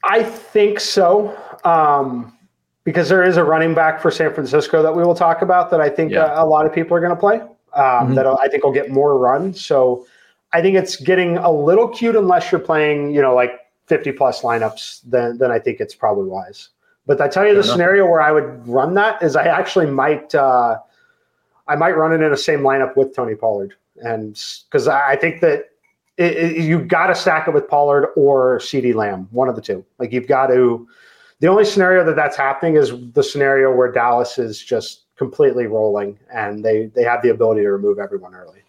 I 0.05 0.23
think 0.23 0.79
so. 0.81 1.37
Um, 1.65 2.37
because 2.85 3.09
there 3.09 3.25
is 3.25 3.37
a 3.37 3.45
running 3.45 3.75
back 3.75 4.01
for 4.01 4.11
San 4.11 4.33
Francisco 4.33 4.83
that 4.83 4.95
we 4.95 5.03
will 5.03 5.15
talk 5.15 5.43
about 5.43 5.71
that 5.71 5.81
I 5.81 5.89
think 5.89 6.13
yeah. 6.13 6.39
a, 6.39 6.45
a, 6.45 6.47
lot 6.47 6.67
of 6.67 6.73
people 6.73 6.97
are 6.97 7.01
going 7.01 7.11
to 7.11 7.19
play. 7.19 7.41
Um, 7.41 7.51
mm-hmm. 7.83 8.15
That 8.15 8.27
I 8.27 8.49
think 8.49 8.63
will 8.63 8.73
get 8.73 8.91
more 8.91 9.19
run. 9.19 9.53
So 9.53 10.07
I 10.53 10.63
think 10.63 10.77
it's 10.77 10.97
getting 10.97 11.37
a 11.39 11.51
little 11.51 11.89
cute 11.89 12.15
unless 12.15 12.53
you're 12.53 12.61
playing, 12.61 13.13
you 13.13 13.21
know, 13.21 13.35
like 13.35 13.53
50 13.87 14.13
plus 14.13 14.43
lineups. 14.43 15.01
Then 15.05 15.39
then 15.39 15.51
I 15.51 15.59
think 15.59 15.81
it's 15.81 15.95
probably 15.95 16.29
wise. 16.29 16.69
But 17.07 17.21
I 17.21 17.29
tell 17.29 17.45
you, 17.45 17.51
Fair 17.51 17.55
the 17.55 17.61
enough. 17.61 17.73
scenario 17.73 18.07
where 18.07 18.21
I 18.21 18.33
would 18.33 18.67
run 18.67 18.95
that 18.95 19.23
is 19.23 19.37
I 19.37 19.45
actually 19.45 19.87
might 19.87 20.35
uh, 20.35 20.79
I 21.69 21.77
might 21.77 21.97
run 21.97 22.13
it 22.13 22.25
in 22.25 22.31
the 22.31 22.37
same 22.37 22.61
lineup 22.61 22.97
with 22.97 23.15
Tony 23.15 23.35
Pollard, 23.35 23.75
and 23.97 24.41
because 24.69 24.89
I 24.89 25.17
think 25.17 25.41
that 25.41 25.71
it, 26.17 26.37
it, 26.37 26.57
you've 26.65 26.89
got 26.89 27.09
to 27.09 27.15
stack 27.15 27.47
it 27.47 27.55
with 27.55 27.69
Pollard 27.69 28.09
or 28.17 28.59
CeeDee 28.59 28.95
Lamb, 28.95 29.29
one 29.31 29.49
of 29.49 29.57
the 29.57 29.63
two. 29.63 29.85
Like 29.99 30.13
you've 30.13 30.27
got 30.27 30.49
to 30.49 30.89
the 31.41 31.49
only 31.49 31.65
scenario 31.65 32.05
that 32.05 32.17
that's 32.17 32.37
happening 32.37 32.77
is 32.77 32.93
the 33.13 33.23
scenario 33.23 33.75
where 33.75 33.93
Dallas 33.93 34.39
is 34.39 34.63
just 34.63 35.03
completely 35.17 35.67
rolling 35.67 36.19
and 36.33 36.65
they 36.65 36.87
they 36.87 37.03
have 37.03 37.23
the 37.23 37.31
ability 37.31 37.63
to 37.63 37.71
remove 37.71 37.99
everyone 37.99 38.35
early. 38.35 38.63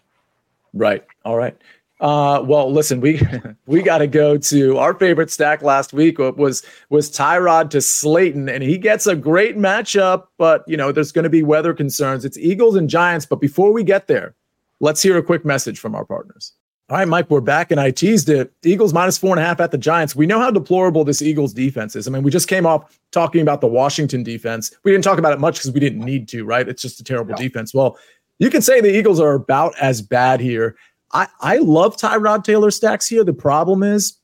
Right. 0.74 1.04
All 1.24 1.36
right. 1.36 1.56
Uh, 2.00 2.40
well, 2.46 2.72
listen, 2.72 3.00
we 3.00 3.20
we 3.66 3.82
got 3.82 3.98
to 3.98 4.06
go 4.06 4.38
to 4.38 4.78
our 4.78 4.94
favorite 4.94 5.30
stack 5.30 5.62
last 5.62 5.92
week 5.92 6.18
was 6.18 6.62
was 6.90 7.10
Tyrod 7.10 7.70
to 7.70 7.80
Slayton, 7.80 8.48
and 8.48 8.62
he 8.62 8.78
gets 8.78 9.06
a 9.06 9.16
great 9.16 9.56
matchup, 9.56 10.28
but 10.36 10.64
you 10.68 10.76
know 10.76 10.92
there's 10.92 11.12
going 11.12 11.24
to 11.24 11.30
be 11.30 11.42
weather 11.42 11.74
concerns. 11.74 12.24
It's 12.24 12.38
Eagles 12.38 12.76
and 12.76 12.88
Giants, 12.88 13.26
but 13.26 13.40
before 13.40 13.72
we 13.72 13.82
get 13.82 14.06
there, 14.06 14.34
let's 14.80 15.02
hear 15.02 15.18
a 15.18 15.22
quick 15.22 15.44
message 15.44 15.80
from 15.80 15.94
our 15.94 16.04
partners. 16.04 16.52
All 16.90 16.96
right, 16.96 17.06
Mike, 17.06 17.28
we're 17.28 17.42
back, 17.42 17.70
and 17.70 17.78
I 17.78 17.90
teased 17.90 18.30
it. 18.30 18.50
Eagles 18.64 18.94
minus 18.94 19.18
four 19.18 19.32
and 19.32 19.40
a 19.40 19.44
half 19.44 19.60
at 19.60 19.72
the 19.72 19.76
Giants. 19.76 20.16
We 20.16 20.24
know 20.24 20.40
how 20.40 20.50
deplorable 20.50 21.04
this 21.04 21.20
Eagles 21.20 21.52
defense 21.52 21.94
is. 21.94 22.08
I 22.08 22.10
mean, 22.10 22.22
we 22.22 22.30
just 22.30 22.48
came 22.48 22.64
off 22.64 22.98
talking 23.10 23.42
about 23.42 23.60
the 23.60 23.66
Washington 23.66 24.22
defense. 24.22 24.74
We 24.84 24.92
didn't 24.92 25.04
talk 25.04 25.18
about 25.18 25.34
it 25.34 25.38
much 25.38 25.56
because 25.56 25.72
we 25.72 25.80
didn't 25.80 26.02
need 26.02 26.28
to, 26.28 26.46
right? 26.46 26.66
It's 26.66 26.80
just 26.80 26.98
a 26.98 27.04
terrible 27.04 27.32
no. 27.32 27.36
defense. 27.36 27.74
Well, 27.74 27.98
you 28.38 28.48
can 28.48 28.62
say 28.62 28.80
the 28.80 28.96
Eagles 28.96 29.20
are 29.20 29.34
about 29.34 29.74
as 29.78 30.00
bad 30.00 30.40
here. 30.40 30.76
I, 31.12 31.26
I 31.40 31.56
love 31.58 31.96
Tyrod 31.96 32.44
Taylor 32.44 32.70
stacks 32.70 33.06
here. 33.06 33.24
The 33.24 33.32
problem 33.32 33.82
is 33.82 34.14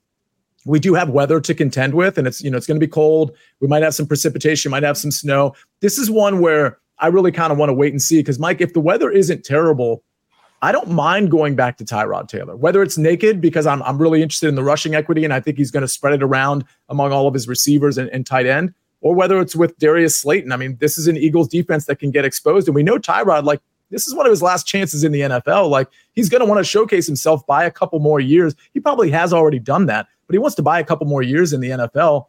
we 0.66 0.78
do 0.78 0.94
have 0.94 1.10
weather 1.10 1.40
to 1.40 1.54
contend 1.54 1.94
with, 1.94 2.18
and 2.18 2.26
it's 2.26 2.42
you 2.42 2.50
know 2.50 2.56
it's 2.56 2.66
going 2.66 2.78
to 2.78 2.86
be 2.86 2.90
cold. 2.90 3.36
We 3.60 3.68
might 3.68 3.82
have 3.82 3.94
some 3.94 4.06
precipitation, 4.06 4.70
might 4.70 4.82
have 4.82 4.98
some 4.98 5.10
snow. 5.10 5.54
This 5.80 5.98
is 5.98 6.10
one 6.10 6.40
where 6.40 6.78
I 6.98 7.08
really 7.08 7.32
kind 7.32 7.52
of 7.52 7.58
want 7.58 7.70
to 7.70 7.74
wait 7.74 7.92
and 7.92 8.00
see 8.00 8.18
because 8.18 8.38
Mike, 8.38 8.60
if 8.60 8.72
the 8.72 8.80
weather 8.80 9.10
isn't 9.10 9.44
terrible 9.44 10.02
I 10.64 10.72
don't 10.72 10.88
mind 10.88 11.30
going 11.30 11.56
back 11.56 11.76
to 11.76 11.84
Tyrod 11.84 12.28
Taylor, 12.28 12.56
whether 12.56 12.82
it's 12.82 12.96
naked 12.96 13.38
because 13.38 13.66
I'm, 13.66 13.82
I'm 13.82 14.00
really 14.00 14.22
interested 14.22 14.48
in 14.48 14.54
the 14.54 14.64
rushing 14.64 14.94
equity 14.94 15.22
and 15.22 15.34
I 15.34 15.38
think 15.38 15.58
he's 15.58 15.70
going 15.70 15.82
to 15.82 15.88
spread 15.88 16.14
it 16.14 16.22
around 16.22 16.64
among 16.88 17.12
all 17.12 17.26
of 17.26 17.34
his 17.34 17.46
receivers 17.46 17.98
and, 17.98 18.08
and 18.08 18.24
tight 18.26 18.46
end, 18.46 18.72
or 19.02 19.14
whether 19.14 19.38
it's 19.42 19.54
with 19.54 19.76
Darius 19.76 20.18
Slayton. 20.18 20.52
I 20.52 20.56
mean, 20.56 20.78
this 20.80 20.96
is 20.96 21.06
an 21.06 21.18
Eagles 21.18 21.48
defense 21.48 21.84
that 21.84 21.96
can 21.96 22.10
get 22.10 22.24
exposed. 22.24 22.66
And 22.66 22.74
we 22.74 22.82
know 22.82 22.96
Tyrod, 22.96 23.44
like, 23.44 23.60
this 23.90 24.06
is 24.06 24.14
one 24.14 24.26
of 24.26 24.30
his 24.30 24.42
last 24.42 24.66
chances 24.66 25.04
in 25.04 25.12
the 25.12 25.20
NFL. 25.20 25.70
Like, 25.70 25.88
he's 26.12 26.28
going 26.28 26.40
to 26.40 26.46
want 26.46 26.58
to 26.58 26.64
showcase 26.64 27.06
himself 27.06 27.46
by 27.46 27.64
a 27.64 27.70
couple 27.70 27.98
more 28.00 28.20
years. 28.20 28.54
He 28.72 28.80
probably 28.80 29.10
has 29.10 29.32
already 29.32 29.58
done 29.58 29.86
that, 29.86 30.06
but 30.26 30.34
he 30.34 30.38
wants 30.38 30.56
to 30.56 30.62
buy 30.62 30.80
a 30.80 30.84
couple 30.84 31.06
more 31.06 31.22
years 31.22 31.52
in 31.52 31.60
the 31.60 31.70
NFL. 31.70 32.26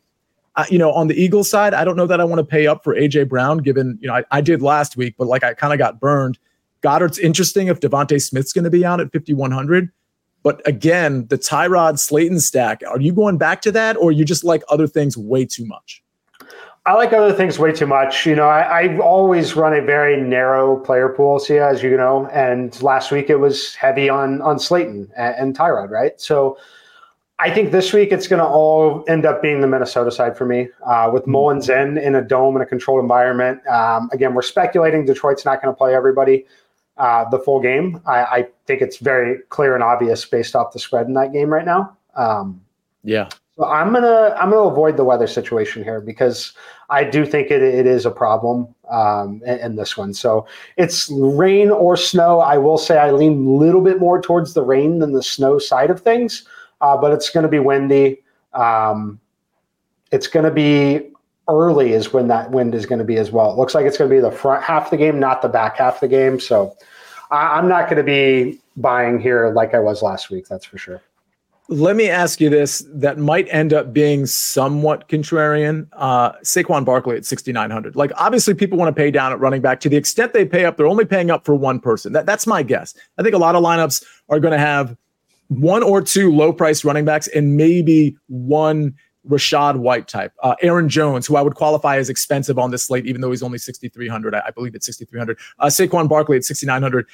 You 0.70 0.78
know, 0.78 0.92
on 0.94 1.08
the 1.08 1.22
Eagles 1.22 1.50
side, 1.50 1.74
I 1.74 1.84
don't 1.84 1.98
know 1.98 2.08
that 2.08 2.22
I 2.22 2.24
want 2.24 2.40
to 2.40 2.46
pay 2.46 2.66
up 2.66 2.84
for 2.84 2.96
AJ 2.96 3.28
Brown, 3.28 3.58
given, 3.58 3.98
you 4.02 4.08
know, 4.08 4.16
I, 4.16 4.24
I 4.32 4.42
did 4.42 4.62
last 4.62 4.96
week, 4.96 5.16
but 5.18 5.28
like 5.28 5.44
I 5.44 5.54
kind 5.54 5.74
of 5.74 5.80
got 5.80 6.00
burned. 6.00 6.40
Goedert's 6.82 7.18
interesting 7.18 7.68
if 7.68 7.80
DeVonta 7.80 8.22
Smith's 8.22 8.54
going 8.54 8.64
to 8.64 8.70
be 8.70 8.86
out 8.86 9.02
at 9.02 9.12
5,100. 9.12 9.92
But 10.44 10.62
again, 10.68 11.26
the 11.28 11.40
Tyrod 11.40 11.98
Slayton 11.98 12.40
stack, 12.40 12.84
are 12.88 13.02
you 13.02 13.12
going 13.12 13.38
back 13.38 13.62
to 13.64 13.72
that 13.72 13.98
or 13.98 14.12
you 14.12 14.24
just 14.24 14.44
like 14.44 14.62
other 14.70 14.86
things 14.86 15.18
way 15.18 15.44
too 15.44 15.66
much? 15.66 16.04
I 16.88 16.94
like 16.94 17.14
other 17.14 17.34
things 17.34 17.58
way 17.58 17.72
too 17.72 17.88
much. 17.88 18.28
You 18.28 18.36
know, 18.36 18.48
I, 18.48 18.84
I 18.84 18.98
always 19.00 19.56
run 19.56 19.74
a 19.74 19.82
very 19.82 20.22
narrow 20.22 20.78
player 20.78 21.10
pool, 21.10 21.40
Sia, 21.40 21.68
as 21.68 21.82
you 21.82 21.98
know. 21.98 22.28
And 22.28 22.80
last 22.84 23.12
week 23.12 23.30
it 23.30 23.38
was 23.38 23.74
heavy 23.76 24.08
on 24.08 24.42
on 24.42 24.60
Slayton 24.60 25.12
and, 25.18 25.36
and 25.36 25.58
Tyrod, 25.58 25.90
right? 25.90 26.20
So 26.22 26.60
I 27.40 27.50
think 27.54 27.72
this 27.72 27.92
week 27.92 28.12
it's 28.12 28.28
going 28.28 28.40
to 28.40 28.48
all 28.48 29.04
end 29.08 29.26
up 29.26 29.42
being 29.42 29.62
the 29.62 29.68
Minnesota 29.68 30.12
side 30.12 30.38
for 30.38 30.46
me, 30.46 30.70
uh, 30.86 31.10
with 31.12 31.24
mm-hmm. 31.24 31.32
Mullens 31.32 31.70
in 31.70 31.98
in 31.98 32.16
a 32.16 32.22
dome 32.22 32.56
in 32.56 32.62
a 32.62 32.66
controlled 32.66 33.02
environment. 33.02 33.66
Um, 33.68 34.10
again, 34.14 34.36
we're 34.36 34.44
speculating 34.44 35.06
Detroit's 35.06 35.44
not 35.44 35.62
going 35.62 35.74
to 35.74 35.78
play 35.78 35.96
everybody 35.96 36.46
uh, 36.98 37.28
the 37.30 37.40
full 37.40 37.60
game. 37.60 38.02
I, 38.06 38.20
I, 38.24 38.48
think 38.68 38.82
it's 38.82 38.98
very 38.98 39.40
clear 39.50 39.76
and 39.76 39.84
obvious 39.84 40.24
based 40.26 40.56
off 40.56 40.72
the 40.72 40.80
spread 40.80 41.08
in 41.08 41.14
that 41.14 41.34
game 41.34 41.52
right 41.52 41.66
now. 41.66 41.96
Um, 42.16 42.62
yeah. 43.04 43.28
So 43.58 43.66
I'm 43.66 43.94
gonna 43.94 44.36
I'm 44.38 44.50
gonna 44.50 44.70
avoid 44.70 44.98
the 44.98 45.04
weather 45.04 45.28
situation 45.28 45.84
here 45.84 46.02
because 46.02 46.54
I 46.90 47.04
do 47.04 47.26
think 47.26 47.52
it, 47.52 47.62
it 47.62 47.88
is 47.88 48.06
a 48.06 48.12
problem 48.12 48.68
um, 48.90 49.42
in, 49.46 49.60
in, 49.60 49.76
this 49.76 49.98
one. 49.98 50.14
So 50.14 50.48
it's 50.78 51.10
rain 51.12 51.72
or 51.72 51.98
snow. 51.98 52.40
I 52.40 52.58
will 52.58 52.78
say 52.78 52.98
I 52.98 53.12
lean 53.12 53.48
a 53.48 53.50
little 53.50 53.82
bit 53.82 54.00
more 54.00 54.22
towards 54.22 54.54
the 54.54 54.64
rain 54.64 55.00
than 55.00 55.14
the 55.14 55.24
snow 55.24 55.58
side 55.58 55.90
of 55.90 56.02
things, 56.02 56.48
uh, 56.82 56.96
but 56.96 57.12
it's 57.12 57.30
going 57.30 57.44
to 57.44 57.50
be 57.50 57.60
windy. 57.60 58.22
Um, 58.54 59.20
it's 60.12 60.28
going 60.28 60.46
to 60.46 60.52
be 60.52 61.12
early 61.48 61.94
is 61.94 62.14
when 62.14 62.28
that 62.28 62.52
wind 62.52 62.74
is 62.74 62.86
going 62.86 63.00
to 63.00 63.06
be 63.06 63.18
as 63.18 63.32
well. 63.32 63.52
It 63.52 63.58
looks 63.58 63.76
like 63.76 63.86
it's 63.86 63.98
going 63.98 64.10
to 64.10 64.16
be 64.16 64.22
the 64.22 64.32
front 64.32 64.64
half 64.64 64.86
of 64.86 64.92
the 64.92 64.98
game, 64.98 65.20
not 65.20 65.42
the 65.42 65.50
back 65.50 65.78
half 65.78 65.96
of 65.96 66.00
the 66.02 66.08
game. 66.08 66.40
So 66.40 66.76
I, 67.32 67.58
am 67.60 67.68
not 67.68 67.90
going 67.90 67.98
to 67.98 68.04
be 68.04 68.60
buying 68.78 69.20
here 69.20 69.52
like 69.52 69.74
I 69.74 69.80
was 69.80 70.02
last 70.02 70.30
week. 70.30 70.48
That's 70.48 70.66
for 70.66 70.78
sure. 70.78 71.02
Let 71.68 71.96
me 71.96 72.10
ask 72.10 72.40
you 72.40 72.50
this 72.52 72.86
that 72.94 73.18
might 73.18 73.48
end 73.50 73.74
up 73.74 73.92
being 73.92 74.28
somewhat 74.28 75.08
contrarian. 75.10 75.88
Uh, 75.94 76.34
Saquon 76.44 76.86
Barkley 76.86 77.18
at 77.18 77.26
6,900. 77.26 77.96
Like, 77.96 78.12
obviously, 78.18 78.54
people 78.54 78.78
want 78.78 78.96
to 78.96 79.00
pay 79.00 79.10
down 79.10 79.32
at 79.32 79.40
running 79.40 79.62
back. 79.62 79.80
To 79.80 79.90
the 79.90 79.98
extent 79.98 80.34
they 80.34 80.46
pay 80.46 80.66
up, 80.66 80.78
they're 80.78 80.86
only 80.86 81.06
paying 81.06 81.32
up 81.32 81.44
for 81.44 81.56
one 81.56 81.80
person. 81.80 82.14
That, 82.14 82.28
that's 82.28 82.46
my 82.46 82.62
guess. 82.62 82.94
I 83.18 83.24
think 83.24 83.34
a 83.34 83.40
lot 83.40 83.56
of 83.56 83.64
lineups 83.64 84.04
are 84.30 84.40
going 84.40 84.52
to 84.52 84.60
have 84.60 84.96
one 85.48 85.82
or 85.82 86.02
two 86.02 86.32
low 86.32 86.54
price 86.54 86.86
running 86.86 87.06
backs 87.06 87.28
and 87.28 87.58
maybe 87.58 88.16
one 88.28 88.94
Rachaad 89.28 89.78
White 89.78 90.08
type, 90.08 90.34
uh, 90.44 90.56
Aaron 90.62 90.88
Jones, 90.88 91.26
who 91.26 91.36
I 91.36 91.42
would 91.42 91.56
qualify 91.56 91.98
as 91.98 92.10
expensive 92.10 92.60
on 92.60 92.72
this 92.72 92.84
slate, 92.84 93.06
even 93.06 93.22
though 93.22 93.32
he's 93.32 93.44
only 93.44 93.58
6,300. 93.58 94.36
I, 94.36 94.44
I 94.46 94.52
believe 94.52 94.76
it's 94.76 94.86
6,300. 94.86 95.40
Uh, 95.58 95.66
Saquon 95.66 96.08
Barkley 96.08 96.38
at 96.38 96.44
6,900. 96.44 97.08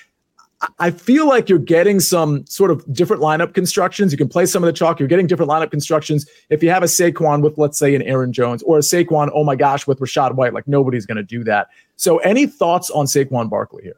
I 0.78 0.92
feel 0.92 1.28
like 1.28 1.50
you're 1.50 1.58
getting 1.58 2.00
some 2.00 2.46
sort 2.46 2.70
of 2.70 2.86
different 2.94 3.22
lineup 3.22 3.54
constructions. 3.54 4.12
You 4.12 4.18
can 4.18 4.30
play 4.30 4.46
some 4.46 4.64
of 4.64 4.68
the 4.68 4.74
chalk. 4.74 5.00
You're 5.00 5.08
getting 5.08 5.26
different 5.26 5.50
lineup 5.50 5.72
constructions. 5.72 6.28
If 6.50 6.62
you 6.62 6.70
have 6.70 6.84
a 6.84 6.88
Saquon 6.88 7.42
with, 7.42 7.58
let's 7.58 7.80
say, 7.80 7.96
an 7.96 8.04
Aaron 8.04 8.32
Jones 8.32 8.62
or 8.64 8.78
a 8.78 8.82
Saquon, 8.82 9.32
oh 9.34 9.44
my 9.44 9.56
gosh, 9.56 9.88
with 9.88 10.00
Rachaad 10.00 10.36
White, 10.36 10.54
like 10.54 10.68
nobody's 10.68 11.06
going 11.06 11.18
to 11.18 11.24
do 11.24 11.44
that. 11.46 11.70
So, 11.96 12.20
any 12.20 12.46
thoughts 12.46 12.92
on 12.92 13.06
Saquon 13.08 13.50
Barkley 13.50 13.84
here? 13.84 13.98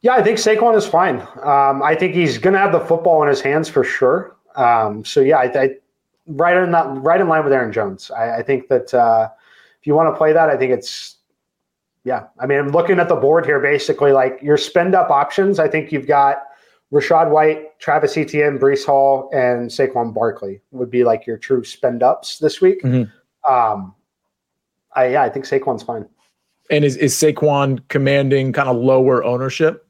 Yeah, 0.00 0.14
I 0.14 0.22
think 0.22 0.38
Saquon 0.38 0.76
is 0.76 0.86
fine. 0.86 1.20
Um, 1.42 1.82
I 1.82 1.94
think 1.94 2.14
he's 2.14 2.38
going 2.38 2.54
to 2.54 2.58
have 2.58 2.72
the 2.72 2.80
football 2.80 3.22
in 3.22 3.28
his 3.28 3.40
hands 3.40 3.68
for 3.68 3.84
sure. 3.84 4.36
Um, 4.56 5.04
so, 5.04 5.20
yeah, 5.20 5.38
I, 5.38 5.44
I, 5.44 5.70
right 6.26 6.56
in 6.56 6.70
that 6.72 6.86
right 7.02 7.20
in 7.20 7.28
line 7.28 7.44
with 7.44 7.52
Aaron 7.52 7.72
Jones. 7.72 8.10
I, 8.10 8.38
I 8.38 8.42
think 8.42 8.68
that 8.68 8.94
uh, 8.94 9.28
if 9.80 9.86
you 9.86 9.94
want 9.94 10.12
to 10.12 10.16
play 10.16 10.32
that, 10.32 10.48
I 10.48 10.56
think 10.56 10.72
it's 10.72 11.16
yeah. 12.04 12.26
I 12.40 12.46
mean, 12.46 12.58
I'm 12.58 12.68
looking 12.70 12.98
at 12.98 13.08
the 13.08 13.16
board 13.16 13.46
here. 13.46 13.60
Basically, 13.60 14.12
like 14.12 14.38
your 14.42 14.56
spend 14.56 14.94
up 14.94 15.10
options. 15.10 15.58
I 15.58 15.68
think 15.68 15.92
you've 15.92 16.06
got 16.06 16.38
Rachaad 16.92 17.30
White, 17.30 17.78
Travis 17.78 18.16
Etienne, 18.16 18.58
Breece 18.58 18.84
Hall, 18.84 19.30
and 19.32 19.70
Saquon 19.70 20.12
Barkley 20.12 20.60
would 20.72 20.90
be 20.90 21.04
like 21.04 21.26
your 21.26 21.38
true 21.38 21.64
spend 21.64 22.02
ups 22.02 22.38
this 22.38 22.60
week. 22.60 22.82
Mm-hmm. 22.82 23.52
Um, 23.52 23.94
I 24.94 25.08
yeah, 25.08 25.22
I 25.22 25.28
think 25.28 25.46
Saquon's 25.46 25.82
fine. 25.82 26.06
And 26.70 26.84
is 26.84 26.96
is 26.96 27.14
Saquon 27.14 27.86
commanding 27.88 28.52
kind 28.52 28.68
of 28.68 28.76
lower 28.76 29.24
ownership? 29.24 29.86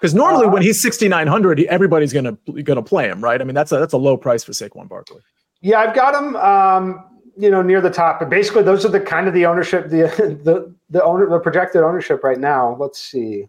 Because 0.00 0.14
normally 0.14 0.46
uh, 0.46 0.50
when 0.50 0.62
he's 0.62 0.82
6,900, 0.82 1.60
everybody's 1.64 2.12
gonna 2.12 2.36
gonna 2.64 2.82
play 2.82 3.08
him, 3.08 3.22
right? 3.22 3.40
I 3.40 3.44
mean, 3.44 3.54
that's 3.54 3.70
a 3.70 3.78
that's 3.78 3.92
a 3.92 3.98
low 3.98 4.16
price 4.16 4.42
for 4.42 4.52
Saquon 4.52 4.88
Barkley. 4.88 5.20
Yeah, 5.60 5.78
I've 5.78 5.94
got 5.94 6.14
him. 6.14 6.34
Um, 6.36 7.04
you 7.36 7.50
know, 7.50 7.62
near 7.62 7.80
the 7.80 7.90
top. 7.90 8.20
But 8.20 8.30
basically, 8.30 8.62
those 8.62 8.84
are 8.84 8.88
the 8.88 9.00
kind 9.00 9.28
of 9.28 9.34
the 9.34 9.46
ownership, 9.46 9.88
the 9.88 10.02
the 10.44 10.72
the 10.90 11.02
owner, 11.02 11.28
the 11.28 11.38
projected 11.38 11.82
ownership 11.82 12.22
right 12.24 12.38
now. 12.38 12.76
Let's 12.78 13.00
see. 13.00 13.48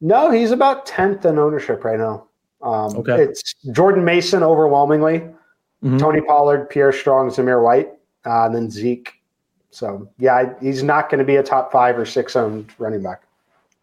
No, 0.00 0.30
he's 0.30 0.50
about 0.50 0.86
tenth 0.86 1.24
in 1.26 1.38
ownership 1.38 1.84
right 1.84 1.98
now. 1.98 2.26
Um, 2.62 2.96
okay, 2.98 3.22
it's 3.22 3.54
Jordan 3.72 4.04
Mason 4.04 4.42
overwhelmingly, 4.42 5.20
mm-hmm. 5.20 5.98
Tony 5.98 6.20
Pollard, 6.20 6.68
Pierre 6.70 6.92
Strong, 6.92 7.30
Zamir 7.30 7.62
White, 7.62 7.90
uh, 8.26 8.46
and 8.46 8.54
then 8.54 8.70
Zeke. 8.70 9.12
So 9.70 10.08
yeah, 10.18 10.54
he's 10.60 10.82
not 10.82 11.10
going 11.10 11.20
to 11.20 11.24
be 11.24 11.36
a 11.36 11.42
top 11.42 11.70
five 11.70 11.98
or 11.98 12.04
six 12.04 12.36
owned 12.36 12.72
running 12.78 13.02
back. 13.02 13.22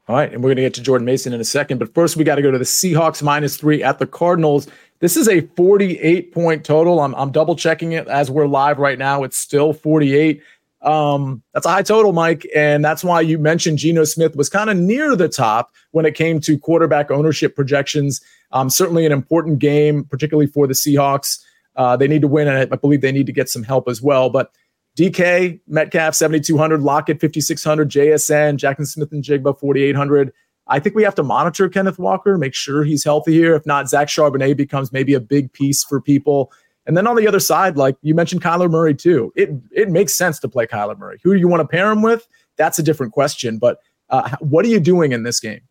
All 0.08 0.16
right, 0.16 0.32
and 0.32 0.42
we're 0.42 0.50
going 0.50 0.58
to 0.58 0.62
get 0.62 0.74
to 0.76 0.82
Jordan 0.82 1.06
Mason 1.06 1.34
in 1.34 1.42
a 1.42 1.46
second, 1.46 1.80
but 1.80 1.94
first 1.94 2.16
we 2.16 2.24
got 2.24 2.36
to 2.36 2.42
go 2.42 2.50
to 2.50 2.58
the 2.58 2.64
Seahawks 2.64 3.22
minus 3.22 3.58
three 3.58 3.84
at 3.84 4.00
the 4.00 4.08
Cardinals. 4.08 4.68
This 5.00 5.18
is 5.18 5.28
a 5.28 5.42
48 5.42 6.32
point 6.32 6.64
total. 6.64 7.02
I'm, 7.02 7.14
I'm 7.16 7.30
double 7.30 7.58
checking 7.58 7.92
it 7.92 8.08
as 8.08 8.32
we're 8.32 8.48
live 8.48 8.78
right 8.78 8.98
now. 8.98 9.24
It's 9.24 9.36
still 9.36 9.74
48. 9.74 10.42
Um, 10.82 11.44
that's 11.54 11.66
a 11.66 11.70
high 11.70 11.82
total, 11.82 12.14
Mike. 12.14 12.48
And 12.56 12.86
that's 12.86 13.04
why 13.04 13.20
you 13.20 13.38
mentioned 13.38 13.80
Geno 13.80 14.06
Smith 14.06 14.38
was 14.38 14.48
kind 14.48 14.70
of 14.70 14.78
near 14.78 15.14
the 15.14 15.28
top 15.28 15.74
when 15.92 16.06
it 16.06 16.16
came 16.16 16.40
to 16.40 16.58
quarterback 16.58 17.12
ownership 17.12 17.54
projections. 17.54 18.22
Um, 18.54 18.70
certainly 18.70 19.06
an 19.06 19.12
important 19.12 19.60
game, 19.60 20.06
particularly 20.06 20.48
for 20.48 20.68
the 20.68 20.74
Seahawks. 20.74 21.44
Uh, 21.76 21.98
they 21.98 22.08
need 22.08 22.22
to 22.22 22.30
win, 22.30 22.48
and 22.48 22.74
I 22.74 22.76
believe 22.78 23.02
they 23.02 23.12
need 23.12 23.26
to 23.26 23.34
get 23.34 23.50
some 23.50 23.62
help 23.62 23.90
as 23.90 24.02
well. 24.02 24.30
But 24.30 24.52
DK, 24.98 25.60
Metcalf, 25.68 26.16
7,200, 26.16 26.82
Lockett, 26.82 27.22
5,600, 27.22 27.90
JSN, 27.90 28.58
Jackson 28.58 28.86
Smith-Njigba, 28.86 29.60
4,800. 29.60 30.34
I 30.68 30.80
think 30.80 30.96
we 30.96 31.04
have 31.04 31.14
to 31.16 31.24
monitor 31.24 31.70
Kenneth 31.70 32.00
Walker, 32.00 32.38
make 32.38 32.56
sure 32.56 32.84
he's 32.84 33.04
healthy 33.04 33.34
here. 33.34 33.56
If 33.56 33.66
not, 33.66 33.88
Zach 33.88 34.08
Charbonnet 34.08 34.58
becomes 34.58 34.92
maybe 34.92 35.14
a 35.14 35.20
big 35.20 35.54
piece 35.54 35.84
for 35.84 36.02
people. 36.02 36.52
And 36.88 36.98
then 36.98 37.06
on 37.06 37.16
the 37.16 37.28
other 37.28 37.40
side, 37.40 37.78
like 37.78 37.96
you 38.02 38.16
mentioned, 38.16 38.42
Kyler 38.42 38.70
Murray 38.70 38.96
too. 38.96 39.32
It 39.36 39.50
it 39.72 39.90
makes 39.90 40.16
sense 40.16 40.40
to 40.40 40.48
play 40.48 40.66
Kyler 40.66 40.98
Murray. 40.98 41.20
Who 41.22 41.34
do 41.34 41.40
you 41.40 41.48
want 41.48 41.62
to 41.62 41.68
pair 41.68 41.92
him 41.92 42.02
with? 42.02 42.28
That's 42.56 42.80
a 42.80 42.84
different 42.84 43.14
question. 43.14 43.60
But 43.60 43.80
uh, 44.10 44.36
what 44.40 44.66
are 44.66 44.70
you 44.70 44.80
doing 44.80 45.12
in 45.12 45.24
this 45.24 45.40
game? 45.40 45.62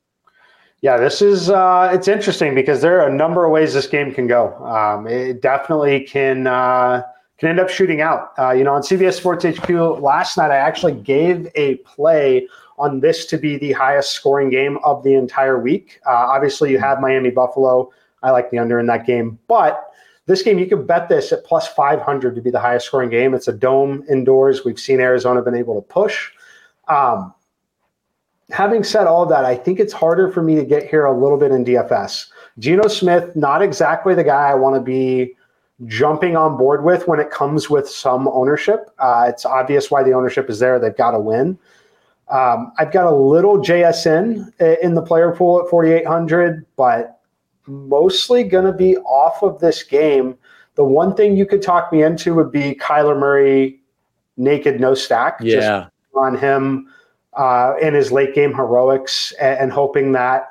Yeah, 0.82 0.98
this 0.98 1.22
is 1.22 1.48
uh, 1.48 1.90
it's 1.92 2.06
interesting 2.06 2.54
because 2.54 2.82
there 2.82 3.00
are 3.00 3.08
a 3.08 3.14
number 3.14 3.46
of 3.46 3.50
ways 3.50 3.72
this 3.72 3.86
game 3.86 4.12
can 4.12 4.26
go. 4.26 4.54
Um, 4.64 5.06
it 5.06 5.40
definitely 5.40 6.00
can. 6.00 6.46
Uh, 6.46 7.02
can 7.38 7.48
end 7.48 7.60
up 7.60 7.68
shooting 7.68 8.00
out. 8.00 8.32
Uh, 8.38 8.52
you 8.52 8.64
know, 8.64 8.74
on 8.74 8.82
CBS 8.82 9.14
Sports 9.14 9.44
HQ 9.44 9.68
last 10.00 10.36
night, 10.36 10.50
I 10.50 10.56
actually 10.56 10.94
gave 10.94 11.48
a 11.54 11.76
play 11.76 12.48
on 12.78 13.00
this 13.00 13.26
to 13.26 13.38
be 13.38 13.56
the 13.56 13.72
highest 13.72 14.12
scoring 14.12 14.50
game 14.50 14.78
of 14.84 15.02
the 15.02 15.14
entire 15.14 15.58
week. 15.58 16.00
Uh, 16.06 16.10
obviously, 16.10 16.70
you 16.70 16.78
have 16.78 17.00
Miami 17.00 17.30
Buffalo. 17.30 17.90
I 18.22 18.30
like 18.30 18.50
the 18.50 18.58
under 18.58 18.78
in 18.80 18.86
that 18.86 19.06
game, 19.06 19.38
but 19.48 19.92
this 20.26 20.42
game 20.42 20.58
you 20.58 20.66
could 20.66 20.86
bet 20.86 21.08
this 21.08 21.32
at 21.32 21.44
plus 21.44 21.68
500 21.68 22.34
to 22.34 22.40
be 22.40 22.50
the 22.50 22.58
highest 22.58 22.86
scoring 22.86 23.10
game. 23.10 23.34
It's 23.34 23.48
a 23.48 23.52
dome 23.52 24.04
indoors. 24.10 24.64
We've 24.64 24.78
seen 24.78 25.00
Arizona 25.00 25.42
been 25.42 25.54
able 25.54 25.80
to 25.80 25.86
push. 25.86 26.30
Um, 26.88 27.32
having 28.50 28.82
said 28.82 29.06
all 29.06 29.26
that, 29.26 29.44
I 29.44 29.54
think 29.54 29.78
it's 29.78 29.92
harder 29.92 30.30
for 30.30 30.42
me 30.42 30.56
to 30.56 30.64
get 30.64 30.88
here 30.88 31.04
a 31.04 31.16
little 31.16 31.38
bit 31.38 31.52
in 31.52 31.64
DFS. 31.64 32.26
Geno 32.58 32.88
Smith, 32.88 33.36
not 33.36 33.62
exactly 33.62 34.14
the 34.14 34.24
guy 34.24 34.48
I 34.48 34.54
want 34.54 34.74
to 34.74 34.80
be 34.80 35.36
jumping 35.84 36.36
on 36.36 36.56
board 36.56 36.84
with 36.84 37.06
when 37.06 37.20
it 37.20 37.30
comes 37.30 37.68
with 37.68 37.88
some 37.88 38.28
ownership. 38.28 38.90
Uh, 38.98 39.26
it's 39.28 39.44
obvious 39.44 39.90
why 39.90 40.02
the 40.02 40.12
ownership 40.12 40.48
is 40.48 40.58
there. 40.58 40.78
They've 40.78 40.96
got 40.96 41.10
to 41.10 41.20
win. 41.20 41.58
Um, 42.28 42.72
I've 42.78 42.92
got 42.92 43.06
a 43.06 43.14
little 43.14 43.58
JSN 43.58 44.52
in 44.80 44.94
the 44.94 45.02
player 45.02 45.32
pool 45.32 45.60
at 45.60 45.68
4,800, 45.68 46.66
but 46.76 47.20
mostly 47.66 48.42
going 48.42 48.64
to 48.64 48.72
be 48.72 48.96
off 48.98 49.42
of 49.42 49.60
this 49.60 49.82
game. 49.82 50.36
The 50.74 50.84
one 50.84 51.14
thing 51.14 51.36
you 51.36 51.46
could 51.46 51.62
talk 51.62 51.92
me 51.92 52.02
into 52.02 52.34
would 52.34 52.50
be 52.50 52.74
Kyler 52.74 53.18
Murray 53.18 53.80
naked, 54.36 54.80
no 54.80 54.94
stack. 54.94 55.38
Yeah. 55.40 55.88
on 56.14 56.36
him 56.36 56.88
uh, 57.34 57.74
in 57.80 57.94
his 57.94 58.10
late 58.10 58.34
game 58.34 58.54
heroics 58.54 59.32
and, 59.32 59.58
and 59.60 59.72
hoping 59.72 60.12
that 60.12 60.50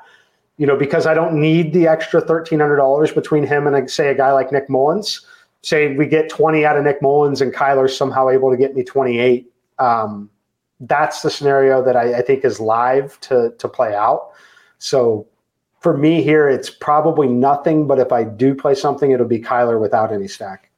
you 0.58 0.66
know, 0.66 0.76
because 0.76 1.06
I 1.06 1.14
don't 1.14 1.38
need 1.38 1.72
the 1.72 1.86
extra 1.86 2.20
thirteen 2.20 2.60
hundred 2.60 2.76
dollars 2.76 3.12
between 3.12 3.44
him 3.44 3.66
and 3.66 3.90
say 3.90 4.08
a 4.08 4.14
guy 4.14 4.32
like 4.32 4.52
Nick 4.52 4.68
Mullens. 4.68 5.24
Say 5.62 5.96
we 5.96 6.06
get 6.06 6.28
twenty 6.28 6.64
out 6.64 6.76
of 6.76 6.84
Nick 6.84 7.02
Mullens 7.02 7.40
and 7.40 7.52
Kyler's 7.52 7.96
somehow 7.96 8.28
able 8.28 8.50
to 8.50 8.56
get 8.56 8.74
me 8.74 8.82
twenty 8.82 9.18
eight. 9.18 9.52
Um, 9.78 10.30
that's 10.80 11.22
the 11.22 11.30
scenario 11.30 11.82
that 11.82 11.96
I, 11.96 12.18
I 12.18 12.22
think 12.22 12.44
is 12.44 12.60
live 12.60 13.18
to 13.20 13.52
to 13.58 13.68
play 13.68 13.94
out. 13.94 14.30
So 14.78 15.26
for 15.80 15.96
me 15.96 16.22
here, 16.22 16.48
it's 16.48 16.70
probably 16.70 17.28
nothing. 17.28 17.86
But 17.86 17.98
if 17.98 18.12
I 18.12 18.24
do 18.24 18.54
play 18.54 18.74
something, 18.74 19.10
it'll 19.10 19.26
be 19.26 19.40
Kyler 19.40 19.80
without 19.80 20.12
any 20.12 20.28
stack. 20.28 20.70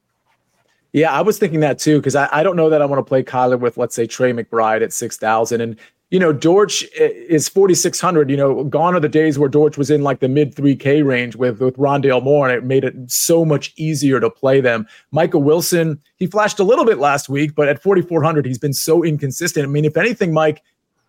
Yeah, 0.93 1.13
I 1.13 1.21
was 1.21 1.39
thinking 1.39 1.61
that 1.61 1.79
too 1.79 1.99
because 1.99 2.17
I, 2.17 2.29
I 2.33 2.43
don't 2.43 2.57
know 2.57 2.71
that 2.71 2.81
I 2.81 2.87
want 2.87 2.99
to 2.99 3.09
play 3.09 3.23
Kyler 3.23 3.61
with 3.61 3.77
let's 3.77 3.95
say 3.95 4.07
Trey 4.07 4.33
McBride 4.33 4.83
at 4.83 4.93
six 4.93 5.17
thousand, 5.17 5.61
and 5.61 5.77
you 6.11 6.19
know, 6.19 6.33
Dortch 6.33 6.85
eh, 6.99 7.11
is 7.29 7.49
4,600. 7.49 8.31
You 8.31 8.37
know, 8.37 8.65
gone 8.65 8.95
are 8.95 9.01
the 9.01 9.09
days 9.09 9.39
where 9.39 9.49
Dortch 9.49 9.77
was 9.77 9.91
in 9.91 10.03
like 10.03 10.21
the 10.21 10.29
mid 10.29 10.55
3K 10.55 11.05
range 11.05 11.37
with, 11.37 11.61
with 11.61 11.77
Rondale 11.77 12.23
Moore, 12.23 12.49
and 12.49 12.57
it 12.57 12.65
made 12.65 12.85
it 12.85 12.95
so 13.11 13.45
much 13.45 13.73
easier 13.77 14.21
to 14.21 14.31
play 14.31 14.61
them. 14.61 14.87
Michael 15.11 15.43
Wilson, 15.43 16.01
he 16.17 16.27
flashed 16.27 16.59
a 16.59 16.65
little 16.65 16.85
bit 16.85 16.99
last 16.99 17.29
week, 17.29 17.55
but 17.55 17.69
at 17.69 17.83
4,400, 17.83 18.47
he's 18.47 18.59
been 18.59 18.73
so 18.73 19.05
inconsistent. 19.05 19.65
I 19.65 19.69
mean, 19.69 19.85
if 19.85 19.97
anything, 19.97 20.33
Mike, 20.33 20.63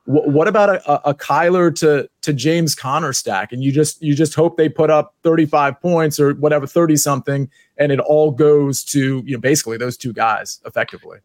w- 0.05 0.29
what 0.29 0.49
about 0.49 0.69
a, 0.69 1.09
a 1.09 1.13
Kyler 1.13 1.73
to 1.79 2.09
to 2.21 2.33
James 2.33 2.75
Conner 2.75 3.13
stack? 3.13 3.53
And 3.53 3.63
you 3.63 3.71
just 3.71 4.01
you 4.01 4.13
just 4.13 4.35
hope 4.35 4.57
they 4.57 4.67
put 4.67 4.89
up 4.89 5.15
35 5.23 5.79
points 5.79 6.19
or 6.19 6.33
whatever, 6.33 6.67
30 6.67 6.97
something, 6.97 7.49
and 7.77 7.93
it 7.93 7.99
all 8.01 8.31
goes 8.31 8.83
to 8.85 9.23
you 9.25 9.37
know 9.37 9.39
basically 9.39 9.77
those 9.77 9.95
two 9.95 10.11
guys 10.11 10.59
effectively. 10.65 11.19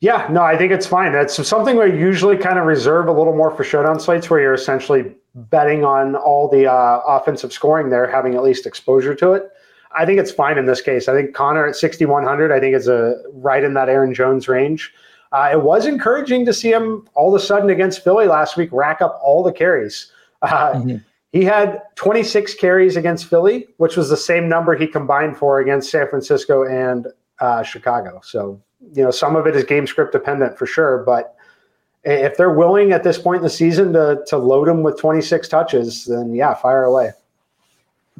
Yeah, 0.00 0.26
no, 0.30 0.42
I 0.42 0.56
think 0.56 0.72
it's 0.72 0.86
fine. 0.86 1.12
That's 1.12 1.46
something 1.46 1.76
we 1.76 1.86
usually 1.86 2.38
kind 2.38 2.58
of 2.58 2.64
reserve 2.64 3.06
a 3.06 3.12
little 3.12 3.36
more 3.36 3.50
for 3.50 3.64
showdown 3.64 4.00
slates 4.00 4.30
where 4.30 4.40
you're 4.40 4.54
essentially 4.54 5.14
betting 5.34 5.84
on 5.84 6.16
all 6.16 6.48
the 6.48 6.66
uh, 6.66 7.00
offensive 7.06 7.52
scoring 7.52 7.90
there, 7.90 8.10
having 8.10 8.34
at 8.34 8.42
least 8.42 8.66
exposure 8.66 9.14
to 9.16 9.32
it. 9.34 9.50
I 9.92 10.06
think 10.06 10.18
it's 10.18 10.30
fine 10.30 10.56
in 10.56 10.64
this 10.64 10.80
case. 10.80 11.06
I 11.06 11.14
think 11.14 11.34
Conner 11.34 11.66
at 11.66 11.76
6,100, 11.76 12.50
I 12.50 12.60
think 12.60 12.74
is 12.74 12.88
a 12.88 13.22
right 13.34 13.62
in 13.62 13.74
that 13.74 13.88
Aaron 13.90 14.14
Jones 14.14 14.48
range. 14.48 14.92
Uh, 15.32 15.50
it 15.52 15.62
was 15.62 15.84
encouraging 15.84 16.46
to 16.46 16.52
see 16.52 16.72
him 16.72 17.06
all 17.14 17.34
of 17.34 17.40
a 17.40 17.44
sudden 17.44 17.68
against 17.68 18.02
Philly 18.02 18.26
last 18.26 18.56
week 18.56 18.70
rack 18.72 19.02
up 19.02 19.20
all 19.22 19.42
the 19.42 19.52
carries. 19.52 20.10
Uh, 20.42 20.72
mm-hmm. 20.72 20.96
He 21.32 21.44
had 21.44 21.82
26 21.96 22.54
carries 22.54 22.96
against 22.96 23.26
Philly, 23.26 23.68
which 23.76 23.96
was 23.96 24.08
the 24.08 24.16
same 24.16 24.48
number 24.48 24.74
he 24.74 24.86
combined 24.86 25.36
for 25.36 25.60
against 25.60 25.90
San 25.90 26.08
Francisco 26.08 26.64
and 26.64 27.08
uh, 27.40 27.62
Chicago. 27.62 28.20
So 28.24 28.60
you 28.94 29.02
know, 29.04 29.10
some 29.10 29.36
of 29.36 29.46
it 29.46 29.56
is 29.56 29.64
game 29.64 29.86
script 29.86 30.12
dependent 30.12 30.58
for 30.58 30.66
sure, 30.66 31.02
but 31.04 31.36
if 32.02 32.36
they're 32.36 32.52
willing 32.52 32.92
at 32.92 33.02
this 33.02 33.18
point 33.18 33.38
in 33.38 33.42
the 33.42 33.50
season 33.50 33.92
to 33.92 34.22
to 34.26 34.38
load 34.38 34.68
him 34.68 34.82
with 34.82 34.98
26 34.98 35.48
touches, 35.48 36.06
then 36.06 36.34
yeah, 36.34 36.54
fire 36.54 36.84
away. 36.84 37.12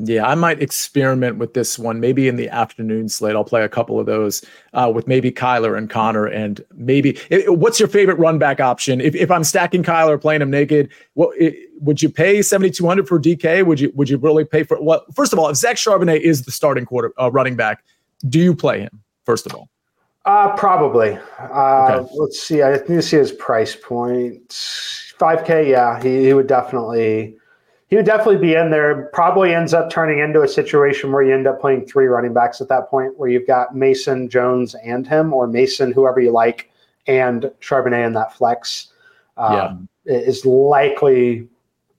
Yeah, 0.03 0.27
I 0.27 0.35
might 0.35 0.63
experiment 0.63 1.37
with 1.37 1.53
this 1.53 1.79
one. 1.79 2.01
Maybe 2.01 2.27
in 2.27 2.37
the 2.37 2.49
afternoon 2.49 3.09
slate, 3.11 3.37
I'll 3.37 3.45
play 3.45 3.65
a 3.65 3.69
couple 3.69 4.01
of 4.01 4.07
those 4.07 4.43
uh, 4.73 4.91
with 4.95 5.07
maybe 5.07 5.31
Kyler 5.31 5.77
and 5.77 5.91
Conner, 5.91 6.27
and 6.27 6.65
maybe. 6.75 7.19
It, 7.29 7.59
what's 7.59 7.79
your 7.79 7.89
favorite 7.89 8.19
run 8.19 8.39
back 8.39 8.61
option? 8.61 9.01
If, 9.03 9.15
if 9.15 9.31
I'm 9.31 9.45
stacking 9.45 9.83
Kyler, 9.83 10.19
playing 10.19 10.41
him 10.41 10.51
naked, 10.51 10.91
what 11.15 11.37
it, 11.39 11.55
would 11.81 12.01
you 12.01 12.09
pay 12.09 12.41
7,200 12.41 13.07
for 13.07 13.21
DK? 13.21 13.67
Would 13.67 13.79
you 13.79 13.93
would 13.95 14.09
you 14.09 14.17
really 14.17 14.45
pay 14.45 14.63
for? 14.63 14.81
Well, 14.81 15.05
first 15.15 15.35
of 15.35 15.39
all, 15.39 15.51
if 15.51 15.57
Zach 15.57 15.77
Charbonnet 15.77 16.21
is 16.21 16.45
the 16.45 16.53
starting 16.53 16.87
quarter 16.87 17.13
uh, 17.21 17.31
running 17.31 17.57
back, 17.57 17.85
do 18.27 18.39
you 18.39 18.55
play 18.55 18.81
him? 18.81 19.03
First 19.27 19.45
of 19.45 19.55
all, 19.55 19.69
uh, 20.25 20.57
probably. 20.57 21.19
Uh, 21.39 22.01
okay. 22.01 22.11
Let's 22.15 22.41
see. 22.41 22.63
I 22.63 22.73
need 22.73 22.87
to 22.87 23.03
see 23.03 23.17
his 23.17 23.33
price 23.33 23.77
point. 23.77 24.53
Five 25.19 25.45
K. 25.45 25.71
Yeah, 25.71 26.03
he, 26.03 26.25
he 26.25 26.35
would 26.35 26.47
definitely. 26.47 27.37
He 27.89 27.97
would 27.97 28.07
definitely 28.07 28.39
be 28.39 28.55
in 28.55 28.71
there. 28.71 29.11
Probably 29.13 29.53
ends 29.53 29.75
up 29.75 29.91
turning 29.91 30.21
into 30.21 30.43
a 30.43 30.49
situation 30.49 31.11
where 31.11 31.23
you 31.23 31.35
end 31.35 31.49
up 31.49 31.61
playing 31.61 31.87
three 31.87 32.07
running 32.07 32.33
backs 32.33 32.61
at 32.61 32.69
that 32.69 32.89
point, 32.89 33.19
where 33.19 33.29
you've 33.29 33.49
got 33.49 33.75
Mason, 33.75 34.29
Jones, 34.29 34.77
and 34.77 35.07
him, 35.07 35.35
or 35.35 35.49
Mason, 35.49 35.91
whoever 35.91 36.21
you 36.21 36.31
like, 36.31 36.71
and 37.09 37.51
Charbonnet 37.61 38.07
in 38.07 38.13
that 38.13 38.33
flex. 38.33 38.93
Um, 39.37 39.89
yeah. 40.05 40.19
is 40.19 40.45
likely 40.45 41.49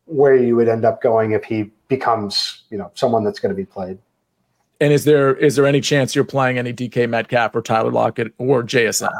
where 0.06 0.36
you 0.36 0.56
would 0.56 0.70
end 0.70 0.86
up 0.86 1.02
going 1.02 1.32
if 1.32 1.43
he 1.43 1.72
becomes, 1.88 2.64
you 2.70 2.78
know, 2.78 2.91
someone 2.93 3.24
that's 3.24 3.39
going 3.39 3.54
to 3.54 3.56
be 3.56 3.66
played. 3.66 3.98
And 4.82 4.92
is 4.92 5.06
there 5.06 5.36
is 5.36 5.56
there 5.56 5.68
any 5.68 5.80
chance 5.80 6.16
you're 6.16 6.26
playing 6.26 6.58
any 6.58 6.74
DK 6.74 7.08
Metcalf 7.08 7.56
or 7.56 7.62
Tyler 7.62 7.92
Lockett 7.92 8.34
or 8.40 8.64
JSN? 8.64 9.14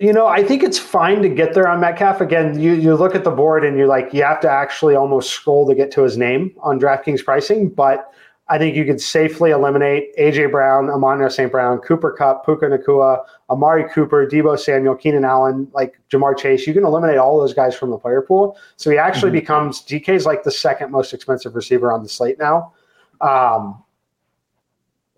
You 0.00 0.12
know, 0.12 0.26
I 0.26 0.42
think 0.42 0.64
it's 0.64 0.78
fine 0.78 1.22
to 1.22 1.28
get 1.28 1.54
there 1.54 1.68
on 1.68 1.80
Metcalf. 1.80 2.20
Again, 2.20 2.60
you, 2.60 2.72
you 2.72 2.96
look 2.96 3.14
at 3.14 3.22
the 3.22 3.30
board 3.30 3.64
and 3.64 3.78
you're 3.78 3.86
like, 3.86 4.12
you 4.12 4.24
have 4.24 4.40
to 4.40 4.50
actually 4.50 4.96
almost 4.96 5.30
scroll 5.30 5.66
to 5.68 5.74
get 5.74 5.92
to 5.92 6.02
his 6.02 6.18
name 6.18 6.52
on 6.60 6.80
DraftKings 6.80 7.24
pricing. 7.24 7.68
But 7.68 8.12
I 8.48 8.58
think 8.58 8.74
you 8.74 8.84
could 8.84 9.00
safely 9.00 9.52
eliminate 9.52 10.14
AJ 10.16 10.50
Brown, 10.50 10.90
Amon 10.90 11.30
St. 11.30 11.50
Brown, 11.50 11.78
Cooper 11.78 12.10
Kupp, 12.10 12.44
Puka 12.44 12.66
Nacua, 12.66 13.24
Amari 13.48 13.88
Cooper, 13.88 14.26
Deebo 14.26 14.58
Samuel, 14.58 14.96
Keenan 14.96 15.24
Allen, 15.24 15.68
like 15.72 16.00
Ja'Marr 16.10 16.36
Chase. 16.36 16.66
You 16.66 16.74
can 16.74 16.84
eliminate 16.84 17.18
all 17.18 17.38
those 17.38 17.54
guys 17.54 17.76
from 17.76 17.90
the 17.90 17.96
player 17.96 18.20
pool. 18.20 18.58
So 18.76 18.90
he 18.90 18.98
actually 18.98 19.30
mm-hmm. 19.30 19.38
becomes 19.38 19.80
DK's 19.82 20.26
like 20.26 20.42
the 20.42 20.50
second 20.50 20.90
most 20.90 21.14
expensive 21.14 21.54
receiver 21.54 21.92
on 21.92 22.02
the 22.02 22.08
slate 22.08 22.40
now. 22.40 22.72
Um, 23.20 23.83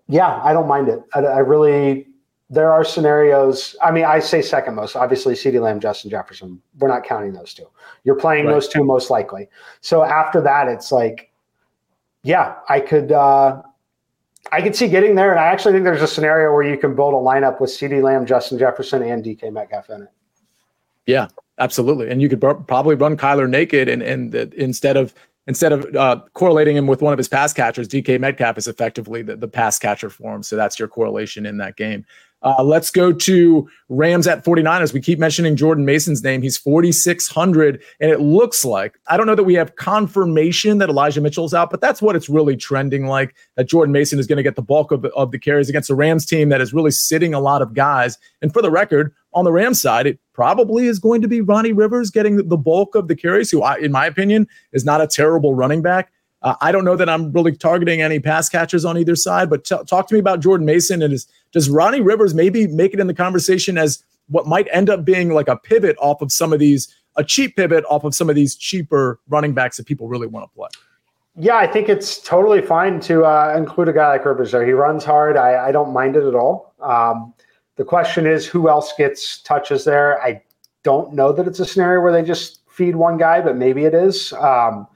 yeah, 0.07 0.41
I 0.43 0.53
don't 0.53 0.67
mind 0.67 0.87
it. 0.89 1.01
I, 1.13 1.19
I 1.19 1.39
really, 1.39 2.07
there 2.49 2.71
are 2.71 2.83
scenarios. 2.83 3.75
I 3.83 3.91
mean, 3.91 4.05
I 4.05 4.19
say 4.19 4.41
second 4.41 4.75
most. 4.75 4.95
Obviously, 4.95 5.33
CeeDee 5.33 5.61
Lamb, 5.61 5.79
Justin 5.79 6.09
Jefferson. 6.09 6.61
We're 6.79 6.87
not 6.87 7.03
counting 7.03 7.33
those 7.33 7.53
two. 7.53 7.67
You're 8.03 8.15
playing 8.15 8.45
right. 8.45 8.53
those 8.53 8.67
two 8.67 8.83
most 8.83 9.09
likely. 9.09 9.49
So 9.81 10.03
after 10.03 10.41
that, 10.41 10.67
it's 10.67 10.91
like, 10.91 11.31
yeah, 12.23 12.55
I 12.69 12.79
could. 12.79 13.11
Uh, 13.11 13.61
I 14.49 14.61
could 14.61 14.77
see 14.77 14.87
getting 14.87 15.15
there, 15.15 15.31
and 15.31 15.39
I 15.41 15.47
actually 15.47 15.73
think 15.73 15.83
there's 15.83 16.01
a 16.01 16.07
scenario 16.07 16.53
where 16.53 16.63
you 16.63 16.77
can 16.77 16.95
build 16.95 17.13
a 17.13 17.17
lineup 17.17 17.59
with 17.59 17.69
CeeDee 17.69 18.01
Lamb, 18.01 18.25
Justin 18.25 18.57
Jefferson, 18.57 19.03
and 19.03 19.21
DK 19.21 19.51
Metcalf 19.51 19.89
in 19.89 20.03
it. 20.03 20.07
Yeah, 21.05 21.27
absolutely. 21.59 22.09
And 22.09 22.21
you 22.21 22.29
could 22.29 22.39
probably 22.39 22.95
run 22.95 23.17
Kyler 23.17 23.49
naked, 23.49 23.89
and 23.89 24.01
and 24.01 24.33
instead 24.53 24.95
of 24.95 25.13
instead 25.47 25.71
of 25.71 25.95
uh, 25.95 26.21
correlating 26.33 26.75
him 26.75 26.87
with 26.87 27.01
one 27.01 27.13
of 27.13 27.17
his 27.17 27.27
pass 27.27 27.53
catchers, 27.53 27.87
DK 27.87 28.19
Metcalf 28.19 28.57
is 28.57 28.67
effectively 28.67 29.21
the, 29.21 29.35
the 29.35 29.47
pass 29.47 29.79
catcher 29.79 30.09
for 30.09 30.35
him. 30.35 30.43
So 30.43 30.55
that's 30.55 30.77
your 30.77 30.87
correlation 30.87 31.45
in 31.45 31.57
that 31.57 31.77
game. 31.77 32.05
Uh, 32.47 32.63
let's 32.63 32.89
go 32.89 33.11
to 33.11 33.69
Rams 33.89 34.25
at 34.25 34.45
49 34.45 34.81
as 34.81 34.93
we 34.93 35.01
keep 35.01 35.19
mentioning 35.19 35.57
Jordan 35.57 35.83
Mason's 35.83 36.23
name. 36.23 36.41
He's 36.41 36.57
4,600, 36.57 37.81
and 37.99 38.09
it 38.09 38.21
looks 38.21 38.63
like 38.63 38.97
I 39.07 39.17
don't 39.17 39.27
know 39.27 39.35
that 39.35 39.43
we 39.43 39.55
have 39.55 39.75
confirmation 39.75 40.77
that 40.77 40.87
Elijah 40.87 41.19
Mitchell's 41.19 41.53
out, 41.53 41.69
but 41.69 41.81
that's 41.81 42.01
what 42.01 42.15
it's 42.15 42.29
really 42.29 42.55
trending 42.55 43.07
like 43.07 43.35
that 43.55 43.67
Jordan 43.67 43.91
Mason 43.91 44.17
is 44.17 44.27
going 44.27 44.37
to 44.37 44.43
get 44.43 44.55
the 44.55 44.61
bulk 44.61 44.93
of 44.93 45.01
the, 45.01 45.09
of 45.09 45.31
the 45.31 45.39
carries 45.39 45.67
against 45.67 45.89
a 45.89 45.95
Rams 45.95 46.25
team 46.25 46.47
that 46.47 46.61
is 46.61 46.73
really 46.73 46.91
sitting 46.91 47.33
a 47.33 47.41
lot 47.41 47.61
of 47.61 47.73
guys. 47.73 48.17
And 48.41 48.53
for 48.53 48.61
the 48.61 48.71
record, 48.71 49.13
on 49.33 49.43
the 49.43 49.51
Rams 49.51 49.81
side, 49.81 50.07
it 50.07 50.17
probably 50.31 50.87
is 50.87 50.99
going 50.99 51.21
to 51.21 51.27
be 51.27 51.41
Ronnie 51.41 51.73
Rivers 51.73 52.11
getting 52.11 52.47
the 52.47 52.57
bulk 52.57 52.95
of 52.95 53.09
the 53.09 53.15
carries, 53.15 53.51
who, 53.51 53.61
I, 53.61 53.77
in 53.77 53.91
my 53.91 54.05
opinion, 54.05 54.47
is 54.71 54.85
not 54.85 55.01
a 55.01 55.07
terrible 55.07 55.53
running 55.53 55.81
back. 55.81 56.13
Uh, 56.47 56.55
I 56.61 56.71
don't 56.71 56.85
know 56.85 56.95
that 56.95 57.09
I'm 57.09 57.33
really 57.33 57.53
targeting 57.53 58.01
any 58.01 58.21
pass 58.21 58.47
catchers 58.47 58.85
on 58.85 58.97
either 58.97 59.17
side, 59.17 59.49
but 59.49 59.65
t- 59.65 59.75
talk 59.85 60.07
to 60.07 60.13
me 60.13 60.19
about 60.21 60.39
Jordan 60.39 60.65
Mason 60.65 61.01
and 61.01 61.13
is 61.13 61.27
does 61.51 61.69
Ronnie 61.69 61.99
Rivers 61.99 62.33
maybe 62.33 62.67
make 62.67 62.93
it 62.93 63.01
in 63.01 63.07
the 63.07 63.13
conversation 63.13 63.77
as 63.77 64.01
what 64.29 64.47
might 64.47 64.65
end 64.71 64.89
up 64.89 65.03
being 65.03 65.33
like 65.33 65.49
a 65.49 65.57
pivot 65.57 65.97
off 65.99 66.21
of 66.21 66.31
some 66.31 66.53
of 66.53 66.59
these 66.59 66.87
a 67.17 67.23
cheap 67.23 67.57
pivot 67.57 67.83
off 67.89 68.05
of 68.05 68.15
some 68.15 68.29
of 68.29 68.35
these 68.37 68.55
cheaper 68.55 69.19
running 69.27 69.53
backs 69.53 69.75
that 69.75 69.87
people 69.87 70.07
really 70.07 70.25
want 70.25 70.49
to 70.49 70.55
play? 70.55 70.69
Yeah, 71.35 71.57
I 71.57 71.67
think 71.67 71.89
it's 71.89 72.21
totally 72.21 72.61
fine 72.61 73.01
to 73.01 73.25
uh, 73.25 73.53
include 73.57 73.89
a 73.89 73.93
guy 73.93 74.07
like 74.07 74.23
Rivers 74.23 74.53
there. 74.53 74.65
He 74.65 74.71
runs 74.71 75.03
hard. 75.03 75.35
I, 75.35 75.67
I 75.67 75.71
don't 75.73 75.91
mind 75.91 76.15
it 76.15 76.23
at 76.23 76.33
all. 76.33 76.73
Um, 76.79 77.33
the 77.75 77.83
question 77.83 78.25
is 78.25 78.45
who 78.45 78.69
else 78.69 78.93
gets 78.97 79.41
touches 79.41 79.83
there. 79.83 80.21
I 80.23 80.41
don't 80.83 81.13
know 81.13 81.33
that 81.33 81.45
it's 81.45 81.59
a 81.59 81.65
scenario 81.65 82.01
where 82.01 82.13
they 82.13 82.23
just 82.23 82.61
feed 82.69 82.95
one 82.95 83.17
guy, 83.17 83.41
but 83.41 83.57
maybe 83.57 83.83
it 83.83 83.93
is. 83.93 84.31
Um, 84.31 84.87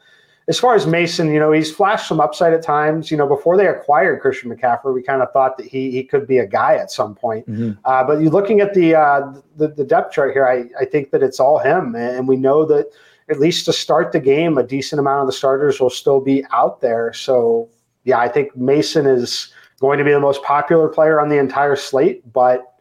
as 0.48 0.60
far 0.60 0.76
as 0.76 0.88
Mason, 0.88 1.32
you 1.32 1.40
know, 1.40 1.52
he's 1.52 1.72
flashed 1.72 2.08
some 2.08 2.20
upside 2.20 2.54
at 2.54 2.64
times. 2.64 3.12
You 3.12 3.18
know, 3.18 3.28
before 3.28 3.58
they 3.58 3.68
acquired 3.68 4.22
Christian 4.22 4.50
McCaffrey, 4.50 4.94
we 4.94 5.04
kind 5.04 5.22
of 5.22 5.32
thought 5.32 5.58
that 5.58 5.68
he 5.68 5.92
he 5.92 6.04
could 6.04 6.28
be 6.28 6.40
a 6.40 6.48
guy 6.48 6.76
at 6.76 6.92
some 6.92 7.16
point. 7.16 7.48
Mm-hmm. 7.48 7.80
Uh, 7.86 8.04
but 8.04 8.22
you 8.22 8.30
looking 8.30 8.60
at 8.60 8.74
the, 8.74 8.96
uh, 8.96 9.34
the, 9.56 9.70
the 9.70 9.84
depth 9.84 10.14
chart 10.14 10.34
here, 10.34 10.48
I 10.48 10.66
I 10.82 10.86
think 10.86 11.12
that 11.12 11.22
it's 11.22 11.40
all 11.40 11.60
him, 11.60 11.96
and 11.96 12.28
we 12.28 12.38
know 12.38 12.66
that 12.66 12.88
at 13.30 13.40
least 13.40 13.66
to 13.66 13.74
start 13.74 14.12
the 14.12 14.20
game, 14.20 14.58
a 14.58 14.64
decent 14.64 15.00
amount 15.00 15.22
of 15.22 15.28
the 15.28 15.34
starters 15.34 15.80
will 15.80 15.90
still 15.90 16.20
be 16.20 16.44
out 16.52 16.82
there. 16.82 17.14
So 17.14 17.70
yeah, 18.04 18.20
I 18.20 18.28
think 18.28 18.56
Mason 18.56 19.06
is 19.06 19.54
going 19.80 20.00
to 20.00 20.04
be 20.04 20.12
the 20.12 20.20
most 20.20 20.44
popular 20.44 20.88
player 20.90 21.20
on 21.20 21.30
the 21.30 21.38
entire 21.38 21.76
slate, 21.76 22.32
but 22.34 22.76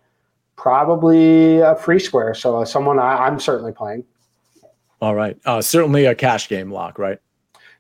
probably 0.57 1.61
a 1.61 1.75
free 1.77 1.99
square. 1.99 2.35
So 2.35 2.61
uh, 2.61 2.65
someone 2.65 2.99
I, 2.99 3.27
am 3.27 3.39
certainly 3.39 3.73
playing. 3.73 4.05
All 5.01 5.15
right, 5.15 5.39
uh, 5.47 5.63
certainly 5.63 6.05
a 6.05 6.15
cash 6.15 6.49
game 6.49 6.71
lock, 6.71 6.99
right? 6.99 7.19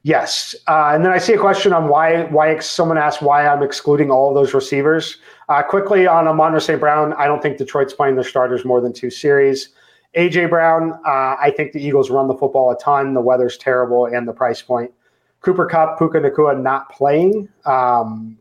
Yes, 0.02 0.54
uh, 0.66 0.92
and 0.94 1.04
then 1.04 1.12
I 1.12 1.18
see 1.18 1.34
a 1.34 1.38
question 1.38 1.74
on 1.74 1.88
why 1.88 2.24
why 2.24 2.58
someone 2.60 2.96
asked 2.96 3.20
why 3.20 3.46
I'm 3.46 3.62
excluding 3.62 4.10
all 4.10 4.28
of 4.28 4.34
those 4.34 4.54
receivers. 4.54 5.18
Uh, 5.50 5.62
quickly 5.62 6.06
on 6.06 6.26
Amon 6.26 6.58
St. 6.58 6.80
Brown, 6.80 7.12
I 7.14 7.26
don't 7.26 7.42
think 7.42 7.58
Detroit's 7.58 7.92
playing 7.92 8.14
their 8.14 8.24
starters 8.24 8.64
more 8.64 8.80
than 8.80 8.94
two 8.94 9.10
series. 9.10 9.70
AJ 10.16 10.48
Brown, 10.48 10.92
uh, 11.06 11.36
I 11.38 11.52
think 11.54 11.72
the 11.72 11.84
Eagles 11.84 12.08
run 12.08 12.28
the 12.28 12.34
football 12.34 12.70
a 12.70 12.78
ton. 12.78 13.12
The 13.12 13.20
weather's 13.20 13.58
terrible 13.58 14.06
and 14.06 14.26
the 14.26 14.32
price 14.32 14.62
point. 14.62 14.90
Cooper 15.42 15.66
Kupp, 15.66 15.98
Puka 15.98 16.18
Nacua 16.18 16.60
not 16.60 16.90
playing. 16.90 17.48
Um, 17.66 18.38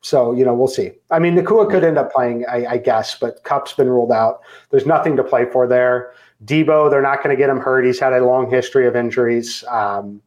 so 0.00 0.32
you 0.32 0.46
know 0.46 0.54
we'll 0.54 0.68
see. 0.68 0.92
I 1.10 1.18
mean, 1.18 1.36
Nacua 1.36 1.70
could 1.70 1.84
end 1.84 1.98
up 1.98 2.12
playing, 2.12 2.46
I, 2.48 2.64
I 2.66 2.76
guess, 2.78 3.14
but 3.18 3.44
Kupp's 3.44 3.74
been 3.74 3.90
ruled 3.90 4.12
out. 4.12 4.40
There's 4.70 4.86
nothing 4.86 5.16
to 5.16 5.22
play 5.22 5.44
for 5.44 5.66
there. 5.66 6.14
Deebo, 6.44 6.90
they're 6.90 7.02
not 7.02 7.22
going 7.22 7.36
to 7.36 7.36
get 7.36 7.50
him 7.50 7.60
hurt. 7.60 7.84
He's 7.84 8.00
had 8.00 8.14
a 8.14 8.24
long 8.24 8.50
history 8.50 8.86
of 8.86 8.96
injuries. 8.96 9.62
Um, 9.68 10.22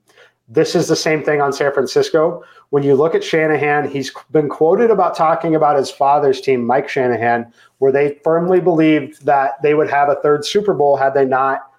this 0.53 0.75
is 0.75 0.87
the 0.87 0.95
same 0.95 1.23
thing 1.23 1.41
on 1.41 1.51
San 1.51 1.73
Francisco. 1.73 2.43
When 2.69 2.83
you 2.83 2.95
look 2.95 3.15
at 3.15 3.23
Shanahan, 3.23 3.89
he's 3.89 4.11
been 4.31 4.49
quoted 4.49 4.91
about 4.91 5.15
talking 5.15 5.55
about 5.55 5.77
his 5.77 5.89
father's 5.89 6.39
team, 6.41 6.63
Mike 6.63 6.87
Shanahan, 6.87 7.51
where 7.79 7.91
they 7.91 8.19
firmly 8.23 8.59
believed 8.59 9.25
that 9.25 9.61
they 9.63 9.73
would 9.73 9.89
have 9.89 10.09
a 10.09 10.15
third 10.15 10.45
Super 10.45 10.73
Bowl 10.73 10.95
had 10.95 11.13
they 11.13 11.25
not 11.25 11.71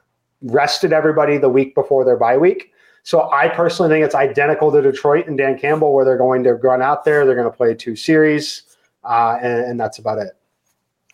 rested 0.42 0.92
everybody 0.92 1.38
the 1.38 1.48
week 1.48 1.74
before 1.74 2.04
their 2.04 2.16
bye 2.16 2.36
week. 2.36 2.72
So 3.04 3.30
I 3.30 3.48
personally 3.48 3.90
think 3.90 4.04
it's 4.04 4.14
identical 4.14 4.72
to 4.72 4.82
Detroit 4.82 5.26
and 5.28 5.38
Dan 5.38 5.58
Campbell, 5.58 5.94
where 5.94 6.04
they're 6.04 6.18
going 6.18 6.42
to 6.44 6.54
run 6.54 6.82
out 6.82 7.04
there, 7.04 7.24
they're 7.24 7.34
going 7.34 7.50
to 7.50 7.56
play 7.56 7.74
two 7.74 7.94
series, 7.94 8.62
uh, 9.04 9.38
and, 9.42 9.64
and 9.64 9.80
that's 9.80 9.98
about 9.98 10.18
it. 10.18 10.36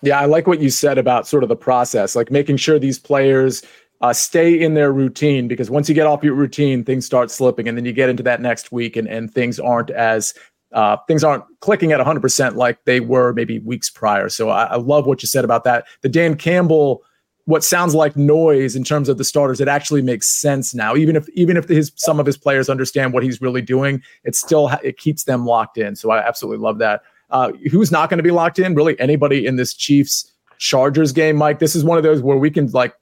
Yeah, 0.03 0.19
I 0.19 0.25
like 0.25 0.47
what 0.47 0.61
you 0.61 0.71
said 0.71 0.99
about 0.99 1.27
sort 1.27 1.43
of 1.43 1.49
the 1.49 1.57
process, 1.57 2.17
like 2.17 2.31
making 2.31 2.57
sure 2.57 2.79
these 2.79 2.99
players 2.99 3.63
uh, 4.01 4.13
stay 4.13 4.59
in 4.59 4.75
their 4.75 4.93
routine 4.93 5.47
because 5.47 5.71
once 5.71 5.89
you 5.89 5.95
get 5.95 6.07
off 6.07 6.25
your 6.25 6.35
routine, 6.35 6.85
things 6.85 7.05
start 7.05 7.31
slipping, 7.31 7.69
and 7.69 7.77
then 7.77 7.85
you 7.85 7.93
get 7.93 8.09
into 8.09 8.23
that 8.23 8.41
next 8.41 8.73
week, 8.73 8.97
and 8.97 9.07
and 9.09 9.33
things 9.33 9.61
aren't 9.61 9.91
as 9.91 10.35
uh, 10.73 10.97
things 11.09 11.25
aren't 11.25 11.45
clicking 11.61 11.93
at 11.93 12.01
100% 12.01 12.55
like 12.55 12.85
they 12.85 13.01
were 13.01 13.33
maybe 13.33 13.59
weeks 13.61 13.91
prior. 13.91 14.29
So 14.29 14.51
I, 14.51 14.65
I, 14.65 14.77
love 14.77 15.05
what 15.05 15.21
you 15.21 15.27
said 15.27 15.45
about 15.45 15.65
that. 15.65 15.85
The 16.03 16.09
Dan 16.09 16.37
Campbell, 16.37 17.03
what 17.47 17.65
sounds 17.65 17.93
like 17.93 18.17
noise 18.17 18.77
in 18.77 18.85
terms 18.85 19.09
of 19.09 19.19
the 19.19 19.25
starters, 19.25 19.61
it 19.61 19.67
actually 19.67 20.01
makes 20.01 20.29
sense 20.29 20.73
now. 20.73 20.95
Even 20.95 21.17
if 21.17 21.29
even 21.31 21.57
if 21.57 21.69
his 21.69 21.93
some 21.97 22.21
of 22.21 22.27
his 22.27 22.37
players 22.37 22.69
understand 22.69 23.13
what 23.13 23.23
he's 23.23 23.41
really 23.41 23.63
doing, 23.63 24.03
it 24.25 24.37
still 24.37 24.71
it 24.83 24.97
keeps 24.97 25.25
them 25.25 25.45
locked 25.45 25.77
in. 25.77 25.97
So 25.97 26.11
I 26.11 26.19
absolutely 26.19 26.63
love 26.63 26.79
that. 26.79 27.03
Uh, 27.31 27.53
who's 27.71 27.93
not 27.93 28.09
going 28.11 28.19
to 28.19 28.25
be 28.25 28.31
locked 28.31 28.59
in? 28.59 28.75
Really, 28.75 28.99
anybody 29.01 29.47
in 29.47 29.57
this 29.57 29.75
Chiefs 29.75 30.33
Chargers 30.59 31.13
game, 31.13 31.37
Mike. 31.37 31.59
This 31.59 31.75
is 31.75 31.85
one 31.85 31.99
of 31.99 32.05
those 32.05 32.23
where 32.23 32.37
we 32.37 32.51
can 32.51 32.69
like 32.69 32.95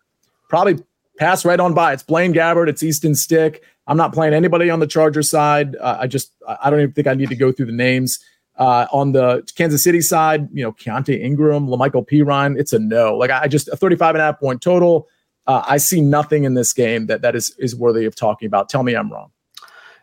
probably 0.49 0.83
pass 1.19 1.45
right 1.45 1.61
on 1.61 1.75
by. 1.75 1.93
It's 1.93 2.03
Blaine 2.03 2.33
Gabbert. 2.33 2.69
It's 2.69 2.83
Easton 2.83 3.15
Stick. 3.15 3.63
I'm 3.87 3.97
not 3.97 4.13
playing 4.13 4.35
anybody 4.35 4.71
on 4.71 4.81
the 4.81 4.87
Charger 4.87 5.23
side. 5.23 5.77
Uh, 5.77 5.99
I 6.01 6.07
just 6.07 6.33
I 6.47 6.71
don't 6.71 6.81
even 6.81 6.93
think 6.93 7.07
I 7.07 7.15
need 7.15 7.29
to 7.31 7.37
go 7.37 7.53
through 7.53 7.67
the 7.67 7.73
names. 7.73 8.19
Uh, 8.57 8.89
on 8.91 9.13
the 9.13 9.49
Kansas 9.55 9.85
City 9.85 10.01
side, 10.01 10.49
you 10.53 10.65
know, 10.65 10.73
Keaontay 10.73 11.21
Ingram, 11.21 11.69
La'Mical 11.69 12.05
Perine, 12.05 12.59
it's 12.59 12.73
a 12.73 12.79
no. 12.81 13.17
Like 13.17 13.31
I 13.31 13.47
just 13.47 13.69
a 13.69 13.77
35 13.77 14.17
and 14.17 14.23
a 14.23 14.25
half 14.25 14.41
point 14.41 14.61
total. 14.61 15.07
Uh, 15.47 15.63
I 15.65 15.77
see 15.77 16.01
nothing 16.01 16.43
in 16.43 16.55
this 16.55 16.73
game 16.73 17.07
that 17.07 17.23
that 17.23 17.37
is 17.37 17.55
is 17.59 17.77
worthy 17.77 18.05
of 18.05 18.17
talking 18.17 18.47
about. 18.47 18.69
Tell 18.69 18.83
me 18.83 18.95
I'm 18.95 19.13
wrong. 19.13 19.31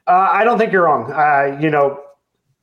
Uh, 0.08 0.30
I 0.32 0.44
don't 0.44 0.58
think 0.58 0.72
you're 0.72 0.84
wrong. 0.84 1.12
Uh, 1.12 1.60
you 1.60 1.70
know, 1.70 2.00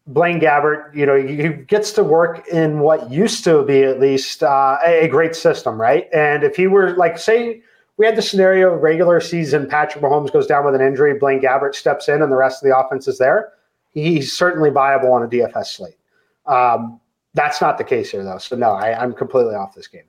Blaine 0.07 0.41
Gabbert, 0.41 0.95
you 0.95 1.07
know, 1.07 1.17
he 1.17 1.49
gets 1.49 1.93
to 1.93 2.05
work 2.05 2.49
in 2.49 2.81
what 2.81 3.11
used 3.11 3.45
to 3.45 3.65
be 3.65 3.83
at 3.83 4.01
least 4.01 4.43
uh, 4.43 4.79
a 4.85 5.09
great 5.09 5.37
system, 5.37 5.81
right? 5.81 6.09
And 6.13 6.43
if 6.43 6.57
he 6.57 6.67
were 6.67 6.97
like, 6.97 7.19
say, 7.19 7.63
we 7.97 8.07
had 8.07 8.17
the 8.17 8.23
scenario 8.23 8.75
regular 8.75 9.21
season, 9.21 9.69
Patrick 9.69 10.03
Mahomes 10.03 10.33
goes 10.33 10.47
down 10.47 10.65
with 10.65 10.75
an 10.75 10.81
injury, 10.81 11.19
Blaine 11.19 11.41
Gabbert 11.41 11.75
steps 11.75 12.09
in, 12.09 12.23
and 12.23 12.33
the 12.33 12.37
rest 12.37 12.63
of 12.63 12.69
the 12.69 12.77
offense 12.77 13.07
is 13.07 13.19
there. 13.19 13.53
He's 13.91 14.33
certainly 14.33 14.71
viable 14.71 15.13
on 15.13 15.23
a 15.23 15.29
DFS 15.29 15.67
slate. 15.67 15.99
Um, 16.47 17.01
that's 17.35 17.61
not 17.61 17.79
the 17.79 17.85
case 17.85 18.11
here, 18.11 18.25
though. 18.25 18.39
So 18.39 18.57
no, 18.57 18.73
I, 18.73 19.01
I'm 19.01 19.13
completely 19.13 19.55
off 19.55 19.75
this 19.75 19.87
game. 19.87 20.03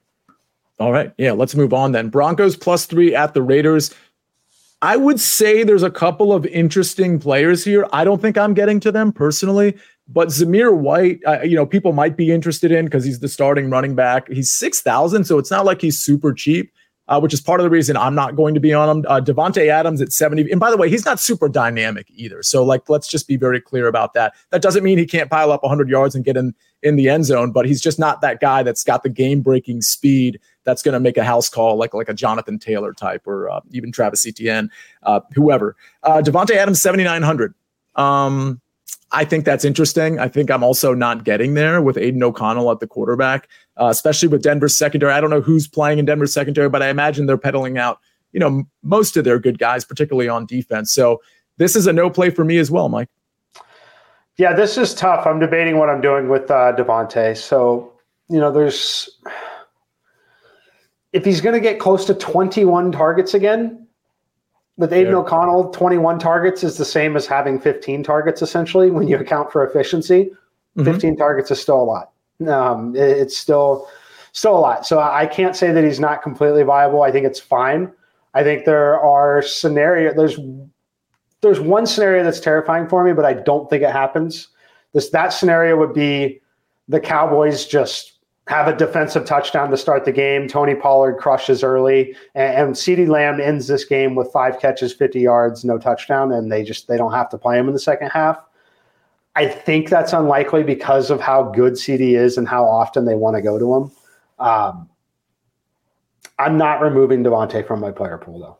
All 0.80 0.92
right, 0.92 1.14
yeah, 1.18 1.34
let's 1.34 1.56
move 1.56 1.74
on 1.74 1.92
then. 1.92 2.10
Broncos 2.10 2.56
plus 2.56 2.86
three 2.86 3.14
at 3.16 3.34
the 3.34 3.42
Raiders. 3.42 3.94
I 4.82 4.98
would 4.98 5.20
say 5.20 5.64
there's 5.64 5.84
a 5.84 5.92
couple 5.92 6.34
of 6.34 6.46
interesting 6.48 7.20
players 7.20 7.64
here. 7.64 7.88
I 7.94 8.04
don't 8.04 8.22
think 8.22 8.38
I'm 8.38 8.54
getting 8.54 8.80
to 8.82 8.92
them 8.92 9.14
personally, 9.14 9.78
but 10.10 10.30
Zamir 10.30 10.76
White, 10.76 11.20
uh, 11.26 11.42
you 11.42 11.56
know, 11.56 11.66
people 11.66 11.94
might 11.94 12.18
be 12.18 12.32
interested 12.32 12.72
in 12.72 12.86
because 12.86 13.06
he's 13.06 13.20
the 13.20 13.30
starting 13.30 13.70
running 13.70 13.96
back. 13.96 14.30
He's 14.30 14.52
6,000, 14.52 15.24
so 15.24 15.38
it's 15.38 15.52
not 15.52 15.64
like 15.64 15.80
he's 15.80 16.00
super 16.00 16.34
cheap. 16.34 16.74
Uh, 17.10 17.20
which 17.20 17.34
is 17.34 17.42
part 17.42 17.60
of 17.60 17.66
the 17.66 17.70
reason 17.70 17.98
I'm 17.98 18.16
not 18.16 18.38
going 18.38 18.54
to 18.54 18.62
be 18.62 18.74
on 18.74 18.88
him. 18.88 19.06
Uh, 19.10 19.20
Davante 19.20 19.68
Adams 19.68 20.02
at 20.02 20.14
70. 20.14 20.50
And 20.50 20.58
by 20.58 20.72
the 20.72 20.78
way, 20.78 20.90
he's 20.90 21.04
not 21.04 21.20
super 21.20 21.50
dynamic 21.50 22.08
either. 22.16 22.42
So, 22.42 22.64
like, 22.64 22.88
let's 22.88 23.10
just 23.10 23.28
be 23.28 23.36
very 23.36 23.60
clear 23.60 23.88
about 23.88 24.14
that. 24.14 24.34
That 24.52 24.62
doesn't 24.62 24.86
mean 24.86 24.98
he 24.98 25.06
can't 25.06 25.30
pile 25.30 25.52
up 25.52 25.64
100 25.64 25.90
yards 25.90 26.16
and 26.16 26.24
get 26.24 26.38
in 26.38 26.56
in 26.84 26.96
the 26.96 27.10
end 27.10 27.26
zone, 27.26 27.52
but 27.52 27.66
he's 27.66 27.82
just 27.82 27.98
not 27.98 28.22
that 28.22 28.40
guy 28.40 28.62
that's 28.62 28.84
got 28.84 29.04
the 29.04 29.10
game 29.10 29.42
breaking 29.42 29.82
speed 29.82 30.40
that's 30.66 30.82
going 30.82 30.94
to 30.94 31.00
make 31.00 31.18
a 31.18 31.24
house 31.24 31.50
call 31.50 31.78
like 31.78 31.94
like 31.94 32.10
a 32.10 32.14
Jonathan 32.14 32.60
Taylor 32.60 32.94
type 32.94 33.26
or 33.26 33.50
uh, 33.50 33.62
even 33.72 33.92
Travis 33.92 34.28
Etienne, 34.28 34.70
uh, 35.04 35.22
whoever. 35.34 35.76
Uh, 36.04 36.22
Davante 36.24 36.52
Adams 36.52 36.82
7900. 36.82 37.54
Um, 37.96 38.62
I 39.12 39.26
think 39.26 39.46
that's 39.46 39.64
interesting. 39.64 40.20
I 40.20 40.28
think 40.28 40.50
I'm 40.50 40.64
also 40.64 40.94
not 40.94 41.24
getting 41.24 41.54
there 41.54 41.82
with 41.82 41.98
Aidan 41.98 42.24
O'Connell 42.24 42.72
at 42.72 42.80
the 42.80 42.88
quarterback, 42.88 43.48
uh, 43.78 43.88
especially 43.88 44.28
with 44.28 44.44
Denver's 44.44 44.78
secondary. 44.78 45.14
I 45.14 45.22
don't 45.22 45.30
know 45.30 45.42
who's 45.42 45.68
playing 45.68 46.00
in 46.00 46.06
Denver's 46.06 46.34
secondary, 46.34 46.70
but 46.70 46.82
I 46.82 46.90
imagine 46.90 47.26
they're 47.26 47.38
peddling 47.38 47.78
out, 47.78 48.00
you 48.32 48.40
know, 48.40 48.64
most 48.84 49.18
of 49.18 49.24
their 49.24 49.40
good 49.40 49.60
guys, 49.60 49.86
particularly 49.86 50.30
on 50.30 50.46
defense. 50.46 50.92
So 50.92 51.22
this 51.58 51.76
is 51.76 51.88
a 51.88 51.94
no 51.94 52.10
play 52.10 52.30
for 52.30 52.44
me 52.44 52.58
as 52.58 52.70
well, 52.70 52.90
Mike. 52.90 53.10
Yeah, 54.38 54.54
this 54.54 54.78
is 54.78 54.96
tough. 54.96 55.28
I'm 55.28 55.40
debating 55.40 55.78
what 55.78 55.90
I'm 55.90 56.02
doing 56.02 56.28
with 56.28 56.50
uh, 56.50 56.74
Davante. 56.76 57.38
So 57.38 57.94
you 58.30 58.40
know, 58.40 58.52
there's 58.52 59.10
if 61.12 61.24
he's 61.24 61.42
going 61.42 61.54
to 61.54 61.60
get 61.60 61.80
close 61.80 62.06
to 62.06 62.14
21 62.16 62.92
targets 62.92 63.34
again, 63.34 63.88
with 64.78 64.92
Aidan 64.92 65.14
O'Connell, 65.14 65.70
21 65.70 66.18
targets 66.18 66.64
is 66.64 66.78
the 66.78 66.86
same 66.86 67.16
as 67.16 67.28
having 67.28 67.60
15 67.60 68.02
targets 68.04 68.42
essentially 68.42 68.90
when 68.90 69.08
you 69.08 69.18
account 69.18 69.52
for 69.52 69.64
efficiency. 69.64 70.32
Mm-hmm. 70.76 70.92
15 70.92 71.18
targets 71.18 71.52
is 71.52 71.62
still 71.62 71.80
a 71.80 71.84
lot. 71.84 72.13
Um, 72.48 72.96
it's 72.96 73.38
still 73.38 73.88
still 74.32 74.58
a 74.58 74.60
lot. 74.60 74.86
So 74.86 75.00
I 75.00 75.26
can't 75.28 75.56
say 75.56 75.72
that 75.72 75.84
he's 75.84 76.00
not 76.00 76.24
completely 76.24 76.64
viable. 76.64 77.04
I 77.04 77.12
think 77.12 77.26
it's 77.26 77.40
fine. 77.40 77.92
I 78.34 78.44
think 78.44 78.66
there 78.66 79.00
are 79.00 79.42
scenario 79.42 80.14
there's 80.14 80.40
there's 81.42 81.60
one 81.60 81.86
scenario 81.86 82.24
that's 82.24 82.40
terrifying 82.40 82.88
for 82.88 83.04
me, 83.04 83.14
but 83.14 83.26
I 83.26 83.34
don't 83.34 83.70
think 83.70 83.84
it 83.84 83.92
happens. 83.92 84.48
This 84.94 85.10
that 85.10 85.30
scenario 85.30 85.78
would 85.78 85.94
be 85.94 86.42
the 86.88 87.00
Cowboys 87.00 87.66
just 87.66 88.14
have 88.48 88.68
a 88.68 88.76
defensive 88.76 89.26
touchdown 89.26 89.70
to 89.72 89.78
start 89.78 90.04
the 90.04 90.12
game. 90.12 90.48
Tony 90.48 90.76
Pollard 90.76 91.18
crushes 91.18 91.64
early, 91.64 92.16
and, 92.36 92.56
and 92.56 92.76
CeeDee 92.76 93.08
Lamb 93.08 93.40
ends 93.40 93.68
this 93.68 93.86
game 93.86 94.16
with 94.16 94.32
five 94.34 94.60
catches, 94.60 94.94
50 94.94 95.20
yards, 95.22 95.64
no 95.64 95.78
touchdown, 95.78 96.32
and 96.32 96.52
they 96.52 96.64
just 96.64 96.88
they 96.88 96.98
don't 96.98 97.14
have 97.14 97.30
to 97.30 97.38
play 97.38 97.58
him 97.58 97.68
in 97.68 97.74
the 97.74 97.80
second 97.80 98.10
half. 98.10 98.44
I 99.36 99.48
think 99.48 99.90
that's 99.90 100.14
unlikely 100.14 100.64
because 100.64 101.10
of 101.10 101.20
how 101.20 101.44
good 101.44 101.74
CeeDee 101.74 102.16
is 102.16 102.38
and 102.38 102.48
how 102.48 102.66
often 102.66 103.06
they 103.06 103.16
want 103.16 103.36
to 103.36 103.42
go 103.42 103.58
to 103.58 103.76
him. 103.76 103.92
Um, 104.40 104.90
I'm 106.38 106.58
not 106.58 106.82
removing 106.82 107.24
Davante 107.24 107.66
from 107.66 107.80
my 107.80 107.92
player 107.92 108.18
pool 108.18 108.40
though. 108.40 108.58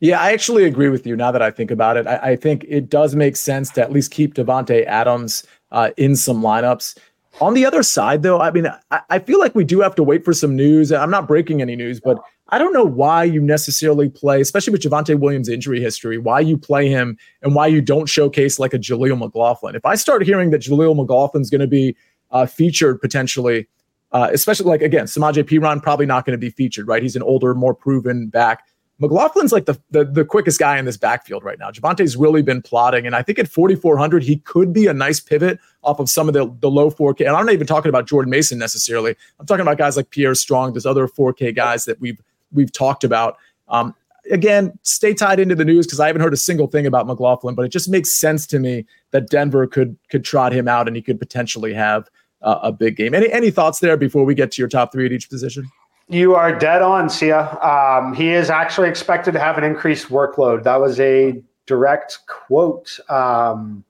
Yeah, 0.00 0.18
I 0.20 0.32
actually 0.32 0.64
agree 0.64 0.88
with 0.88 1.06
you. 1.06 1.14
Now 1.14 1.30
that 1.30 1.42
I 1.42 1.50
think 1.50 1.70
about 1.70 1.98
it, 1.98 2.06
I, 2.06 2.16
I 2.30 2.36
think 2.36 2.64
it 2.66 2.88
does 2.88 3.14
make 3.14 3.36
sense 3.36 3.70
to 3.72 3.82
at 3.82 3.92
least 3.92 4.10
keep 4.10 4.34
Davante 4.34 4.86
Adams 4.86 5.46
uh, 5.72 5.90
in 5.98 6.16
some 6.16 6.40
lineups. 6.40 6.96
On 7.40 7.52
the 7.52 7.66
other 7.66 7.82
side, 7.82 8.22
though, 8.22 8.40
I 8.40 8.50
mean, 8.50 8.66
I, 8.90 9.00
I, 9.10 9.18
feel 9.18 9.38
like 9.38 9.54
we 9.54 9.62
do 9.62 9.80
have 9.80 9.94
to 9.96 10.02
wait 10.02 10.24
for 10.24 10.32
some 10.32 10.56
news. 10.56 10.90
I'm 10.90 11.10
not 11.10 11.28
breaking 11.28 11.62
any 11.62 11.76
news, 11.76 12.00
but 12.00 12.18
I 12.50 12.58
don't 12.58 12.72
know 12.72 12.84
why 12.84 13.24
you 13.24 13.40
necessarily 13.40 14.08
play, 14.08 14.40
especially 14.40 14.72
with 14.72 14.82
Javonte 14.82 15.18
Williams' 15.18 15.48
injury 15.48 15.80
history, 15.80 16.18
why 16.18 16.40
you 16.40 16.58
play 16.58 16.88
him 16.88 17.16
and 17.42 17.54
why 17.54 17.68
you 17.68 17.80
don't 17.80 18.08
showcase 18.08 18.58
like 18.58 18.74
a 18.74 18.78
Jaleel 18.78 19.16
McLaughlin. 19.16 19.76
If 19.76 19.86
I 19.86 19.94
start 19.94 20.24
hearing 20.24 20.50
that 20.50 20.62
Jaleel 20.62 20.96
McLaughlin's 20.96 21.48
going 21.48 21.60
to 21.60 21.68
be 21.68 21.96
uh, 22.32 22.46
featured 22.46 23.00
potentially, 23.00 23.68
uh, 24.12 24.30
especially 24.32 24.66
like 24.66 24.82
again, 24.82 25.06
Samaje 25.06 25.44
Perine 25.44 25.80
probably 25.80 26.06
not 26.06 26.26
going 26.26 26.32
to 26.32 26.38
be 26.38 26.50
featured, 26.50 26.88
right? 26.88 27.02
He's 27.02 27.14
an 27.14 27.22
older, 27.22 27.54
more 27.54 27.74
proven 27.74 28.26
back. 28.26 28.64
McLaughlin's 29.00 29.52
like 29.52 29.64
the, 29.64 29.80
the, 29.90 30.04
the 30.04 30.24
quickest 30.24 30.58
guy 30.58 30.76
in 30.76 30.84
this 30.84 30.98
backfield 30.98 31.42
right 31.42 31.58
now. 31.58 31.70
Javonte's 31.70 32.16
really 32.16 32.42
been 32.42 32.60
plotting, 32.60 33.06
and 33.06 33.16
I 33.16 33.22
think 33.22 33.38
at 33.38 33.48
4,400 33.48 34.22
he 34.22 34.36
could 34.38 34.74
be 34.74 34.88
a 34.88 34.92
nice 34.92 35.20
pivot 35.20 35.58
off 35.82 36.00
of 36.00 36.10
some 36.10 36.28
of 36.28 36.34
the 36.34 36.54
the 36.60 36.70
low 36.70 36.90
4K. 36.90 37.26
And 37.26 37.36
I'm 37.36 37.46
not 37.46 37.54
even 37.54 37.66
talking 37.66 37.88
about 37.88 38.06
Jordan 38.06 38.30
Mason 38.30 38.58
necessarily. 38.58 39.14
I'm 39.38 39.46
talking 39.46 39.62
about 39.62 39.78
guys 39.78 39.96
like 39.96 40.10
Pierre 40.10 40.34
Strong. 40.34 40.74
There's 40.74 40.84
other 40.84 41.06
4K 41.06 41.54
guys 41.54 41.86
that 41.86 41.98
we've 42.00 42.20
we've 42.52 42.72
talked 42.72 43.04
about. 43.04 43.36
Um, 43.68 43.94
again, 44.30 44.78
stay 44.82 45.14
tied 45.14 45.40
into 45.40 45.54
the 45.54 45.64
news 45.64 45.86
because 45.86 46.00
I 46.00 46.06
haven't 46.06 46.22
heard 46.22 46.32
a 46.32 46.38
single 46.38 46.66
thing 46.66 46.86
about 46.86 47.06
McLaughlin, 47.06 47.54
but 47.54 47.64
it 47.64 47.70
just 47.70 47.88
makes 47.88 48.12
sense 48.12 48.46
to 48.48 48.58
me 48.58 48.86
that 49.10 49.30
Denver 49.30 49.66
could 49.66 49.96
could 50.08 50.24
trot 50.24 50.52
him 50.52 50.68
out 50.68 50.86
and 50.86 50.96
he 50.96 51.02
could 51.02 51.18
potentially 51.18 51.74
have 51.74 52.08
uh, 52.42 52.58
a 52.62 52.72
big 52.72 52.96
game. 52.96 53.14
Any 53.14 53.30
any 53.32 53.50
thoughts 53.50 53.80
there 53.80 53.96
before 53.96 54.24
we 54.24 54.34
get 54.34 54.50
to 54.52 54.62
your 54.62 54.68
top 54.68 54.92
three 54.92 55.06
at 55.06 55.12
each 55.12 55.30
position? 55.30 55.70
You 56.08 56.34
are 56.34 56.56
dead 56.56 56.82
on, 56.82 57.08
Sia. 57.08 57.56
Um, 57.62 58.14
he 58.14 58.30
is 58.30 58.50
actually 58.50 58.88
expected 58.88 59.32
to 59.32 59.38
have 59.38 59.56
an 59.58 59.62
increased 59.62 60.08
workload. 60.08 60.64
That 60.64 60.80
was 60.80 60.98
a 60.98 61.40
direct 61.66 62.18
quote 62.26 62.98
um, 63.08 63.84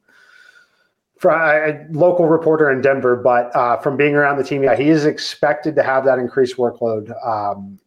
from 1.18 1.40
a 1.40 1.86
local 1.90 2.28
reporter 2.28 2.70
in 2.70 2.82
Denver, 2.82 3.16
but 3.16 3.54
uh, 3.56 3.78
from 3.78 3.96
being 3.96 4.14
around 4.14 4.36
the 4.36 4.44
team, 4.44 4.62
yeah, 4.62 4.76
he 4.76 4.90
is 4.90 5.06
expected 5.06 5.74
to 5.76 5.82
have 5.82 6.04
that 6.04 6.18
increased 6.18 6.58
workload. 6.58 7.10
Um, 7.26 7.79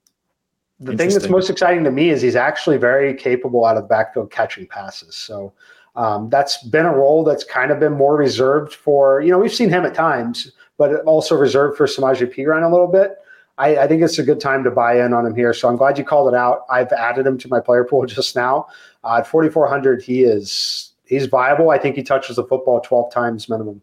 the 0.80 0.98
thing 0.98 1.10
that's 1.10 1.30
most 1.30 1.50
exciting 1.50 1.84
to 1.84 1.92
me 1.92 2.10
is 2.10 2.22
he's 2.22 2.36
actually 2.36 2.78
very 2.78 3.14
capable 3.14 3.66
out 3.66 3.78
of 3.78 3.84
the 3.84 3.88
backfield 3.88 4.32
catching 4.32 4.68
passes. 4.68 5.16
So 5.16 5.54
um, 5.96 6.30
that's 6.30 6.64
been 6.64 6.86
a 6.86 6.94
role 6.94 7.24
that's 7.24 7.44
kind 7.44 7.72
of 7.72 7.80
been 7.80 7.94
more 7.94 8.18
reserved 8.18 8.74
for, 8.74 9.22
you 9.22 9.32
know, 9.32 9.38
we've 9.38 9.54
seen 9.54 9.70
him 9.70 9.86
at 9.86 9.94
times, 9.94 10.52
but 10.78 11.02
also 11.06 11.36
reserved 11.36 11.78
for 11.78 11.86
Samaje 11.86 12.34
Perine 12.34 12.68
a 12.68 12.72
little 12.72 12.88
bit. 12.88 13.18
I, 13.60 13.78
I, 13.78 13.88
think 13.88 14.02
it's 14.02 14.18
a 14.18 14.24
good 14.24 14.40
time 14.40 14.64
to 14.64 14.72
buy 14.72 15.00
in 15.06 15.14
on 15.14 15.28
him 15.28 15.36
here. 15.36 15.54
So 15.54 15.70
I'm 15.70 15.76
glad 15.76 16.00
you 16.00 16.04
called 16.04 16.34
it 16.34 16.36
out. 16.36 16.62
I've 16.72 16.92
added 16.92 17.28
him 17.28 17.38
to 17.38 17.48
my 17.48 17.60
player 17.60 17.84
pool 17.84 18.06
just 18.08 18.36
now. 18.36 18.68
Uh, 19.04 19.18
at 19.18 19.28
4,400, 19.28 20.02
he 20.02 20.24
is 20.24 20.94
he's 21.06 21.28
viable. 21.28 21.70
I 21.70 21.78
think 21.78 21.96
he 21.96 22.04
touches 22.04 22.38
the 22.38 22.44
football 22.44 22.82
12 22.82 23.14
times 23.14 23.48
minimum. 23.48 23.82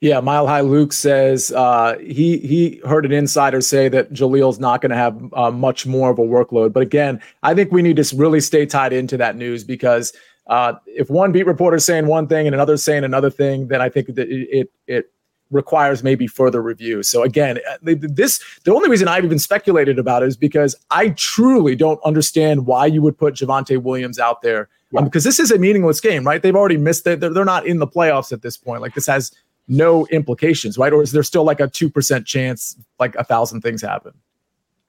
Yeah, 0.00 0.20
Mile 0.20 0.46
High 0.46 0.60
Luke 0.60 0.92
says 0.92 1.50
uh, 1.50 1.98
he 1.98 2.38
he 2.38 2.80
heard 2.86 3.04
an 3.04 3.10
insider 3.10 3.60
say 3.60 3.88
that 3.88 4.12
Jaleel's 4.12 4.60
not 4.60 4.80
going 4.80 4.90
to 4.90 4.96
have 4.96 5.20
uh, 5.32 5.50
much 5.50 5.86
more 5.86 6.10
of 6.10 6.20
a 6.20 6.22
workload. 6.22 6.72
But 6.72 6.84
again, 6.84 7.20
I 7.42 7.52
think 7.52 7.72
we 7.72 7.82
need 7.82 7.96
to 7.96 8.16
really 8.16 8.40
stay 8.40 8.64
tied 8.64 8.92
into 8.92 9.16
that 9.16 9.34
news 9.34 9.64
because 9.64 10.12
uh, 10.46 10.74
if 10.86 11.10
one 11.10 11.32
beat 11.32 11.46
reporter 11.46 11.78
is 11.78 11.84
saying 11.84 12.06
one 12.06 12.28
thing 12.28 12.46
and 12.46 12.54
another 12.54 12.76
saying 12.76 13.02
another 13.02 13.28
thing, 13.28 13.68
then 13.68 13.82
I 13.82 13.88
think 13.88 14.14
that 14.14 14.28
it 14.28 14.70
it, 14.86 15.10
requires 15.50 16.02
maybe 16.02 16.26
further 16.26 16.60
review. 16.60 17.02
So 17.02 17.22
again, 17.22 17.58
uh, 17.70 17.94
this 18.00 18.44
the 18.64 18.74
only 18.74 18.90
reason 18.90 19.08
I've 19.08 19.24
even 19.24 19.38
speculated 19.38 19.98
about 19.98 20.22
it 20.22 20.26
is 20.26 20.36
because 20.36 20.76
I 20.90 21.08
truly 21.10 21.74
don't 21.74 21.98
understand 22.04 22.66
why 22.66 22.84
you 22.86 23.00
would 23.00 23.16
put 23.16 23.34
Javonte 23.34 23.82
Williams 23.82 24.18
out 24.18 24.42
there 24.42 24.68
yeah. 24.92 25.00
um, 25.00 25.06
because 25.06 25.24
this 25.24 25.40
is 25.40 25.50
a 25.50 25.58
meaningless 25.58 26.00
game, 26.00 26.22
right? 26.24 26.42
They've 26.42 26.54
already 26.54 26.76
missed 26.76 27.06
it. 27.06 27.20
They're, 27.20 27.32
they're 27.32 27.46
not 27.46 27.66
in 27.66 27.78
the 27.78 27.86
playoffs 27.86 28.30
at 28.30 28.42
this 28.42 28.58
point. 28.58 28.82
Like 28.82 28.94
this 28.94 29.06
has 29.06 29.32
no 29.68 30.06
implications, 30.06 30.78
right? 30.78 30.92
Or 30.92 31.02
is 31.02 31.12
there 31.12 31.22
still 31.22 31.44
like 31.44 31.60
a 31.60 31.68
two 31.68 31.90
percent 31.90 32.26
chance, 32.26 32.76
like 32.98 33.14
a 33.14 33.24
thousand 33.24 33.60
things 33.60 33.82
happen? 33.82 34.12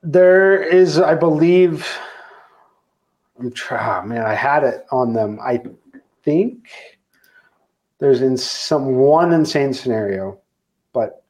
There 0.02 0.62
is, 0.62 1.00
I 1.00 1.16
believe. 1.16 1.88
I'm 3.40 3.52
trying. 3.52 4.04
Oh, 4.04 4.08
man, 4.08 4.26
I 4.26 4.34
had 4.34 4.64
it 4.64 4.86
on 4.92 5.14
them. 5.14 5.40
I 5.42 5.62
think 6.24 6.70
there's 8.00 8.22
in 8.22 8.38
some 8.38 8.96
one 8.96 9.34
insane 9.34 9.74
scenario 9.74 10.40
but 10.94 11.24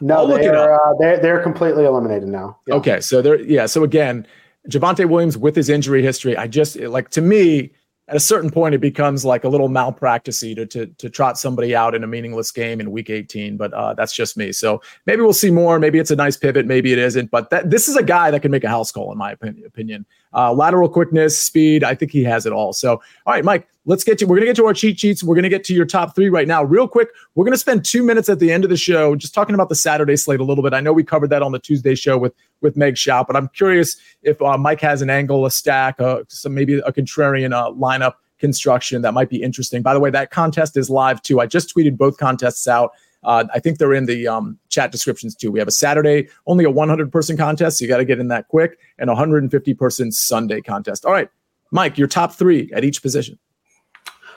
no, 0.00 0.26
they're, 0.26 0.74
uh, 0.74 0.94
they're 0.98 1.18
they're 1.18 1.42
completely 1.42 1.84
eliminated 1.84 2.28
now. 2.28 2.58
Yeah. 2.66 2.74
Okay, 2.74 3.00
so 3.00 3.20
they're 3.20 3.40
yeah. 3.40 3.66
So 3.66 3.82
again, 3.82 4.26
Javonte 4.68 5.08
Williams 5.08 5.36
with 5.36 5.56
his 5.56 5.68
injury 5.68 6.02
history, 6.02 6.36
I 6.36 6.46
just 6.46 6.76
like 6.76 7.10
to 7.10 7.20
me 7.20 7.72
at 8.08 8.16
a 8.16 8.20
certain 8.20 8.50
point 8.50 8.74
it 8.74 8.80
becomes 8.80 9.24
like 9.24 9.44
a 9.44 9.48
little 9.48 9.68
malpracticey 9.68 10.54
to 10.56 10.66
to 10.66 10.86
to 10.86 11.10
trot 11.10 11.38
somebody 11.38 11.74
out 11.74 11.94
in 11.94 12.02
a 12.02 12.06
meaningless 12.06 12.50
game 12.50 12.80
in 12.80 12.90
week 12.90 13.10
18 13.10 13.56
but 13.56 13.72
uh, 13.74 13.94
that's 13.94 14.14
just 14.14 14.36
me. 14.36 14.52
So 14.52 14.82
maybe 15.06 15.22
we'll 15.22 15.32
see 15.32 15.50
more. 15.50 15.78
Maybe 15.78 15.98
it's 15.98 16.10
a 16.10 16.16
nice 16.16 16.36
pivot. 16.36 16.66
Maybe 16.66 16.92
it 16.92 16.98
isn't. 16.98 17.30
But 17.30 17.50
that 17.50 17.70
this 17.70 17.88
is 17.88 17.96
a 17.96 18.02
guy 18.02 18.30
that 18.30 18.40
can 18.40 18.50
make 18.50 18.64
a 18.64 18.68
house 18.68 18.90
call 18.90 19.12
in 19.12 19.18
my 19.18 19.32
opinion 19.32 20.06
uh, 20.34 20.52
lateral 20.52 20.88
quickness 20.88 21.38
speed 21.38 21.84
i 21.84 21.94
think 21.94 22.10
he 22.10 22.24
has 22.24 22.46
it 22.46 22.52
all. 22.52 22.72
So 22.72 22.92
all 22.92 23.34
right 23.34 23.44
mike 23.44 23.68
let's 23.84 24.04
get 24.04 24.18
to 24.18 24.26
we're 24.26 24.36
going 24.36 24.42
to 24.42 24.46
get 24.46 24.56
to 24.56 24.66
our 24.66 24.74
cheat 24.74 25.00
sheets. 25.00 25.22
We're 25.22 25.34
going 25.34 25.44
to 25.44 25.48
get 25.48 25.64
to 25.64 25.74
your 25.74 25.86
top 25.86 26.14
three 26.14 26.28
right 26.28 26.46
now. 26.46 26.62
Real 26.62 26.86
quick 26.88 27.08
we're 27.34 27.44
going 27.44 27.54
to 27.54 27.58
spend 27.58 27.84
two 27.84 28.02
minutes 28.02 28.28
at 28.28 28.38
the 28.38 28.52
end 28.52 28.64
of 28.64 28.70
the 28.70 28.76
show 28.76 29.16
just 29.16 29.34
talking 29.34 29.54
about 29.54 29.68
the 29.68 29.74
saturday 29.74 30.16
slate 30.16 30.40
a 30.40 30.44
little 30.44 30.62
bit. 30.62 30.74
I 30.74 30.80
know 30.80 30.92
we 30.92 31.04
covered 31.04 31.30
that 31.30 31.42
on 31.42 31.52
the 31.52 31.58
tuesday 31.58 31.94
show 31.94 32.18
with 32.18 32.34
with 32.60 32.76
meg 32.76 32.98
shout 32.98 33.26
but 33.26 33.36
i'm 33.36 33.48
curious 33.48 33.96
if 34.22 34.42
uh, 34.42 34.58
mike 34.58 34.80
has 34.80 35.00
an 35.00 35.10
angle 35.10 35.46
a 35.46 35.50
stack 35.50 36.00
uh, 36.00 36.22
some 36.28 36.54
maybe 36.54 36.78
a 36.80 36.92
contrarian 36.92 37.52
uh, 37.52 37.70
lineup 37.70 38.14
construction 38.38 39.02
that 39.02 39.12
might 39.12 39.28
be 39.28 39.42
interesting. 39.42 39.82
By 39.82 39.94
the 39.94 40.00
way 40.00 40.10
that 40.10 40.30
contest 40.30 40.76
is 40.76 40.88
live 40.88 41.22
too. 41.22 41.40
I 41.40 41.46
just 41.46 41.74
tweeted 41.74 41.96
both 41.96 42.18
contests 42.18 42.66
out 42.66 42.92
uh, 43.24 43.44
I 43.52 43.58
think 43.58 43.78
they're 43.78 43.94
in 43.94 44.06
the 44.06 44.28
um, 44.28 44.58
chat 44.68 44.92
descriptions 44.92 45.34
too. 45.34 45.50
We 45.50 45.58
have 45.58 45.68
a 45.68 45.72
Saturday, 45.72 46.28
only 46.46 46.64
a 46.64 46.70
100 46.70 47.10
person 47.10 47.36
contest. 47.36 47.78
So 47.78 47.84
you 47.84 47.88
got 47.88 47.98
to 47.98 48.04
get 48.04 48.18
in 48.18 48.28
that 48.28 48.48
quick, 48.48 48.78
and 48.98 49.08
150 49.08 49.74
person 49.74 50.12
Sunday 50.12 50.60
contest. 50.60 51.04
All 51.04 51.12
right, 51.12 51.28
Mike, 51.70 51.98
your 51.98 52.08
top 52.08 52.34
three 52.34 52.70
at 52.72 52.84
each 52.84 53.02
position. 53.02 53.38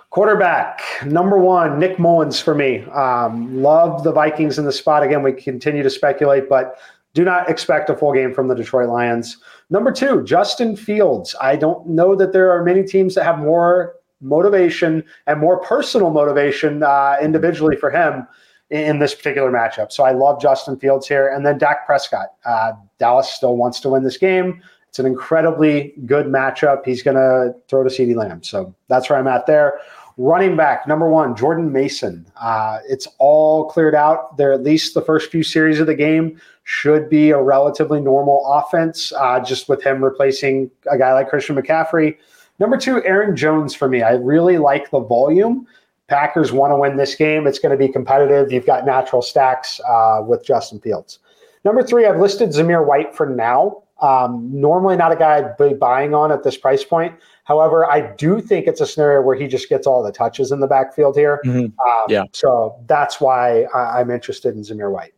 Quarterback 0.09 0.81
number 1.05 1.37
one, 1.37 1.79
Nick 1.79 1.97
Mullens 1.97 2.41
for 2.41 2.53
me. 2.53 2.83
Um, 2.89 3.61
love 3.61 4.03
the 4.03 4.11
Vikings 4.11 4.59
in 4.59 4.65
the 4.65 4.71
spot. 4.71 5.03
Again, 5.03 5.23
we 5.23 5.31
continue 5.31 5.83
to 5.83 5.89
speculate, 5.89 6.49
but 6.49 6.77
do 7.13 7.23
not 7.23 7.49
expect 7.49 7.89
a 7.89 7.95
full 7.95 8.13
game 8.13 8.33
from 8.33 8.49
the 8.49 8.55
Detroit 8.55 8.89
Lions. 8.89 9.37
Number 9.69 9.91
two, 9.91 10.21
Justin 10.23 10.75
Fields. 10.75 11.33
I 11.39 11.55
don't 11.55 11.87
know 11.87 12.15
that 12.15 12.33
there 12.33 12.51
are 12.51 12.61
many 12.63 12.83
teams 12.83 13.15
that 13.15 13.23
have 13.23 13.39
more 13.39 13.95
motivation 14.19 15.03
and 15.27 15.39
more 15.39 15.59
personal 15.61 16.11
motivation 16.11 16.83
uh, 16.83 17.15
individually 17.21 17.77
for 17.77 17.89
him 17.89 18.27
in 18.71 18.99
this 18.99 19.13
particular 19.13 19.51
matchup. 19.51 19.91
So 19.91 20.03
I 20.03 20.13
love 20.13 20.41
Justin 20.41 20.79
Fields 20.79 21.07
here. 21.07 21.27
And 21.27 21.45
then 21.45 21.57
Dak 21.57 21.85
Prescott. 21.85 22.29
Uh, 22.45 22.73
Dallas 22.97 23.29
still 23.29 23.57
wants 23.57 23.79
to 23.81 23.89
win 23.89 24.03
this 24.03 24.17
game. 24.17 24.61
It's 24.87 24.97
an 24.97 25.05
incredibly 25.05 25.93
good 26.05 26.25
matchup. 26.25 26.85
He's 26.85 27.03
going 27.03 27.15
to 27.15 27.53
throw 27.67 27.83
to 27.83 27.89
CeeDee 27.89 28.15
Lamb. 28.15 28.43
So 28.43 28.73
that's 28.87 29.09
where 29.09 29.19
I'm 29.19 29.27
at 29.27 29.45
there. 29.45 29.79
Running 30.17 30.57
back, 30.57 30.87
number 30.87 31.09
one, 31.09 31.35
Jordan 31.35 31.71
Mason. 31.71 32.25
Uh, 32.39 32.79
it's 32.87 33.07
all 33.17 33.65
cleared 33.65 33.95
out. 33.95 34.35
There, 34.37 34.51
at 34.51 34.63
least 34.63 34.93
the 34.93 35.01
first 35.01 35.31
few 35.31 35.43
series 35.43 35.79
of 35.79 35.87
the 35.87 35.95
game 35.95 36.39
should 36.63 37.09
be 37.09 37.31
a 37.31 37.41
relatively 37.41 38.01
normal 38.01 38.45
offense, 38.45 39.13
uh, 39.13 39.39
just 39.39 39.69
with 39.69 39.81
him 39.81 40.03
replacing 40.03 40.69
a 40.91 40.97
guy 40.97 41.13
like 41.13 41.29
Christian 41.29 41.55
McCaffrey. 41.55 42.17
Number 42.59 42.77
two, 42.77 43.03
Aaron 43.03 43.35
Jones 43.35 43.73
for 43.73 43.87
me. 43.87 44.01
I 44.01 44.11
really 44.11 44.57
like 44.57 44.91
the 44.91 44.99
volume. 44.99 45.65
Packers 46.11 46.51
want 46.51 46.71
to 46.71 46.75
win 46.75 46.97
this 46.97 47.15
game. 47.15 47.47
It's 47.47 47.57
going 47.57 47.71
to 47.71 47.77
be 47.77 47.91
competitive. 47.91 48.51
You've 48.51 48.65
got 48.65 48.85
natural 48.85 49.21
stacks 49.21 49.79
uh, 49.87 50.21
with 50.21 50.45
Justin 50.45 50.81
Fields. 50.81 51.19
Number 51.63 51.81
three, 51.81 52.05
I've 52.05 52.19
listed 52.19 52.49
Zamir 52.49 52.85
White 52.85 53.15
for 53.15 53.25
now. 53.25 53.83
Um, 54.01 54.49
normally, 54.51 54.97
not 54.97 55.13
a 55.13 55.15
guy 55.15 55.37
I'd 55.37 55.57
be 55.57 55.73
buying 55.73 56.13
on 56.13 56.29
at 56.31 56.43
this 56.43 56.57
price 56.57 56.83
point. 56.83 57.15
However, 57.45 57.89
I 57.89 58.13
do 58.15 58.41
think 58.41 58.67
it's 58.67 58.81
a 58.81 58.85
scenario 58.85 59.21
where 59.21 59.37
he 59.37 59.47
just 59.47 59.69
gets 59.69 59.87
all 59.87 60.03
the 60.03 60.11
touches 60.11 60.51
in 60.51 60.59
the 60.59 60.67
backfield 60.67 61.15
here. 61.15 61.39
Mm-hmm. 61.45 61.79
Um, 61.79 62.05
yeah. 62.09 62.25
So 62.33 62.77
that's 62.87 63.21
why 63.21 63.63
I, 63.73 64.01
am 64.01 64.11
interested 64.11 64.53
in 64.53 64.63
Zamir 64.63 64.91
White. 64.91 65.13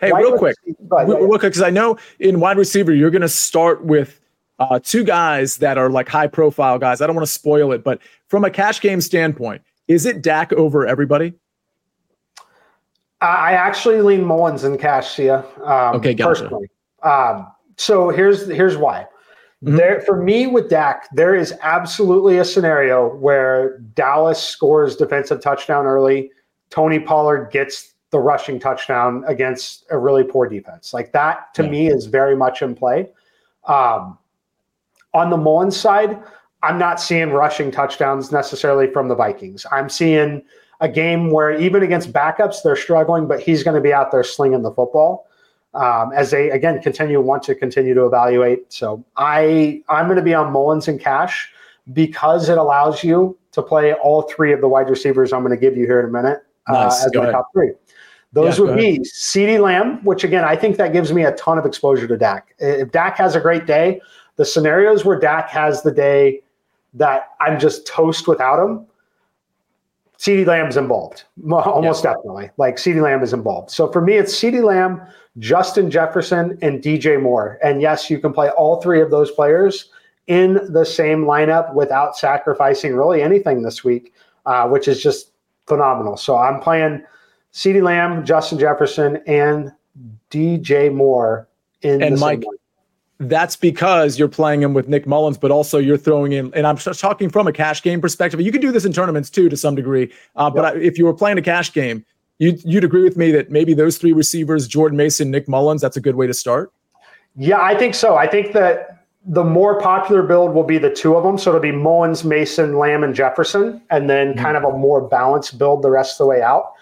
Hey, 0.00 0.12
real 0.12 0.38
quick, 0.38 0.56
real, 0.64 1.18
real 1.18 1.28
quick, 1.28 1.42
because 1.42 1.62
I 1.62 1.70
know 1.70 1.98
in 2.20 2.40
wide 2.40 2.56
receiver 2.56 2.94
you're 2.94 3.10
going 3.10 3.22
to 3.22 3.28
start 3.28 3.84
with 3.84 4.18
uh, 4.58 4.80
two 4.82 5.04
guys 5.04 5.58
that 5.58 5.76
are 5.76 5.90
like 5.90 6.08
high 6.08 6.26
profile 6.26 6.78
guys. 6.78 7.02
I 7.02 7.06
don't 7.06 7.16
want 7.16 7.26
to 7.26 7.32
spoil 7.32 7.72
it, 7.72 7.84
but 7.84 8.00
from 8.28 8.44
a 8.44 8.50
cash 8.50 8.80
game 8.80 9.00
standpoint, 9.00 9.62
is 9.92 10.06
it 10.06 10.22
Dak 10.22 10.52
over 10.54 10.86
everybody? 10.86 11.34
I 13.20 13.52
actually 13.52 14.02
lean 14.02 14.24
Mullens 14.24 14.64
and 14.64 14.80
cash, 14.80 15.14
Sia. 15.14 15.44
Um, 15.62 15.96
okay, 15.96 16.12
gotcha. 16.12 16.42
Personally. 16.42 16.70
Um, 17.02 17.46
so 17.76 18.08
here's 18.08 18.48
here's 18.48 18.76
why. 18.76 19.06
Mm-hmm. 19.62 19.76
There 19.76 20.00
for 20.00 20.20
me 20.20 20.48
with 20.48 20.68
Dak, 20.68 21.08
there 21.12 21.34
is 21.34 21.54
absolutely 21.62 22.38
a 22.38 22.44
scenario 22.44 23.14
where 23.16 23.78
Dallas 23.94 24.42
scores 24.42 24.96
defensive 24.96 25.40
touchdown 25.40 25.86
early. 25.86 26.30
Tony 26.70 26.98
Pollard 26.98 27.50
gets 27.52 27.94
the 28.10 28.18
rushing 28.18 28.58
touchdown 28.58 29.24
against 29.26 29.86
a 29.90 29.98
really 29.98 30.24
poor 30.24 30.48
defense. 30.48 30.92
Like 30.92 31.12
that 31.12 31.54
to 31.54 31.64
yeah. 31.64 31.70
me 31.70 31.86
is 31.88 32.06
very 32.06 32.36
much 32.36 32.60
in 32.62 32.74
play. 32.74 33.08
Um, 33.66 34.18
on 35.14 35.30
the 35.30 35.36
Mullens 35.36 35.76
side, 35.76 36.20
I'm 36.62 36.78
not 36.78 37.00
seeing 37.00 37.30
rushing 37.30 37.70
touchdowns 37.70 38.30
necessarily 38.30 38.86
from 38.90 39.08
the 39.08 39.14
Vikings. 39.14 39.66
I'm 39.72 39.88
seeing 39.88 40.42
a 40.80 40.88
game 40.88 41.30
where 41.30 41.52
even 41.52 41.82
against 41.82 42.12
backups, 42.12 42.62
they're 42.62 42.76
struggling, 42.76 43.26
but 43.26 43.40
he's 43.40 43.62
going 43.62 43.74
to 43.74 43.80
be 43.80 43.92
out 43.92 44.10
there 44.10 44.24
slinging 44.24 44.62
the 44.62 44.72
football 44.72 45.26
um, 45.74 46.12
as 46.14 46.30
they 46.30 46.50
again 46.50 46.80
continue 46.82 47.20
want 47.20 47.42
to 47.44 47.54
continue 47.54 47.94
to 47.94 48.04
evaluate. 48.04 48.72
So 48.72 49.04
I 49.16 49.82
I'm 49.88 50.06
going 50.06 50.16
to 50.16 50.22
be 50.22 50.34
on 50.34 50.52
Mullens 50.52 50.88
and 50.88 51.00
Cash 51.00 51.50
because 51.92 52.48
it 52.48 52.58
allows 52.58 53.02
you 53.02 53.38
to 53.52 53.62
play 53.62 53.92
all 53.94 54.22
three 54.22 54.52
of 54.52 54.60
the 54.60 54.68
wide 54.68 54.88
receivers. 54.88 55.32
I'm 55.32 55.40
going 55.40 55.50
to 55.50 55.60
give 55.60 55.76
you 55.76 55.86
here 55.86 56.00
in 56.00 56.06
a 56.06 56.12
minute 56.12 56.40
uh, 56.68 56.86
as 56.86 57.10
Go 57.12 57.20
my 57.20 57.24
ahead. 57.24 57.34
top 57.34 57.48
three. 57.52 57.72
Those 58.32 58.58
yeah, 58.58 58.64
would 58.64 58.76
be 58.76 58.98
CeeDee 59.00 59.60
Lamb, 59.60 60.02
which 60.04 60.24
again 60.24 60.44
I 60.44 60.56
think 60.56 60.76
that 60.76 60.92
gives 60.92 61.12
me 61.12 61.24
a 61.24 61.32
ton 61.32 61.58
of 61.58 61.66
exposure 61.66 62.06
to 62.06 62.16
Dak. 62.16 62.54
If 62.58 62.90
Dak 62.90 63.16
has 63.16 63.34
a 63.34 63.40
great 63.40 63.66
day, 63.66 64.00
the 64.36 64.44
scenarios 64.44 65.04
where 65.04 65.18
Dak 65.18 65.48
has 65.50 65.82
the 65.82 65.92
day 65.92 66.42
that 66.94 67.30
I'm 67.40 67.58
just 67.58 67.86
toast 67.86 68.28
without 68.28 68.62
him, 68.62 68.86
CeeDee 70.18 70.46
Lamb's 70.46 70.76
involved, 70.76 71.24
almost 71.50 72.04
yeah. 72.04 72.12
definitely. 72.12 72.50
Like 72.56 72.76
CeeDee 72.76 73.02
Lamb 73.02 73.22
is 73.24 73.32
involved. 73.32 73.70
So 73.70 73.90
for 73.90 74.00
me, 74.00 74.14
it's 74.14 74.32
CeeDee 74.32 74.62
Lamb, 74.62 75.02
Justin 75.38 75.90
Jefferson, 75.90 76.56
and 76.62 76.80
DJ 76.80 77.20
Moore. 77.20 77.58
And 77.62 77.82
yes, 77.82 78.08
you 78.08 78.20
can 78.20 78.32
play 78.32 78.48
all 78.50 78.80
three 78.80 79.00
of 79.00 79.10
those 79.10 79.32
players 79.32 79.90
in 80.28 80.60
the 80.72 80.84
same 80.84 81.24
lineup 81.24 81.74
without 81.74 82.16
sacrificing 82.16 82.94
really 82.94 83.20
anything 83.20 83.62
this 83.62 83.82
week, 83.82 84.14
uh, 84.46 84.68
which 84.68 84.86
is 84.86 85.02
just 85.02 85.32
phenomenal. 85.66 86.16
So 86.16 86.38
I'm 86.38 86.60
playing 86.60 87.02
CeeDee 87.52 87.82
Lamb, 87.82 88.24
Justin 88.24 88.60
Jefferson, 88.60 89.20
and 89.26 89.72
DJ 90.30 90.94
Moore 90.94 91.48
in 91.82 92.00
and 92.00 92.20
Mike, 92.20 92.44
that's 93.28 93.56
because 93.56 94.18
you're 94.18 94.28
playing 94.28 94.62
him 94.62 94.74
with 94.74 94.88
Nick 94.88 95.06
Mullens, 95.06 95.38
but 95.38 95.50
also 95.50 95.78
you're 95.78 95.96
throwing 95.96 96.32
in, 96.32 96.52
and 96.54 96.66
I'm 96.66 96.76
talking 96.76 97.28
from 97.30 97.46
a 97.46 97.52
cash 97.52 97.82
game 97.82 98.00
perspective. 98.00 98.40
You 98.40 98.52
can 98.52 98.60
do 98.60 98.72
this 98.72 98.84
in 98.84 98.92
tournaments 98.92 99.30
too, 99.30 99.48
to 99.48 99.56
some 99.56 99.74
degree. 99.74 100.12
Uh, 100.36 100.50
yep. 100.54 100.62
But 100.62 100.82
if 100.82 100.98
you 100.98 101.04
were 101.04 101.14
playing 101.14 101.38
a 101.38 101.42
cash 101.42 101.72
game, 101.72 102.04
you'd, 102.38 102.62
you'd 102.64 102.84
agree 102.84 103.02
with 103.02 103.16
me 103.16 103.30
that 103.32 103.50
maybe 103.50 103.74
those 103.74 103.98
three 103.98 104.12
receivers, 104.12 104.66
Jordan 104.66 104.96
Mason, 104.96 105.30
Nick 105.30 105.48
Mullens, 105.48 105.80
that's 105.80 105.96
a 105.96 106.00
good 106.00 106.16
way 106.16 106.26
to 106.26 106.34
start. 106.34 106.72
Yeah, 107.36 107.60
I 107.60 107.76
think 107.76 107.94
so. 107.94 108.16
I 108.16 108.26
think 108.26 108.52
that 108.52 109.06
the 109.24 109.44
more 109.44 109.80
popular 109.80 110.22
build 110.22 110.52
will 110.52 110.64
be 110.64 110.78
the 110.78 110.90
two 110.90 111.14
of 111.14 111.22
them. 111.22 111.38
So 111.38 111.50
it'll 111.50 111.60
be 111.60 111.72
Mullens, 111.72 112.24
Mason, 112.24 112.76
Lamb, 112.76 113.04
and 113.04 113.14
Jefferson, 113.14 113.80
and 113.90 114.10
then 114.10 114.32
mm-hmm. 114.32 114.42
kind 114.42 114.56
of 114.56 114.64
a 114.64 114.76
more 114.76 115.00
balanced 115.00 115.58
build 115.58 115.82
the 115.82 115.90
rest 115.90 116.14
of 116.14 116.24
the 116.24 116.26
way 116.26 116.42
out. 116.42 116.72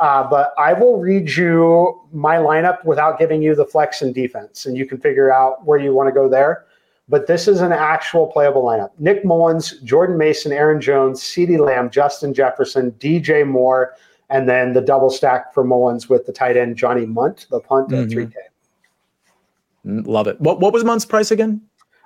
Uh, 0.00 0.26
but 0.28 0.54
I 0.56 0.72
will 0.72 0.98
read 0.98 1.30
you 1.36 2.00
my 2.10 2.36
lineup 2.36 2.82
without 2.86 3.18
giving 3.18 3.42
you 3.42 3.54
the 3.54 3.66
flex 3.66 4.00
and 4.00 4.14
defense, 4.14 4.64
and 4.64 4.74
you 4.74 4.86
can 4.86 4.98
figure 4.98 5.30
out 5.30 5.66
where 5.66 5.78
you 5.78 5.92
want 5.92 6.08
to 6.08 6.12
go 6.12 6.26
there. 6.26 6.64
But 7.06 7.26
this 7.26 7.46
is 7.46 7.60
an 7.60 7.72
actual 7.72 8.26
playable 8.28 8.62
lineup. 8.62 8.92
Nick 8.98 9.24
Mullens, 9.24 9.82
Jordan 9.84 10.16
Mason, 10.16 10.52
Aaron 10.52 10.80
Jones, 10.80 11.20
CeeDee 11.20 11.58
Lamb, 11.58 11.90
Justin 11.90 12.32
Jefferson, 12.32 12.92
DJ 12.92 13.46
Moore, 13.46 13.94
and 14.30 14.48
then 14.48 14.72
the 14.72 14.80
double 14.80 15.10
stack 15.10 15.52
for 15.52 15.64
Mullens 15.64 16.08
with 16.08 16.24
the 16.24 16.32
tight 16.32 16.56
end 16.56 16.76
Johnny 16.76 17.04
Mundt, 17.04 17.46
the 17.50 17.60
punt 17.60 17.90
mm-hmm. 17.90 18.18
at 18.18 18.28
3K. 18.28 18.34
Mm, 19.86 20.06
love 20.06 20.28
it. 20.28 20.40
What 20.40 20.60
what 20.60 20.72
was 20.72 20.82
Mundt's 20.82 21.04
price 21.04 21.30
again? 21.30 21.60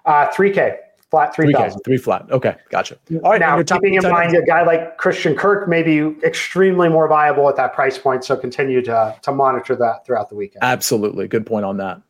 Uh, 0.05 0.27
3K 0.29 0.79
flat 1.15 1.35
3000 1.35 1.81
three 1.85 1.97
flat. 1.97 2.29
Okay 2.33 2.57
gotcha. 2.71 2.99
All 3.23 3.31
right 3.31 3.41
now 3.41 3.63
keeping 3.63 3.95
in 3.95 4.03
mind 4.03 4.35
a 4.35 4.43
guy 4.43 4.65
like 4.65 4.99
christian 4.99 5.37
kirk 5.37 5.69
may 5.69 5.83
be 5.83 5.99
extremely 6.25 6.89
more 6.89 7.07
viable 7.07 7.49
at 7.49 7.55
that 7.55 7.73
price 7.73 7.97
point 7.97 8.25
so 8.25 8.37
continue 8.37 8.83
to, 8.83 9.17
to 9.23 9.33
monitor 9.33 9.77
that 9.77 10.05
throughout 10.05 10.29
the 10.29 10.35
weekend. 10.35 10.65
Absolutely. 10.65 11.29
Good 11.29 11.47
point 11.47 11.65
on 11.65 11.77
that. 11.77 12.03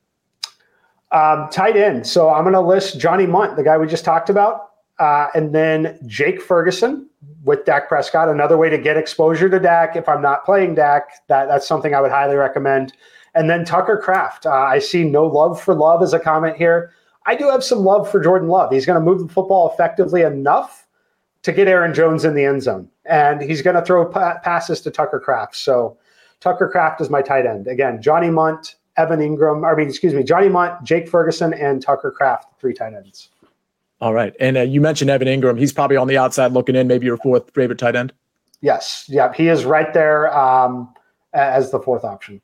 Um, 1.13 1.51
tight 1.51 1.77
end. 1.77 2.07
So 2.07 2.31
i'm 2.31 2.45
going 2.45 2.55
to 2.55 2.61
list 2.61 2.99
johnny 2.99 3.27
mundt 3.27 3.57
the 3.57 3.63
guy 3.63 3.77
we 3.77 3.87
just 3.87 4.07
talked 4.07 4.31
about 4.31 4.71
uh, 4.99 5.27
and 5.35 5.55
then 5.55 5.99
jake 6.07 6.41
ferguson 6.41 7.11
with 7.45 7.67
dak 7.67 7.89
prescott. 7.89 8.31
Another 8.31 8.57
way 8.57 8.71
to 8.71 8.79
get 8.79 8.97
exposure 8.97 9.51
to 9.51 9.61
dak 9.61 9.97
if 9.97 10.09
i'm 10.09 10.23
not 10.23 10.47
playing 10.47 10.77
dak 10.77 11.11
that, 11.29 11.47
that's 11.47 11.69
something 11.69 11.95
i 11.95 12.01
would 12.01 12.11
highly 12.11 12.37
recommend. 12.37 12.95
And 13.35 13.51
then 13.51 13.67
tucker 13.67 13.99
kraft 13.99 14.47
uh, 14.47 14.51
i 14.51 14.79
see 14.79 15.05
no 15.05 15.27
love 15.27 15.61
for 15.61 15.75
love 15.75 16.03
as 16.03 16.15
a 16.15 16.19
comment 16.19 16.57
here 16.57 16.95
I 17.27 17.35
do 17.35 17.49
have 17.49 17.65
some 17.65 17.81
love 17.81 18.11
for 18.11 18.21
Jordan 18.21 18.49
Love. 18.49 18.73
He's 18.73 18.87
going 18.87 18.99
to 18.99 19.05
move 19.05 19.21
the 19.21 19.33
football 19.33 19.71
effectively 19.73 20.23
enough 20.23 20.87
to 21.43 21.53
get 21.53 21.69
Aaron 21.69 21.95
Jones 21.95 22.25
in 22.25 22.35
the 22.35 22.45
end 22.45 22.63
zone, 22.63 22.89
and 23.05 23.43
he's 23.43 23.63
going 23.63 23.77
to 23.77 23.83
throw 23.83 24.05
pa- 24.07 24.39
passes 24.41 24.81
to 24.83 24.91
Tucker 24.91 25.21
Kraft. 25.21 25.57
So 25.57 25.97
Tucker 26.41 26.69
Kraft 26.69 27.01
is 27.01 27.11
my 27.11 27.23
tight 27.23 27.47
end. 27.47 27.67
Again, 27.67 28.01
Johnny 28.03 28.31
Mundt, 28.31 28.77
Evan 28.97 29.21
Engram. 29.21 29.71
I 29.71 29.75
mean, 29.75 29.89
excuse 29.89 30.15
me, 30.15 30.23
Johnny 30.23 30.49
Mundt, 30.49 30.83
Jake 30.85 31.09
Ferguson, 31.09 31.55
and 31.55 31.83
Tucker 31.83 32.11
Kraft, 32.11 32.61
three 32.61 32.75
tight 32.75 32.95
ends. 32.95 33.31
All 34.01 34.13
right. 34.13 34.35
And 34.41 34.57
uh, 34.57 34.63
you 34.63 34.81
mentioned 34.81 35.11
Evan 35.11 35.29
Engram. 35.29 35.59
He's 35.59 35.73
probably 35.73 35.97
on 35.97 36.09
the 36.09 36.19
outside 36.19 36.53
looking 36.53 36.77
in, 36.77 36.87
maybe 36.89 37.07
your 37.07 37.17
fourth 37.17 37.51
favorite 37.55 37.79
tight 37.79 37.97
end. 37.97 38.13
Yes. 38.61 39.07
Yeah. 39.09 39.33
He 39.33 39.49
is 39.49 39.65
right 39.65 39.93
there 39.95 40.37
um, 40.37 40.93
as 41.33 41.71
the 41.71 41.81
fourth 41.81 42.05
option. 42.05 42.41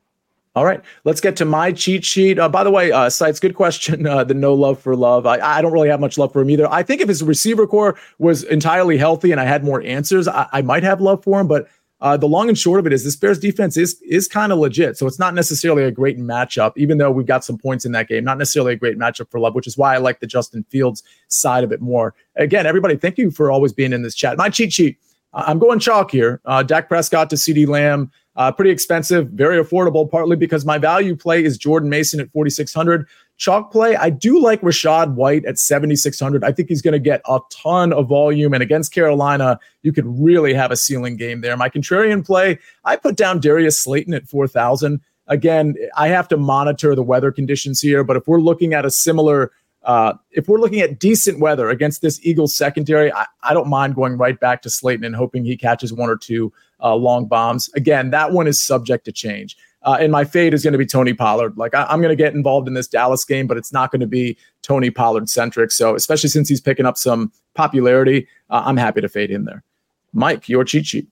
All 0.57 0.65
right, 0.65 0.83
let's 1.05 1.21
get 1.21 1.37
to 1.37 1.45
my 1.45 1.71
cheat 1.71 2.05
sheet. 2.05 2.39
Uh, 2.41 2.49
by 2.49 2.65
the 2.65 2.73
way, 2.73 2.91
uh, 2.91 3.09
Sites, 3.09 3.39
good 3.39 3.55
question. 3.55 4.07
Uh, 4.11 4.25
the 4.25 4.35
no 4.35 4.55
love 4.55 4.81
for 4.81 4.97
love. 4.97 5.25
I, 5.25 5.39
I 5.39 5.63
don't 5.63 5.73
really 5.73 5.89
have 5.89 6.01
much 6.01 6.19
love 6.19 6.33
for 6.33 6.41
him 6.41 6.51
either. 6.51 6.67
I 6.73 6.83
think 6.83 7.01
if 7.01 7.09
his 7.09 7.23
receiver 7.23 7.65
core 7.65 7.97
was 8.19 8.43
entirely 8.43 8.99
healthy 8.99 9.31
and 9.31 9.41
I 9.41 9.45
had 9.45 9.63
more 9.63 9.81
answers, 9.83 10.27
I, 10.27 10.49
I 10.53 10.63
might 10.63 10.83
have 10.83 11.01
love 11.01 11.23
for 11.23 11.39
him. 11.39 11.47
But 11.47 11.69
uh, 12.01 12.17
the 12.17 12.27
long 12.27 12.49
and 12.49 12.59
short 12.59 12.81
of 12.81 12.87
it 12.87 12.93
is 12.93 13.05
this 13.05 13.15
Bears 13.15 13.39
defense 13.39 13.77
is 13.77 14.01
is 14.03 14.27
kind 14.27 14.53
of 14.53 14.59
legit. 14.59 14.97
So 14.97 15.07
it's 15.07 15.19
not 15.19 15.35
necessarily 15.35 15.85
a 15.85 15.93
great 15.93 16.19
matchup, 16.19 16.73
even 16.77 16.99
though 16.99 17.11
we've 17.11 17.27
got 17.27 17.45
some 17.45 17.57
points 17.57 17.85
in 17.85 17.93
that 17.93 18.09
game. 18.09 18.25
Not 18.25 18.39
necessarily 18.39 18.73
a 18.73 18.77
great 18.77 18.99
matchup 18.99 19.31
for 19.31 19.39
love, 19.39 19.55
which 19.55 19.69
is 19.69 19.79
why 19.79 19.95
I 19.95 19.99
like 19.99 20.19
the 20.19 20.27
Justin 20.27 20.65
Fields 20.65 21.05
side 21.29 21.63
of 21.63 21.71
it 21.71 21.81
more. 21.81 22.15
Again, 22.37 22.67
everybody, 22.67 22.97
thank 22.97 23.19
you 23.19 23.31
for 23.31 23.53
always 23.53 23.73
being 23.73 23.93
in 23.93 24.03
this 24.03 24.15
chat. 24.17 24.37
My 24.37 24.49
cheat 24.49 24.73
sheet. 24.73 24.99
I'm 25.33 25.61
going 25.61 25.79
chalk 25.79 26.11
here. 26.11 26.41
Uh, 26.45 26.65
Dak 26.65 26.89
Prescott 26.89 27.31
to 27.31 27.37
CeeDee 27.37 27.69
Lamb. 27.69 28.11
Uh, 28.37 28.53
pretty 28.53 28.71
expensive, 28.71 29.29
very 29.31 29.63
affordable, 29.63 30.09
partly 30.09 30.37
because 30.37 30.65
my 30.65 30.79
value 30.79 31.17
play 31.17 31.45
is 31.45 31.59
Jordan 31.59 31.91
Mason 31.91 32.21
at 32.21 32.31
4,600. 32.31 33.07
Chalk 33.39 33.73
play, 33.73 33.97
I 33.97 34.11
do 34.11 34.41
like 34.41 34.61
Rachaad 34.61 35.15
White 35.15 35.45
at 35.47 35.59
7,600. 35.59 36.45
I 36.45 36.53
think 36.53 36.69
he's 36.69 36.81
going 36.81 36.93
to 36.93 37.01
get 37.01 37.23
a 37.29 37.41
ton 37.51 37.93
of 37.93 38.09
volume. 38.09 38.55
And 38.55 38.63
against 38.63 38.93
Carolina, 38.93 39.59
you 39.83 39.93
could 39.93 40.07
really 40.07 40.55
have 40.55 40.71
a 40.71 40.77
ceiling 40.77 41.17
game 41.17 41.41
there. 41.41 41.57
My 41.57 41.69
contrarian 41.69 42.25
play, 42.25 42.59
I 42.85 42.97
put 42.97 43.17
down 43.17 43.41
Darius 43.41 43.83
Slayton 43.83 44.15
at 44.15 44.29
4,000. 44.29 45.01
Again, 45.27 45.75
I 45.97 46.09
have 46.09 46.29
to 46.29 46.37
monitor 46.37 46.95
the 46.95 47.03
weather 47.03 47.33
conditions 47.33 47.81
here, 47.81 48.05
but 48.05 48.17
if 48.17 48.29
we're 48.29 48.41
looking 48.41 48.75
at 48.75 48.85
a 48.85 48.91
similar 48.91 49.51
uh, 49.83 50.13
if 50.33 50.47
we're 50.47 50.59
looking 50.59 50.81
at 50.81 50.99
decent 50.99 51.41
weather 51.41 51.71
against 51.71 52.03
this 52.03 52.21
Eagles 52.23 52.55
secondary, 52.55 53.11
I, 53.11 53.25
I, 53.43 53.55
don't 53.55 53.67
mind 53.67 53.95
going 53.95 54.19
right 54.19 54.39
back 54.39 54.61
to 54.63 54.69
Slayton 54.69 55.05
and 55.05 55.17
hoping 55.17 55.43
he 55.43 55.57
catches 55.57 55.91
one 55.91 56.11
or 56.11 56.19
two 56.19 56.53
uh, 56.83 56.95
long 56.95 57.27
bombs. 57.27 57.71
Again, 57.75 58.11
that 58.11 58.33
one 58.33 58.47
is 58.47 58.61
subject 58.61 59.05
to 59.07 59.13
change. 59.13 59.57
Uh, 59.83 59.97
and 59.99 60.13
my 60.13 60.25
fade 60.25 60.53
is 60.53 60.63
going 60.63 60.73
to 60.73 60.79
be 60.79 60.87
Tony 60.87 61.15
Pollard. 61.15 61.57
Like 61.57 61.75
I, 61.75 61.87
am 61.91 62.01
going 62.01 62.11
to 62.11 62.17
get 62.17 62.35
involved 62.35 62.69
in 62.69 62.75
this 62.75 62.87
Dallas 62.87 63.25
game, 63.25 63.47
but 63.47 63.57
it's 63.57 63.73
not 63.73 63.91
going 63.91 64.01
to 64.01 64.07
be 64.07 64.37
Tony 64.63 64.91
Pollard 64.91 65.29
centric. 65.29 65.71
So 65.71 65.95
especially 65.95 66.29
since 66.29 66.49
he's 66.49 66.61
picking 66.61 66.85
up 66.85 66.99
some 66.99 67.33
popularity, 67.55 68.29
uh, 68.51 68.63
I'm 68.65 68.77
happy 68.77 69.01
to 69.01 69.09
fade 69.09 69.31
him 69.31 69.47
there. 69.47 69.63
Mike, 70.13 70.49
your 70.49 70.65
cheat 70.65 70.87
sheet. 70.87 71.09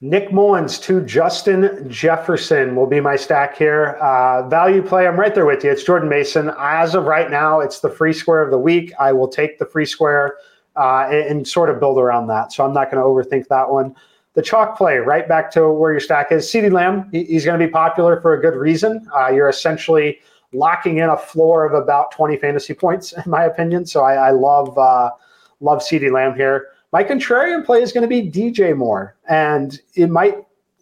Nick 0.00 0.30
Mullens 0.30 0.78
to 0.82 1.00
Justin 1.04 1.84
Jefferson 1.90 2.76
will 2.76 2.86
be 2.86 3.00
my 3.00 3.16
stack 3.16 3.56
here. 3.56 3.98
Uh, 4.00 4.48
value 4.48 4.80
play, 4.80 5.08
I'm 5.08 5.18
right 5.18 5.34
there 5.34 5.44
with 5.44 5.64
you. 5.64 5.72
It's 5.72 5.82
Jordan 5.82 6.08
Mason. 6.08 6.52
As 6.56 6.94
of 6.94 7.04
right 7.04 7.28
now, 7.30 7.58
it's 7.58 7.80
the 7.80 7.90
free 7.90 8.12
square 8.12 8.42
of 8.42 8.52
the 8.52 8.58
week. 8.58 8.92
I 9.00 9.12
will 9.12 9.26
take 9.26 9.58
the 9.58 9.66
free 9.66 9.86
square 9.86 10.36
uh, 10.76 11.08
and, 11.10 11.26
and, 11.26 11.48
sort 11.48 11.68
of 11.68 11.80
build 11.80 11.98
around 11.98 12.28
that. 12.28 12.52
So 12.52 12.64
I'm 12.64 12.72
not 12.72 12.92
going 12.92 13.02
to 13.02 13.08
overthink 13.08 13.48
that 13.48 13.68
one. 13.68 13.96
The 14.38 14.42
chalk 14.44 14.78
play, 14.78 14.98
right 14.98 15.26
back 15.26 15.50
to 15.50 15.68
where 15.68 15.90
your 15.90 15.98
stack 15.98 16.30
is. 16.30 16.46
CeeDee 16.46 16.70
Lamb, 16.70 17.08
he's 17.10 17.44
going 17.44 17.58
to 17.58 17.66
be 17.66 17.68
popular 17.68 18.20
for 18.20 18.34
a 18.34 18.40
good 18.40 18.54
reason. 18.54 19.04
Uh, 19.12 19.30
you're 19.30 19.48
essentially 19.48 20.20
locking 20.52 20.98
in 20.98 21.08
a 21.08 21.16
floor 21.16 21.66
of 21.66 21.74
about 21.74 22.12
20 22.12 22.36
fantasy 22.36 22.72
points, 22.72 23.12
in 23.12 23.28
my 23.28 23.42
opinion. 23.42 23.84
So 23.84 24.04
I, 24.04 24.28
I 24.28 24.30
love 24.30 24.78
uh, 24.78 25.10
love 25.58 25.80
CeeDee 25.80 26.12
Lamb 26.12 26.36
here. 26.36 26.68
My 26.92 27.02
contrarian 27.02 27.66
play 27.66 27.82
is 27.82 27.92
going 27.92 28.02
to 28.02 28.08
be 28.08 28.30
DJ 28.30 28.76
Moore, 28.76 29.16
and 29.28 29.80
it 29.96 30.08
might 30.08 30.36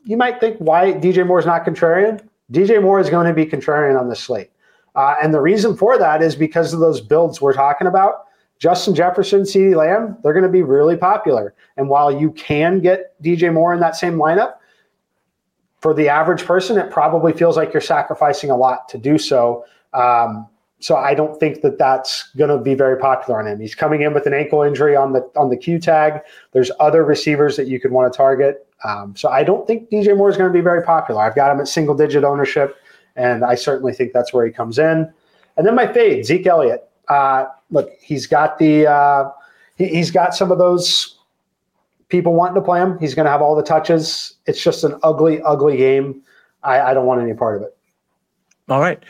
you 0.04 0.18
might 0.18 0.38
think 0.38 0.58
why 0.58 0.92
DJ 0.92 1.26
Moore 1.26 1.38
is 1.38 1.46
not 1.46 1.64
contrarian. 1.64 2.20
DJ 2.52 2.82
Moore 2.82 3.00
is 3.00 3.08
going 3.08 3.26
to 3.26 3.32
be 3.32 3.46
contrarian 3.46 3.98
on 3.98 4.10
the 4.10 4.16
slate, 4.16 4.50
uh, 4.96 5.14
and 5.22 5.32
the 5.32 5.40
reason 5.40 5.74
for 5.74 5.96
that 5.96 6.22
is 6.22 6.36
because 6.36 6.74
of 6.74 6.80
those 6.80 7.00
builds 7.00 7.40
we're 7.40 7.54
talking 7.54 7.86
about. 7.86 8.26
Justin 8.58 8.94
Jefferson, 8.94 9.42
CeeDee 9.42 9.76
Lamb, 9.76 10.16
they're 10.22 10.32
going 10.32 10.42
to 10.42 10.48
be 10.48 10.62
really 10.62 10.96
popular. 10.96 11.54
And 11.76 11.88
while 11.88 12.10
you 12.10 12.32
can 12.32 12.80
get 12.80 13.20
DJ 13.22 13.52
Moore 13.52 13.74
in 13.74 13.80
that 13.80 13.96
same 13.96 14.14
lineup, 14.14 14.54
for 15.80 15.92
the 15.94 16.08
average 16.08 16.44
person, 16.44 16.78
it 16.78 16.90
probably 16.90 17.32
feels 17.32 17.56
like 17.56 17.72
you're 17.72 17.80
sacrificing 17.80 18.50
a 18.50 18.56
lot 18.56 18.88
to 18.88 18.98
do 18.98 19.18
so. 19.18 19.64
Um, 19.92 20.48
so 20.78 20.96
I 20.96 21.14
don't 21.14 21.38
think 21.38 21.62
that 21.62 21.78
that's 21.78 22.30
going 22.36 22.50
to 22.50 22.58
be 22.58 22.74
very 22.74 22.98
popular 22.98 23.40
on 23.40 23.46
him. 23.46 23.60
He's 23.60 23.74
coming 23.74 24.02
in 24.02 24.12
with 24.12 24.26
an 24.26 24.34
ankle 24.34 24.62
injury 24.62 24.94
on 24.94 25.12
the 25.12 25.30
on 25.36 25.48
the 25.48 25.56
Q 25.56 25.78
tag. 25.78 26.20
There's 26.52 26.70
other 26.80 27.04
receivers 27.04 27.56
that 27.56 27.66
you 27.66 27.80
could 27.80 27.92
want 27.92 28.12
to 28.12 28.16
target. 28.16 28.66
Um, 28.84 29.16
so 29.16 29.30
I 29.30 29.42
don't 29.42 29.66
think 29.66 29.90
DJ 29.90 30.16
Moore 30.16 30.28
is 30.28 30.36
going 30.36 30.50
to 30.50 30.52
be 30.52 30.62
very 30.62 30.82
popular. 30.82 31.22
I've 31.22 31.34
got 31.34 31.50
him 31.50 31.60
at 31.60 31.68
single 31.68 31.94
digit 31.94 32.24
ownership, 32.24 32.76
and 33.14 33.44
I 33.44 33.54
certainly 33.54 33.94
think 33.94 34.12
that's 34.12 34.32
where 34.32 34.44
he 34.44 34.52
comes 34.52 34.78
in. 34.78 35.10
And 35.56 35.66
then 35.66 35.74
my 35.74 35.90
fade, 35.90 36.26
Zeke 36.26 36.46
Elliott. 36.46 36.88
Uh, 37.08 37.46
look, 37.70 37.90
he's 38.00 38.26
got 38.26 38.58
the 38.58 38.86
uh, 38.86 39.30
he, 39.76 39.96
has 39.96 40.10
got 40.10 40.34
some 40.34 40.50
of 40.50 40.58
those 40.58 41.18
people 42.08 42.34
wanting 42.34 42.54
to 42.54 42.62
play 42.62 42.80
him. 42.80 42.98
He's 42.98 43.14
going 43.14 43.26
to 43.26 43.30
have 43.30 43.42
all 43.42 43.54
the 43.54 43.62
touches. 43.62 44.34
It's 44.46 44.62
just 44.62 44.84
an 44.84 44.98
ugly, 45.02 45.40
ugly 45.42 45.76
game. 45.76 46.22
I, 46.62 46.80
I 46.80 46.94
don't 46.94 47.06
want 47.06 47.20
any 47.20 47.34
part 47.34 47.56
of 47.56 47.62
it. 47.62 47.76
All 48.68 48.80
right. 48.80 49.02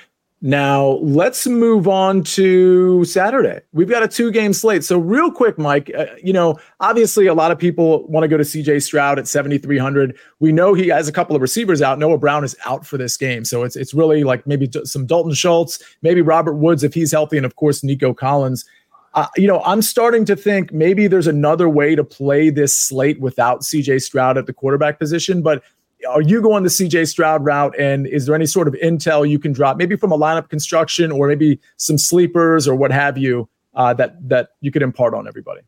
Now 0.42 0.98
let's 1.00 1.46
move 1.46 1.88
on 1.88 2.22
to 2.24 3.04
Saturday. 3.06 3.60
We've 3.72 3.88
got 3.88 4.02
a 4.02 4.08
two 4.08 4.30
game 4.30 4.52
slate. 4.52 4.84
So, 4.84 4.98
real 4.98 5.30
quick, 5.30 5.56
Mike, 5.56 5.90
uh, 5.96 6.06
you 6.22 6.32
know, 6.32 6.58
obviously 6.80 7.26
a 7.26 7.32
lot 7.32 7.50
of 7.50 7.58
people 7.58 8.06
want 8.08 8.24
to 8.24 8.28
go 8.28 8.36
to 8.36 8.42
CJ 8.42 8.82
Stroud 8.82 9.18
at 9.18 9.26
7,300. 9.26 10.16
We 10.38 10.52
know 10.52 10.74
he 10.74 10.88
has 10.88 11.08
a 11.08 11.12
couple 11.12 11.34
of 11.34 11.40
receivers 11.40 11.80
out. 11.80 11.98
Noah 11.98 12.18
Brown 12.18 12.44
is 12.44 12.54
out 12.66 12.86
for 12.86 12.98
this 12.98 13.16
game. 13.16 13.46
So, 13.46 13.62
it's, 13.62 13.76
it's 13.76 13.94
really 13.94 14.24
like 14.24 14.46
maybe 14.46 14.70
some 14.84 15.06
Dalton 15.06 15.32
Schultz, 15.32 15.82
maybe 16.02 16.20
Robert 16.20 16.56
Woods 16.56 16.84
if 16.84 16.92
he's 16.92 17.12
healthy, 17.12 17.38
and 17.38 17.46
of 17.46 17.56
course, 17.56 17.82
Nico 17.82 18.12
Collins. 18.12 18.66
Uh, 19.14 19.26
you 19.38 19.48
know, 19.48 19.62
I'm 19.62 19.80
starting 19.80 20.26
to 20.26 20.36
think 20.36 20.70
maybe 20.70 21.06
there's 21.06 21.26
another 21.26 21.70
way 21.70 21.94
to 21.94 22.04
play 22.04 22.50
this 22.50 22.76
slate 22.78 23.18
without 23.18 23.62
CJ 23.62 24.02
Stroud 24.02 24.36
at 24.36 24.44
the 24.44 24.52
quarterback 24.52 24.98
position. 24.98 25.40
But 25.40 25.62
are 26.06 26.22
you 26.22 26.40
going 26.40 26.62
the 26.62 26.70
CJ 26.70 27.08
Stroud 27.08 27.44
route? 27.44 27.78
And 27.78 28.06
is 28.06 28.26
there 28.26 28.34
any 28.34 28.46
sort 28.46 28.68
of 28.68 28.74
intel 28.74 29.28
you 29.28 29.38
can 29.38 29.52
drop, 29.52 29.76
maybe 29.76 29.96
from 29.96 30.12
a 30.12 30.18
lineup 30.18 30.48
construction 30.48 31.12
or 31.12 31.28
maybe 31.28 31.60
some 31.76 31.98
sleepers 31.98 32.66
or 32.66 32.74
what 32.74 32.90
have 32.90 33.18
you, 33.18 33.48
uh, 33.74 33.92
that 33.94 34.16
that 34.28 34.50
you 34.60 34.70
could 34.70 34.82
impart 34.82 35.14
on 35.14 35.28
everybody? 35.28 35.60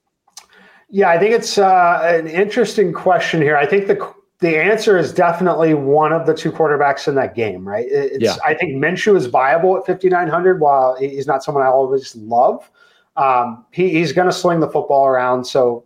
Yeah, 0.90 1.10
I 1.10 1.18
think 1.18 1.34
it's 1.34 1.58
uh, 1.58 2.00
an 2.02 2.26
interesting 2.26 2.92
question 2.92 3.42
here. 3.42 3.56
I 3.56 3.66
think 3.66 3.86
the 3.86 4.14
the 4.40 4.56
answer 4.56 4.96
is 4.96 5.12
definitely 5.12 5.74
one 5.74 6.12
of 6.12 6.26
the 6.26 6.34
two 6.34 6.52
quarterbacks 6.52 7.08
in 7.08 7.16
that 7.16 7.34
game, 7.34 7.66
right? 7.66 7.86
It's, 7.88 8.22
yeah. 8.22 8.36
I 8.44 8.54
think 8.54 8.76
Minshew 8.76 9.16
is 9.16 9.26
viable 9.26 9.76
at 9.76 9.84
5,900 9.84 10.60
while 10.60 10.96
he's 10.96 11.26
not 11.26 11.42
someone 11.42 11.64
I 11.64 11.68
always 11.68 12.14
love. 12.14 12.70
Um, 13.16 13.64
he, 13.72 13.90
he's 13.90 14.12
going 14.12 14.28
to 14.28 14.32
sling 14.32 14.60
the 14.60 14.68
football 14.68 15.06
around. 15.06 15.44
So, 15.44 15.84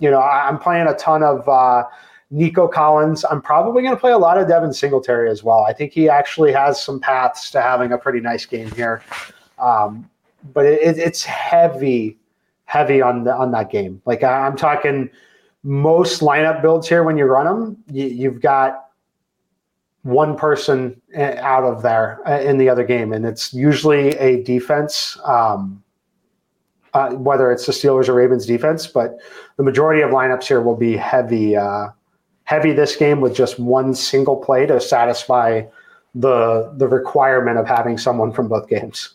you 0.00 0.10
know, 0.10 0.18
I, 0.18 0.48
am 0.48 0.58
playing 0.58 0.88
a 0.88 0.94
ton 0.94 1.22
of 1.22 1.48
uh, 1.48 1.84
Nico 2.34 2.66
Collins. 2.66 3.24
I'm 3.24 3.40
probably 3.40 3.82
going 3.82 3.94
to 3.94 4.00
play 4.00 4.10
a 4.10 4.18
lot 4.18 4.38
of 4.38 4.48
Devin 4.48 4.72
Singletary 4.72 5.30
as 5.30 5.44
well. 5.44 5.64
I 5.64 5.72
think 5.72 5.92
he 5.92 6.08
actually 6.08 6.52
has 6.52 6.82
some 6.82 6.98
paths 6.98 7.48
to 7.52 7.62
having 7.62 7.92
a 7.92 7.98
pretty 7.98 8.20
nice 8.20 8.44
game 8.44 8.70
here. 8.72 9.02
Um, 9.58 10.10
but 10.52 10.66
it, 10.66 10.98
it's 10.98 11.22
heavy, 11.22 12.18
heavy 12.64 13.00
on 13.00 13.22
the, 13.22 13.32
on 13.32 13.52
that 13.52 13.70
game. 13.70 14.02
Like 14.04 14.24
I'm 14.24 14.56
talking 14.56 15.08
most 15.62 16.22
lineup 16.22 16.60
builds 16.60 16.88
here 16.88 17.04
when 17.04 17.16
you 17.16 17.24
run 17.24 17.46
them, 17.46 17.76
you, 17.86 18.06
you've 18.06 18.40
got 18.40 18.88
one 20.02 20.36
person 20.36 21.00
eh, 21.14 21.38
out 21.40 21.62
of 21.62 21.82
there 21.82 22.20
eh, 22.26 22.40
in 22.40 22.58
the 22.58 22.68
other 22.68 22.84
game, 22.84 23.12
and 23.12 23.24
it's 23.24 23.54
usually 23.54 24.08
a 24.16 24.42
defense. 24.42 25.16
Um, 25.24 25.82
uh, 26.94 27.10
whether 27.10 27.50
it's 27.50 27.66
the 27.66 27.72
Steelers 27.72 28.08
or 28.08 28.14
Ravens 28.14 28.46
defense, 28.46 28.86
but 28.86 29.18
the 29.56 29.64
majority 29.64 30.00
of 30.00 30.10
lineups 30.10 30.44
here 30.44 30.60
will 30.60 30.76
be 30.76 30.96
heavy 30.96 31.56
uh, 31.56 31.88
heavy 32.44 32.72
this 32.72 32.96
game 32.96 33.20
with 33.20 33.34
just 33.34 33.58
one 33.58 33.94
single 33.94 34.36
play 34.36 34.66
to 34.66 34.80
satisfy 34.80 35.62
the 36.14 36.72
the 36.76 36.86
requirement 36.86 37.58
of 37.58 37.66
having 37.66 37.98
someone 37.98 38.32
from 38.32 38.48
both 38.48 38.68
games. 38.68 39.14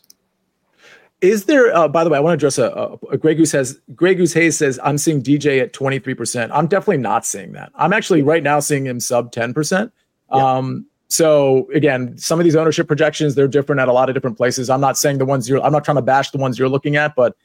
Is 1.21 1.45
there? 1.45 1.75
Uh, 1.75 1.87
by 1.87 2.03
the 2.03 2.09
way, 2.09 2.17
I 2.17 2.21
want 2.21 2.39
to 2.39 2.45
address 2.45 2.57
a, 2.57 2.69
a, 2.69 3.13
a 3.13 3.17
Grey 3.17 3.35
Goose 3.35 3.51
has 3.51 3.79
Grey 3.93 4.15
Goose 4.15 4.33
Hayes 4.33 4.57
says 4.57 4.79
I'm 4.83 4.97
seeing 4.97 5.21
DJ 5.21 5.61
at 5.61 5.73
23. 5.73 6.13
percent 6.13 6.51
I'm 6.53 6.67
definitely 6.67 6.97
not 6.97 7.25
seeing 7.25 7.53
that. 7.53 7.71
I'm 7.75 7.93
actually 7.93 8.21
right 8.21 8.43
now 8.43 8.59
seeing 8.59 8.85
him 8.85 8.99
sub 8.99 9.31
10 9.31 9.53
percent. 9.53 9.91
Um, 10.29 10.85
so 11.07 11.67
again, 11.73 12.17
some 12.17 12.39
of 12.39 12.43
these 12.43 12.55
ownership 12.55 12.87
projections 12.87 13.35
they're 13.35 13.47
different 13.47 13.81
at 13.81 13.87
a 13.87 13.93
lot 13.93 14.09
of 14.09 14.15
different 14.15 14.37
places. 14.37 14.69
I'm 14.69 14.81
not 14.81 14.97
saying 14.97 15.17
the 15.17 15.25
ones 15.25 15.49
you're. 15.49 15.61
I'm 15.61 15.71
not 15.71 15.83
trying 15.83 15.97
to 15.97 16.01
bash 16.01 16.31
the 16.31 16.37
ones 16.37 16.57
you're 16.57 16.69
looking 16.69 16.95
at, 16.95 17.15
but 17.15 17.35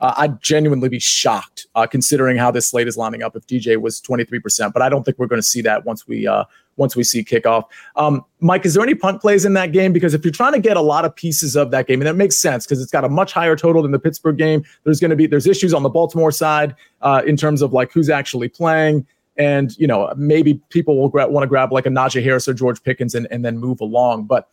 uh, 0.00 0.14
I'd 0.16 0.40
genuinely 0.42 0.88
be 0.88 0.98
shocked 0.98 1.66
uh, 1.74 1.86
considering 1.86 2.36
how 2.36 2.50
this 2.50 2.68
slate 2.68 2.88
is 2.88 2.96
lining 2.96 3.22
up 3.22 3.36
if 3.36 3.46
DJ 3.46 3.80
was 3.80 4.00
23%. 4.00 4.72
But 4.72 4.82
I 4.82 4.88
don't 4.88 5.04
think 5.04 5.18
we're 5.18 5.26
going 5.26 5.40
to 5.40 5.46
see 5.46 5.62
that 5.62 5.84
once 5.84 6.06
we 6.06 6.26
uh, 6.26 6.44
once 6.76 6.96
we 6.96 7.04
see 7.04 7.24
kickoff. 7.24 7.64
Um, 7.96 8.24
Mike, 8.40 8.66
is 8.66 8.74
there 8.74 8.82
any 8.82 8.94
punt 8.94 9.20
plays 9.20 9.44
in 9.44 9.54
that 9.54 9.72
game? 9.72 9.92
Because 9.92 10.14
if 10.14 10.24
you're 10.24 10.32
trying 10.32 10.52
to 10.52 10.58
get 10.58 10.76
a 10.76 10.80
lot 10.80 11.04
of 11.04 11.14
pieces 11.14 11.56
of 11.56 11.70
that 11.70 11.86
game, 11.86 12.00
and 12.00 12.06
that 12.06 12.16
makes 12.16 12.36
sense 12.36 12.66
because 12.66 12.82
it's 12.82 12.90
got 12.90 13.04
a 13.04 13.08
much 13.08 13.32
higher 13.32 13.56
total 13.56 13.82
than 13.82 13.92
the 13.92 13.98
Pittsburgh 13.98 14.36
game. 14.36 14.64
There's 14.84 15.00
going 15.00 15.10
to 15.10 15.16
be 15.16 15.26
there's 15.26 15.46
issues 15.46 15.72
on 15.72 15.82
the 15.82 15.88
Baltimore 15.88 16.32
side 16.32 16.74
uh, 17.02 17.22
in 17.26 17.36
terms 17.36 17.62
of 17.62 17.72
like 17.72 17.92
who's 17.92 18.10
actually 18.10 18.48
playing. 18.48 19.06
And 19.36 19.76
you 19.78 19.86
know 19.86 20.12
maybe 20.16 20.54
people 20.68 20.96
will 20.96 21.08
gra- 21.08 21.28
want 21.28 21.42
to 21.42 21.48
grab 21.48 21.72
like 21.72 21.86
a 21.86 21.90
Najee 21.90 22.22
Harris 22.22 22.46
or 22.46 22.54
George 22.54 22.82
Pickens 22.82 23.14
and, 23.14 23.26
and 23.30 23.44
then 23.44 23.58
move 23.58 23.80
along. 23.80 24.24
But 24.24 24.48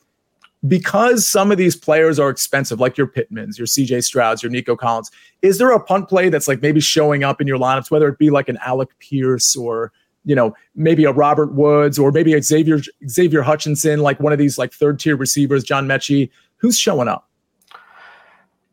because 0.68 1.28
some 1.28 1.52
of 1.52 1.58
these 1.58 1.76
players 1.76 2.20
are 2.20 2.30
expensive, 2.30 2.80
like 2.80 2.98
your 2.98 3.08
Pittmans, 3.08 3.58
your 3.58 3.68
CJ 3.68 4.00
Strouds, 4.00 4.44
your 4.44 4.52
Nico 4.52 4.76
Collins, 4.76 5.10
is 5.42 5.58
there 5.58 5.72
a 5.72 5.80
punt 5.80 6.08
play 6.08 6.30
that's 6.30 6.48
like 6.48 6.62
maybe 6.62 6.80
showing 6.80 7.24
up 7.24 7.42
in 7.42 7.48
your 7.48 7.58
lineups, 7.58 7.90
whether 7.90 8.08
it 8.08 8.18
be 8.18 8.30
like 8.30 8.48
an 8.48 8.58
Alec 8.64 8.90
Pierce 9.00 9.56
or 9.56 9.92
you 10.24 10.36
know 10.36 10.54
maybe 10.76 11.04
a 11.06 11.12
Robert 11.12 11.54
Woods 11.54 11.98
or 11.98 12.12
maybe 12.12 12.34
a 12.34 12.42
Xavier 12.42 12.80
Xavier 13.08 13.42
Hutchinson, 13.42 14.02
like 14.02 14.20
one 14.20 14.34
of 14.34 14.40
these 14.40 14.58
like 14.58 14.72
third 14.72 15.00
tier 15.00 15.16
receivers, 15.16 15.64
John 15.64 15.88
Metchie, 15.88 16.30
who's 16.58 16.78
showing 16.78 17.08
up? 17.08 17.28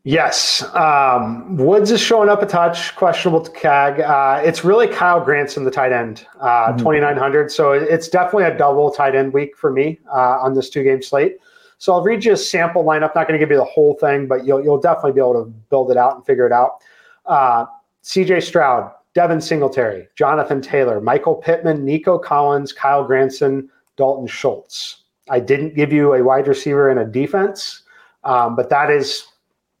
Yes, 0.03 0.63
um, 0.75 1.57
Woods 1.57 1.91
is 1.91 1.99
showing 1.99 2.29
up 2.29 2.41
a 2.41 2.45
touch, 2.45 2.95
questionable 2.95 3.41
to 3.41 3.51
CAG. 3.51 3.99
Uh, 3.99 4.41
it's 4.43 4.63
really 4.63 4.87
Kylen 4.87 5.25
Granson, 5.25 5.65
the 5.65 5.71
tight 5.71 5.91
end, 5.91 6.25
uh, 6.39 6.69
mm-hmm. 6.69 6.77
2,900. 6.77 7.51
So 7.51 7.73
it's 7.73 8.07
definitely 8.07 8.45
a 8.45 8.57
double 8.57 8.91
tight 8.91 9.13
end 9.13 9.33
week 9.33 9.57
for 9.57 9.71
me 9.71 9.99
uh, 10.11 10.39
on 10.39 10.53
this 10.53 10.69
two 10.69 10.83
game 10.83 11.01
slate. 11.01 11.37
So 11.79 11.93
I'll 11.93 12.03
read 12.03 12.23
you 12.23 12.33
a 12.33 12.37
sample 12.37 12.83
lineup. 12.83 13.15
Not 13.15 13.27
going 13.27 13.33
to 13.33 13.39
give 13.39 13.49
you 13.49 13.57
the 13.57 13.63
whole 13.63 13.95
thing, 13.95 14.27
but 14.27 14.45
you'll 14.45 14.63
you'll 14.63 14.79
definitely 14.79 15.13
be 15.13 15.19
able 15.19 15.45
to 15.45 15.49
build 15.69 15.89
it 15.89 15.97
out 15.97 16.15
and 16.15 16.25
figure 16.25 16.45
it 16.45 16.51
out. 16.51 16.81
Uh, 17.25 17.65
C.J. 18.01 18.41
Stroud, 18.41 18.91
Devin 19.15 19.41
Singletary, 19.41 20.07
Jonathan 20.15 20.61
Taylor, 20.61 21.01
Michael 21.01 21.35
Pittman, 21.35 21.83
Nico 21.83 22.17
Collins, 22.17 22.73
Kylen 22.73 23.07
Granson, 23.07 23.69
Dalton 23.95 24.27
Schultz. 24.27 25.03
I 25.29 25.39
didn't 25.39 25.75
give 25.75 25.93
you 25.93 26.13
a 26.13 26.23
wide 26.23 26.47
receiver 26.47 26.89
and 26.89 26.99
a 26.99 27.05
defense, 27.05 27.83
um, 28.23 28.55
but 28.55 28.69
that 28.69 28.89
is 28.89 29.25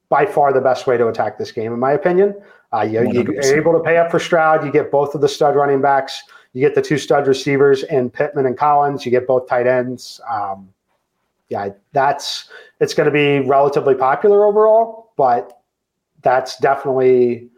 by 0.09 0.25
far 0.25 0.53
the 0.53 0.61
best 0.61 0.87
way 0.87 0.97
to 0.97 1.07
attack 1.07 1.37
this 1.37 1.51
game, 1.51 1.73
in 1.73 1.79
my 1.79 1.91
opinion. 1.91 2.35
Uh, 2.71 2.81
you, 2.81 2.99
are 2.99 3.57
able 3.57 3.73
to 3.73 3.79
pay 3.79 3.97
up 3.97 4.11
for 4.11 4.19
Stroud. 4.19 4.63
You 4.63 4.71
get 4.71 4.91
both 4.91 5.15
of 5.15 5.21
the 5.21 5.27
stud 5.27 5.55
running 5.55 5.81
backs. 5.81 6.21
You 6.53 6.61
get 6.61 6.75
the 6.75 6.81
two 6.81 6.97
stud 6.97 7.27
receivers 7.27 7.83
and 7.83 8.13
Pittman 8.13 8.45
and 8.45 8.57
Collins. 8.57 9.05
You 9.05 9.11
get 9.11 9.27
both 9.27 9.47
tight 9.47 9.67
ends. 9.67 10.21
Um, 10.29 10.69
yeah, 11.49 11.69
that's 11.91 12.49
it's 12.79 12.93
going 12.93 13.05
to 13.05 13.11
be 13.11 13.47
relatively 13.47 13.95
popular 13.95 14.45
overall, 14.45 15.11
but 15.17 15.61
that's 16.21 16.57
definitely 16.59 17.49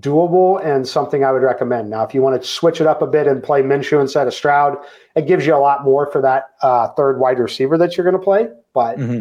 doable 0.00 0.64
and 0.64 0.86
something 0.86 1.24
I 1.24 1.32
would 1.32 1.42
recommend. 1.42 1.90
Now, 1.90 2.04
if 2.04 2.12
you 2.12 2.20
want 2.20 2.40
to 2.40 2.46
switch 2.46 2.80
it 2.80 2.86
up 2.86 3.00
a 3.00 3.06
bit 3.06 3.26
and 3.26 3.42
play 3.42 3.62
Minshew 3.62 4.00
instead 4.00 4.26
of 4.26 4.34
Stroud, 4.34 4.76
it 5.14 5.26
gives 5.26 5.46
you 5.46 5.54
a 5.54 5.58
lot 5.58 5.84
more 5.84 6.10
for 6.10 6.20
that 6.22 6.50
uh, 6.62 6.88
third 6.88 7.18
wide 7.20 7.38
receiver 7.38 7.78
that 7.78 7.96
you're 7.96 8.04
going 8.04 8.18
to 8.18 8.24
play. 8.24 8.48
But 8.74 8.98
mm-hmm. 8.98 9.20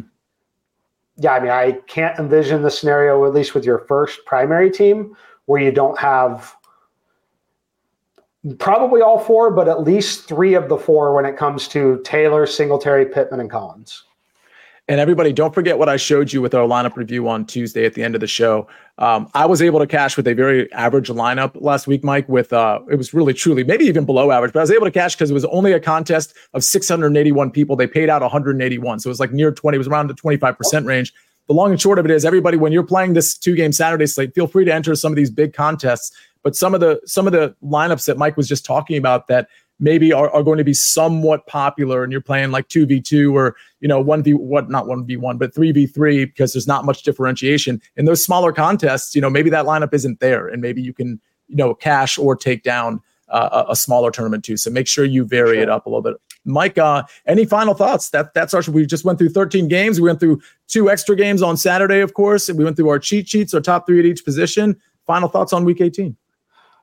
yeah, 1.18 1.34
I 1.34 1.40
mean, 1.40 1.52
I 1.52 1.74
can't 1.88 2.18
envision 2.18 2.64
the 2.64 2.72
scenario, 2.72 3.26
at 3.26 3.34
least 3.34 3.54
with 3.54 3.66
your 3.66 3.80
first 3.80 4.26
primary 4.26 4.72
team, 4.72 5.16
where 5.46 5.62
you 5.62 5.72
don't 5.72 5.98
have 6.00 6.56
probably 8.60 9.02
all 9.02 9.20
four, 9.20 9.52
but 9.52 9.68
at 9.68 9.84
least 9.84 10.28
three 10.28 10.54
of 10.54 10.70
the 10.70 10.78
four 10.78 11.14
when 11.14 11.26
it 11.26 11.38
comes 11.38 11.68
to 11.70 12.02
Taylor, 12.04 12.46
Singletary, 12.46 13.06
Pittman, 13.06 13.40
and 13.40 13.50
Collins. 13.50 14.04
And 14.90 15.02
everybody, 15.02 15.34
don't 15.34 15.54
forget 15.54 15.78
what 15.78 15.90
I 15.90 15.98
showed 15.98 16.32
you 16.32 16.42
with 16.42 16.54
our 16.56 16.66
lineup 16.66 16.96
review 16.96 17.28
on 17.28 17.46
Tuesday 17.46 17.86
at 17.86 17.94
the 17.94 18.04
end 18.04 18.16
of 18.16 18.22
the 18.22 18.28
show. 18.28 18.70
Um, 18.98 19.30
I 19.34 19.46
was 19.46 19.62
able 19.62 19.80
to 19.80 19.88
cash 19.88 20.16
with 20.16 20.26
a 20.30 20.34
very 20.34 20.72
average 20.72 21.10
lineup 21.10 21.62
last 21.62 21.88
week, 21.88 22.06
Mike. 22.06 22.30
With 22.30 22.54
uh, 22.54 22.80
it 22.90 22.96
was 22.96 23.14
really 23.14 23.34
truly 23.34 23.66
maybe 23.66 23.84
even 23.84 24.06
below 24.06 24.32
average, 24.32 24.54
but 24.54 24.60
I 24.60 24.64
was 24.64 24.72
able 24.72 24.86
to 24.86 24.92
cash 24.92 25.14
because 25.14 25.30
it 25.30 25.34
was 25.34 25.44
only 25.46 25.74
a 25.74 25.80
contest 25.80 26.34
of 26.54 26.64
681 26.64 27.52
people. 27.52 27.76
They 27.76 27.86
paid 27.86 28.10
out 28.10 28.22
181, 28.22 29.00
so 29.00 29.08
it 29.08 29.12
was 29.12 29.20
like 29.20 29.34
near 29.34 29.52
20. 29.52 29.76
It 29.76 29.78
was 29.78 29.90
around 29.90 30.08
the 30.08 30.14
25 30.14 30.58
percent 30.58 30.86
range. 30.86 31.14
The 31.48 31.54
long 31.54 31.72
and 31.72 31.82
short 31.82 32.00
of 32.00 32.06
it 32.06 32.12
is, 32.12 32.26
everybody, 32.26 32.58
when 32.58 32.72
you're 32.72 32.84
playing 32.84 33.14
this 33.14 33.38
two 33.38 33.56
game 33.56 33.74
Saturday 33.74 34.06
slate, 34.06 34.34
feel 34.34 34.48
free 34.48 34.64
to 34.66 34.74
enter 34.74 34.96
some 34.96 35.12
of 35.12 35.18
these 35.18 35.32
big 35.32 35.54
contests. 35.54 36.16
But 36.48 36.56
some 36.56 36.74
of 36.74 36.80
the 36.80 37.02
some 37.06 37.28
of 37.28 37.34
the 37.34 37.54
lineups 37.62 38.06
that 38.06 38.18
Mike 38.18 38.38
was 38.38 38.48
just 38.48 38.64
talking 38.64 38.96
about 38.96 39.28
that 39.28 39.50
maybe 39.82 40.14
are, 40.14 40.30
are 40.30 40.44
going 40.44 40.60
to 40.60 40.64
be 40.64 40.74
somewhat 40.74 41.46
popular 41.46 42.04
and 42.04 42.10
you're 42.10 42.22
playing 42.22 42.52
like 42.52 42.70
2v2 42.70 43.34
or 43.34 43.58
you 43.82 43.88
know 43.90 44.02
1v 44.02 44.34
what 44.36 44.70
not 44.70 44.86
1v1 44.86 45.38
but 45.38 45.54
3v3 45.54 46.26
because 46.26 46.54
there's 46.54 46.66
not 46.66 46.86
much 46.86 47.04
differentiation. 47.04 47.82
In 47.98 48.06
those 48.06 48.24
smaller 48.24 48.54
contests 48.54 49.14
you 49.14 49.20
know 49.20 49.30
maybe 49.30 49.50
that 49.50 49.66
lineup 49.66 49.94
isn't 49.94 50.22
there 50.22 50.48
and 50.48 50.62
maybe 50.62 50.82
you 50.82 50.94
can 50.94 51.20
you 51.50 51.58
know 51.58 51.74
cash 51.74 52.18
or 52.18 52.34
take 52.34 52.64
down 52.64 53.02
uh, 53.28 53.66
a, 53.68 53.72
a, 53.72 53.76
smaller 53.76 54.10
tournament 54.10 54.46
too. 54.46 54.56
So 54.56 54.72
make 54.72 54.88
sure 54.88 55.04
you 55.04 55.26
vary 55.26 55.56
sure. 55.56 55.64
it 55.64 55.70
up 55.70 55.86
a 55.86 55.90
little 55.90 56.02
bit. 56.02 56.14
Mike 56.46 56.78
uh, 56.78 57.04
any 57.26 57.44
final 57.44 57.74
thoughts? 57.74 58.12
That 58.12 58.34
that's 58.34 58.54
our 58.54 58.62
we 58.72 58.86
just 58.86 59.04
went 59.04 59.20
through 59.20 59.32
13 59.32 59.68
games. 59.68 60.00
We 60.00 60.08
went 60.08 60.22
through 60.22 60.40
two 60.70 60.90
extra 60.90 61.14
games 61.14 61.42
on 61.42 61.58
saturday 61.58 62.00
of 62.00 62.14
course. 62.14 62.48
And 62.48 62.58
we 62.58 62.64
went 62.64 62.78
through 62.78 62.88
our 62.88 63.00
cheat 63.00 63.28
sheets 63.28 63.54
our 63.54 63.60
top 63.60 63.86
three 63.86 64.00
at 64.00 64.06
each 64.06 64.24
position. 64.24 64.80
Final 65.06 65.30
thoughts 65.30 65.54
on 65.54 65.64
week 65.64 65.82
18 65.82 66.16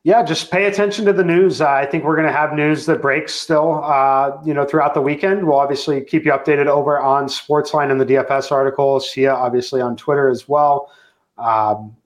yeah, 0.05 0.23
just 0.23 0.51
pay 0.51 0.67
attention 0.67 1.07
to 1.07 1.15
the 1.15 1.25
news. 1.25 1.63
Uh, 1.63 1.69
I 1.71 1.87
think 1.87 2.05
we're 2.05 2.15
going 2.15 2.29
to 2.29 2.33
have 2.33 2.53
news 2.53 2.85
that 2.87 3.01
breaks 3.01 3.35
still, 3.35 3.83
uh, 3.83 4.37
you 4.45 4.53
know, 4.53 4.67
throughout 4.67 4.93
the 4.93 5.01
weekend. 5.01 5.47
We'll 5.47 5.59
obviously 5.59 6.03
keep 6.03 6.27
you 6.27 6.33
updated 6.33 6.67
over 6.67 7.01
on 7.01 7.25
Sportsline 7.25 7.91
and 7.91 7.99
the 7.99 8.05
DFS 8.05 8.53
article. 8.53 9.01
See 9.01 9.23
you 9.23 9.31
obviously 9.31 9.81
on 9.81 9.97
Twitter 9.97 10.29
as 10.29 10.47
well. 10.47 10.93
Um, 11.39 11.97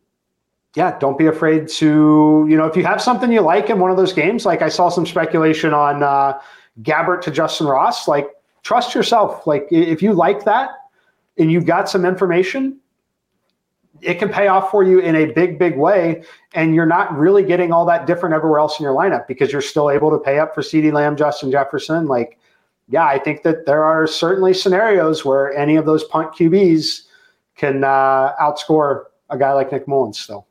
yeah, 0.76 0.96
don't 1.01 1.18
be 1.18 1.26
afraid 1.26 1.66
to, 1.68 2.46
you 2.49 2.57
know, 2.57 2.66
if 2.66 2.76
you 2.76 2.84
have 2.84 3.03
something 3.03 3.32
you 3.32 3.40
like 3.40 3.68
in 3.68 3.80
one 3.80 3.90
of 3.90 3.96
those 3.96 4.12
games, 4.12 4.46
like 4.46 4.62
I 4.62 4.68
saw 4.68 4.90
some 4.90 5.05
speculation 5.05 5.74
on 5.74 6.05
uh, 6.05 6.38
Gabbert 6.82 7.20
to 7.22 7.32
Justyn 7.32 7.68
Ross, 7.68 8.07
like 8.07 8.28
trust 8.62 8.94
yourself. 8.94 9.44
Like 9.44 9.66
if 9.72 10.03
you 10.03 10.12
like 10.12 10.44
that 10.44 10.70
and 11.36 11.51
you've 11.51 11.66
got 11.66 11.88
some 11.88 12.05
information, 12.05 12.78
it 14.01 14.14
can 14.14 14.28
pay 14.28 14.49
off 14.49 14.70
for 14.70 14.82
you 14.82 14.99
in 15.01 15.16
a 15.16 15.26
big, 15.26 15.59
big 15.59 15.76
way. 15.76 16.22
And 16.55 16.74
you're 16.74 16.86
not 16.86 17.16
really 17.16 17.42
getting 17.42 17.72
all 17.72 17.84
that 17.86 18.07
different 18.07 18.34
everywhere 18.34 18.61
else 18.61 18.78
in 18.78 18.84
your 18.84 18.94
lineup 18.94 19.26
because 19.26 19.53
you're 19.53 19.62
still 19.62 19.90
able 19.90 20.11
to 20.11 20.18
pay 20.18 20.38
up 20.38 20.55
for 20.55 20.62
CeeDee 20.62 20.92
Lamb, 20.92 21.16
Justin 21.16 21.51
Jefferson. 21.51 22.07
Like, 22.07 22.38
yeah, 22.88 23.05
I 23.05 23.18
think 23.18 23.42
that 23.42 23.66
there 23.66 23.84
are 23.84 24.07
certainly 24.07 24.55
scenarios 24.55 25.24
where 25.24 25.53
any 25.57 25.76
of 25.76 25.86
those 25.86 26.05
punt 26.05 26.32
QBs 26.32 27.03
can 27.57 27.84
uh, 27.84 28.34
outscore 28.40 29.05
a 29.30 29.36
guy 29.36 29.53
like 29.53 29.72
Nick 29.72 29.86
Mullens 29.86 30.18
still. 30.18 30.46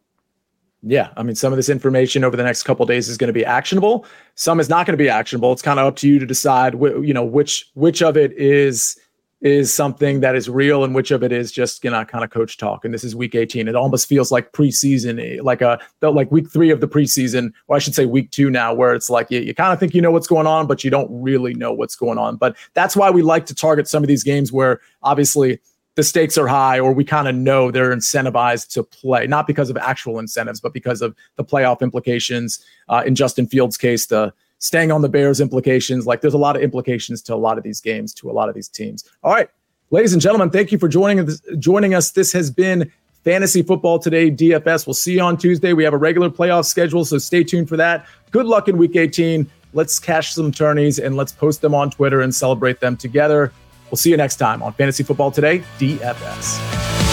Yeah, 0.84 1.10
I 1.18 1.24
mean, 1.24 1.36
some 1.36 1.52
of 1.52 1.58
this 1.58 1.70
information 1.70 2.24
over 2.24 2.38
the 2.38 2.44
next 2.44 2.64
couple 2.64 2.86
days 2.86 3.10
is 3.10 3.18
going 3.18 3.30
to 3.30 3.34
be 3.34 3.44
actionable. 3.44 4.06
Some 4.36 4.60
is 4.60 4.70
not 4.70 4.86
going 4.86 4.94
to 4.94 5.04
be 5.04 5.10
actionable. 5.10 5.52
It's 5.52 5.64
kind 5.64 5.80
of 5.80 5.88
up 5.88 5.96
to 5.98 6.08
you 6.08 6.20
to 6.20 6.26
decide, 6.26 6.76
wh- 6.76 7.04
you 7.04 7.14
know, 7.14 7.26
which 7.26 7.70
which 7.74 8.04
of 8.04 8.16
it 8.16 8.32
is 8.34 8.98
is 9.42 9.72
something 9.72 10.22
that 10.22 10.36
is 10.36 10.50
real 10.50 10.84
and 10.84 10.96
which 10.96 11.12
of 11.12 11.22
it 11.22 11.32
is 11.32 11.52
just 11.52 11.84
you 11.84 11.92
know 11.92 12.04
kind 12.06 12.24
of 12.24 12.32
coach 12.32 12.58
talk. 12.58 12.84
And 12.84 12.94
this 12.94 13.04
is 13.04 13.16
week 13.16 13.36
18 13.36 13.68
it 13.68 13.76
almost 13.76 14.08
feels 14.08 14.32
like 14.32 14.52
preseason 14.52 15.22
eh, 15.22 15.42
like 15.42 15.62
a 15.62 15.80
like 16.02 16.32
week 16.32 16.50
three 16.50 16.72
of 16.72 16.82
the 16.82 16.88
preseason 16.88 17.52
or 17.68 17.76
i 17.76 17.80
should 17.80 17.94
say 17.94 18.06
week 18.06 18.32
two 18.32 18.50
now 18.50 18.74
where 18.74 18.94
it's 18.96 19.10
like 19.10 19.30
you, 19.30 19.40
you 19.40 19.54
kind 19.54 19.74
of 19.74 19.80
think 19.80 19.94
you 19.94 20.02
know 20.02 20.12
what's 20.12 20.28
going 20.28 20.48
on 20.48 20.66
but 20.66 20.84
you 20.84 20.90
don't 20.90 21.10
really 21.12 21.54
know 21.54 21.72
what's 21.72 21.96
going 21.96 22.18
on. 22.18 22.36
But 22.36 22.58
that's 22.74 22.96
why 22.96 23.12
we 23.12 23.22
like 23.22 23.46
to 23.48 23.56
target 23.56 23.88
some 23.88 24.04
of 24.04 24.08
these 24.08 24.24
games 24.24 24.52
where 24.52 24.82
obviously 25.04 25.60
the 25.96 26.04
stakes 26.04 26.38
are 26.38 26.48
high 26.48 26.80
or 26.80 26.92
we 26.92 27.04
kind 27.04 27.28
of 27.28 27.36
know 27.36 27.72
they're 27.72 27.96
incentivized 27.96 28.70
to 28.70 28.84
play 28.84 29.28
not 29.28 29.46
because 29.46 29.70
of 29.70 29.78
actual 29.78 30.18
incentives 30.18 30.60
but 30.60 30.74
because 30.74 31.02
of 31.02 31.16
the 31.36 31.44
playoff 31.44 31.82
implications. 31.82 32.64
Uh, 32.90 33.04
in 33.06 33.14
justin 33.14 33.46
fields 33.46 33.78
case 33.78 34.08
the 34.08 34.34
staying 34.60 34.92
on 34.92 35.02
the 35.02 35.10
Bears 35.10 35.40
implications. 35.40 36.06
Like 36.06 36.22
there's 36.22 36.34
a 36.34 36.40
lot 36.40 36.56
of 36.56 36.62
implications 36.62 37.22
to 37.24 37.34
a 37.34 37.36
lot 37.36 37.58
of 37.58 37.64
these 37.64 37.82
games, 37.82 38.14
to 38.16 38.30
a 38.30 38.34
lot 38.34 38.50
of 38.50 38.56
these 38.56 38.68
teams. 38.68 39.04
All 39.24 39.34
right, 39.34 39.50
ladies 39.92 40.14
and 40.14 40.22
gentlemen, 40.22 40.50
thank 40.50 40.72
you 40.72 40.78
for 40.78 40.88
joining 40.88 41.20
us. 41.20 41.42
Joining 41.60 41.94
us. 41.94 42.12
This 42.12 42.32
has 42.34 42.52
been 42.52 42.92
Fantasy 43.24 43.62
Football 43.62 44.00
Today 44.00 44.32
DFS. 44.32 44.88
We'll 44.88 44.94
see 44.94 45.16
you 45.16 45.22
on 45.22 45.38
Tuesday. 45.38 45.74
We 45.74 45.84
have 45.84 45.94
a 45.94 45.98
regular 45.98 46.30
playoff 46.30 46.66
schedule, 46.66 47.06
so 47.06 47.18
stay 47.18 47.44
tuned 47.44 47.70
for 47.70 47.78
that. 47.78 48.06
Good 48.32 48.46
luck 48.46 48.68
in 48.68 48.78
Week 48.78 48.96
18. 48.96 49.50
Let's 49.74 50.00
cash 50.00 50.34
some 50.34 50.52
tourneys 50.52 50.98
and 50.98 51.16
let's 51.16 51.32
post 51.32 51.62
them 51.62 51.76
on 51.76 51.92
Twitter 51.92 52.22
and 52.22 52.34
celebrate 52.34 52.80
them 52.80 52.96
together. 52.98 53.52
We'll 53.92 53.98
see 53.98 54.12
you 54.12 54.18
next 54.18 54.38
time 54.38 54.64
on 54.64 54.74
Fantasy 54.74 55.04
Football 55.04 55.32
Today 55.32 55.62
DFS. 55.78 57.07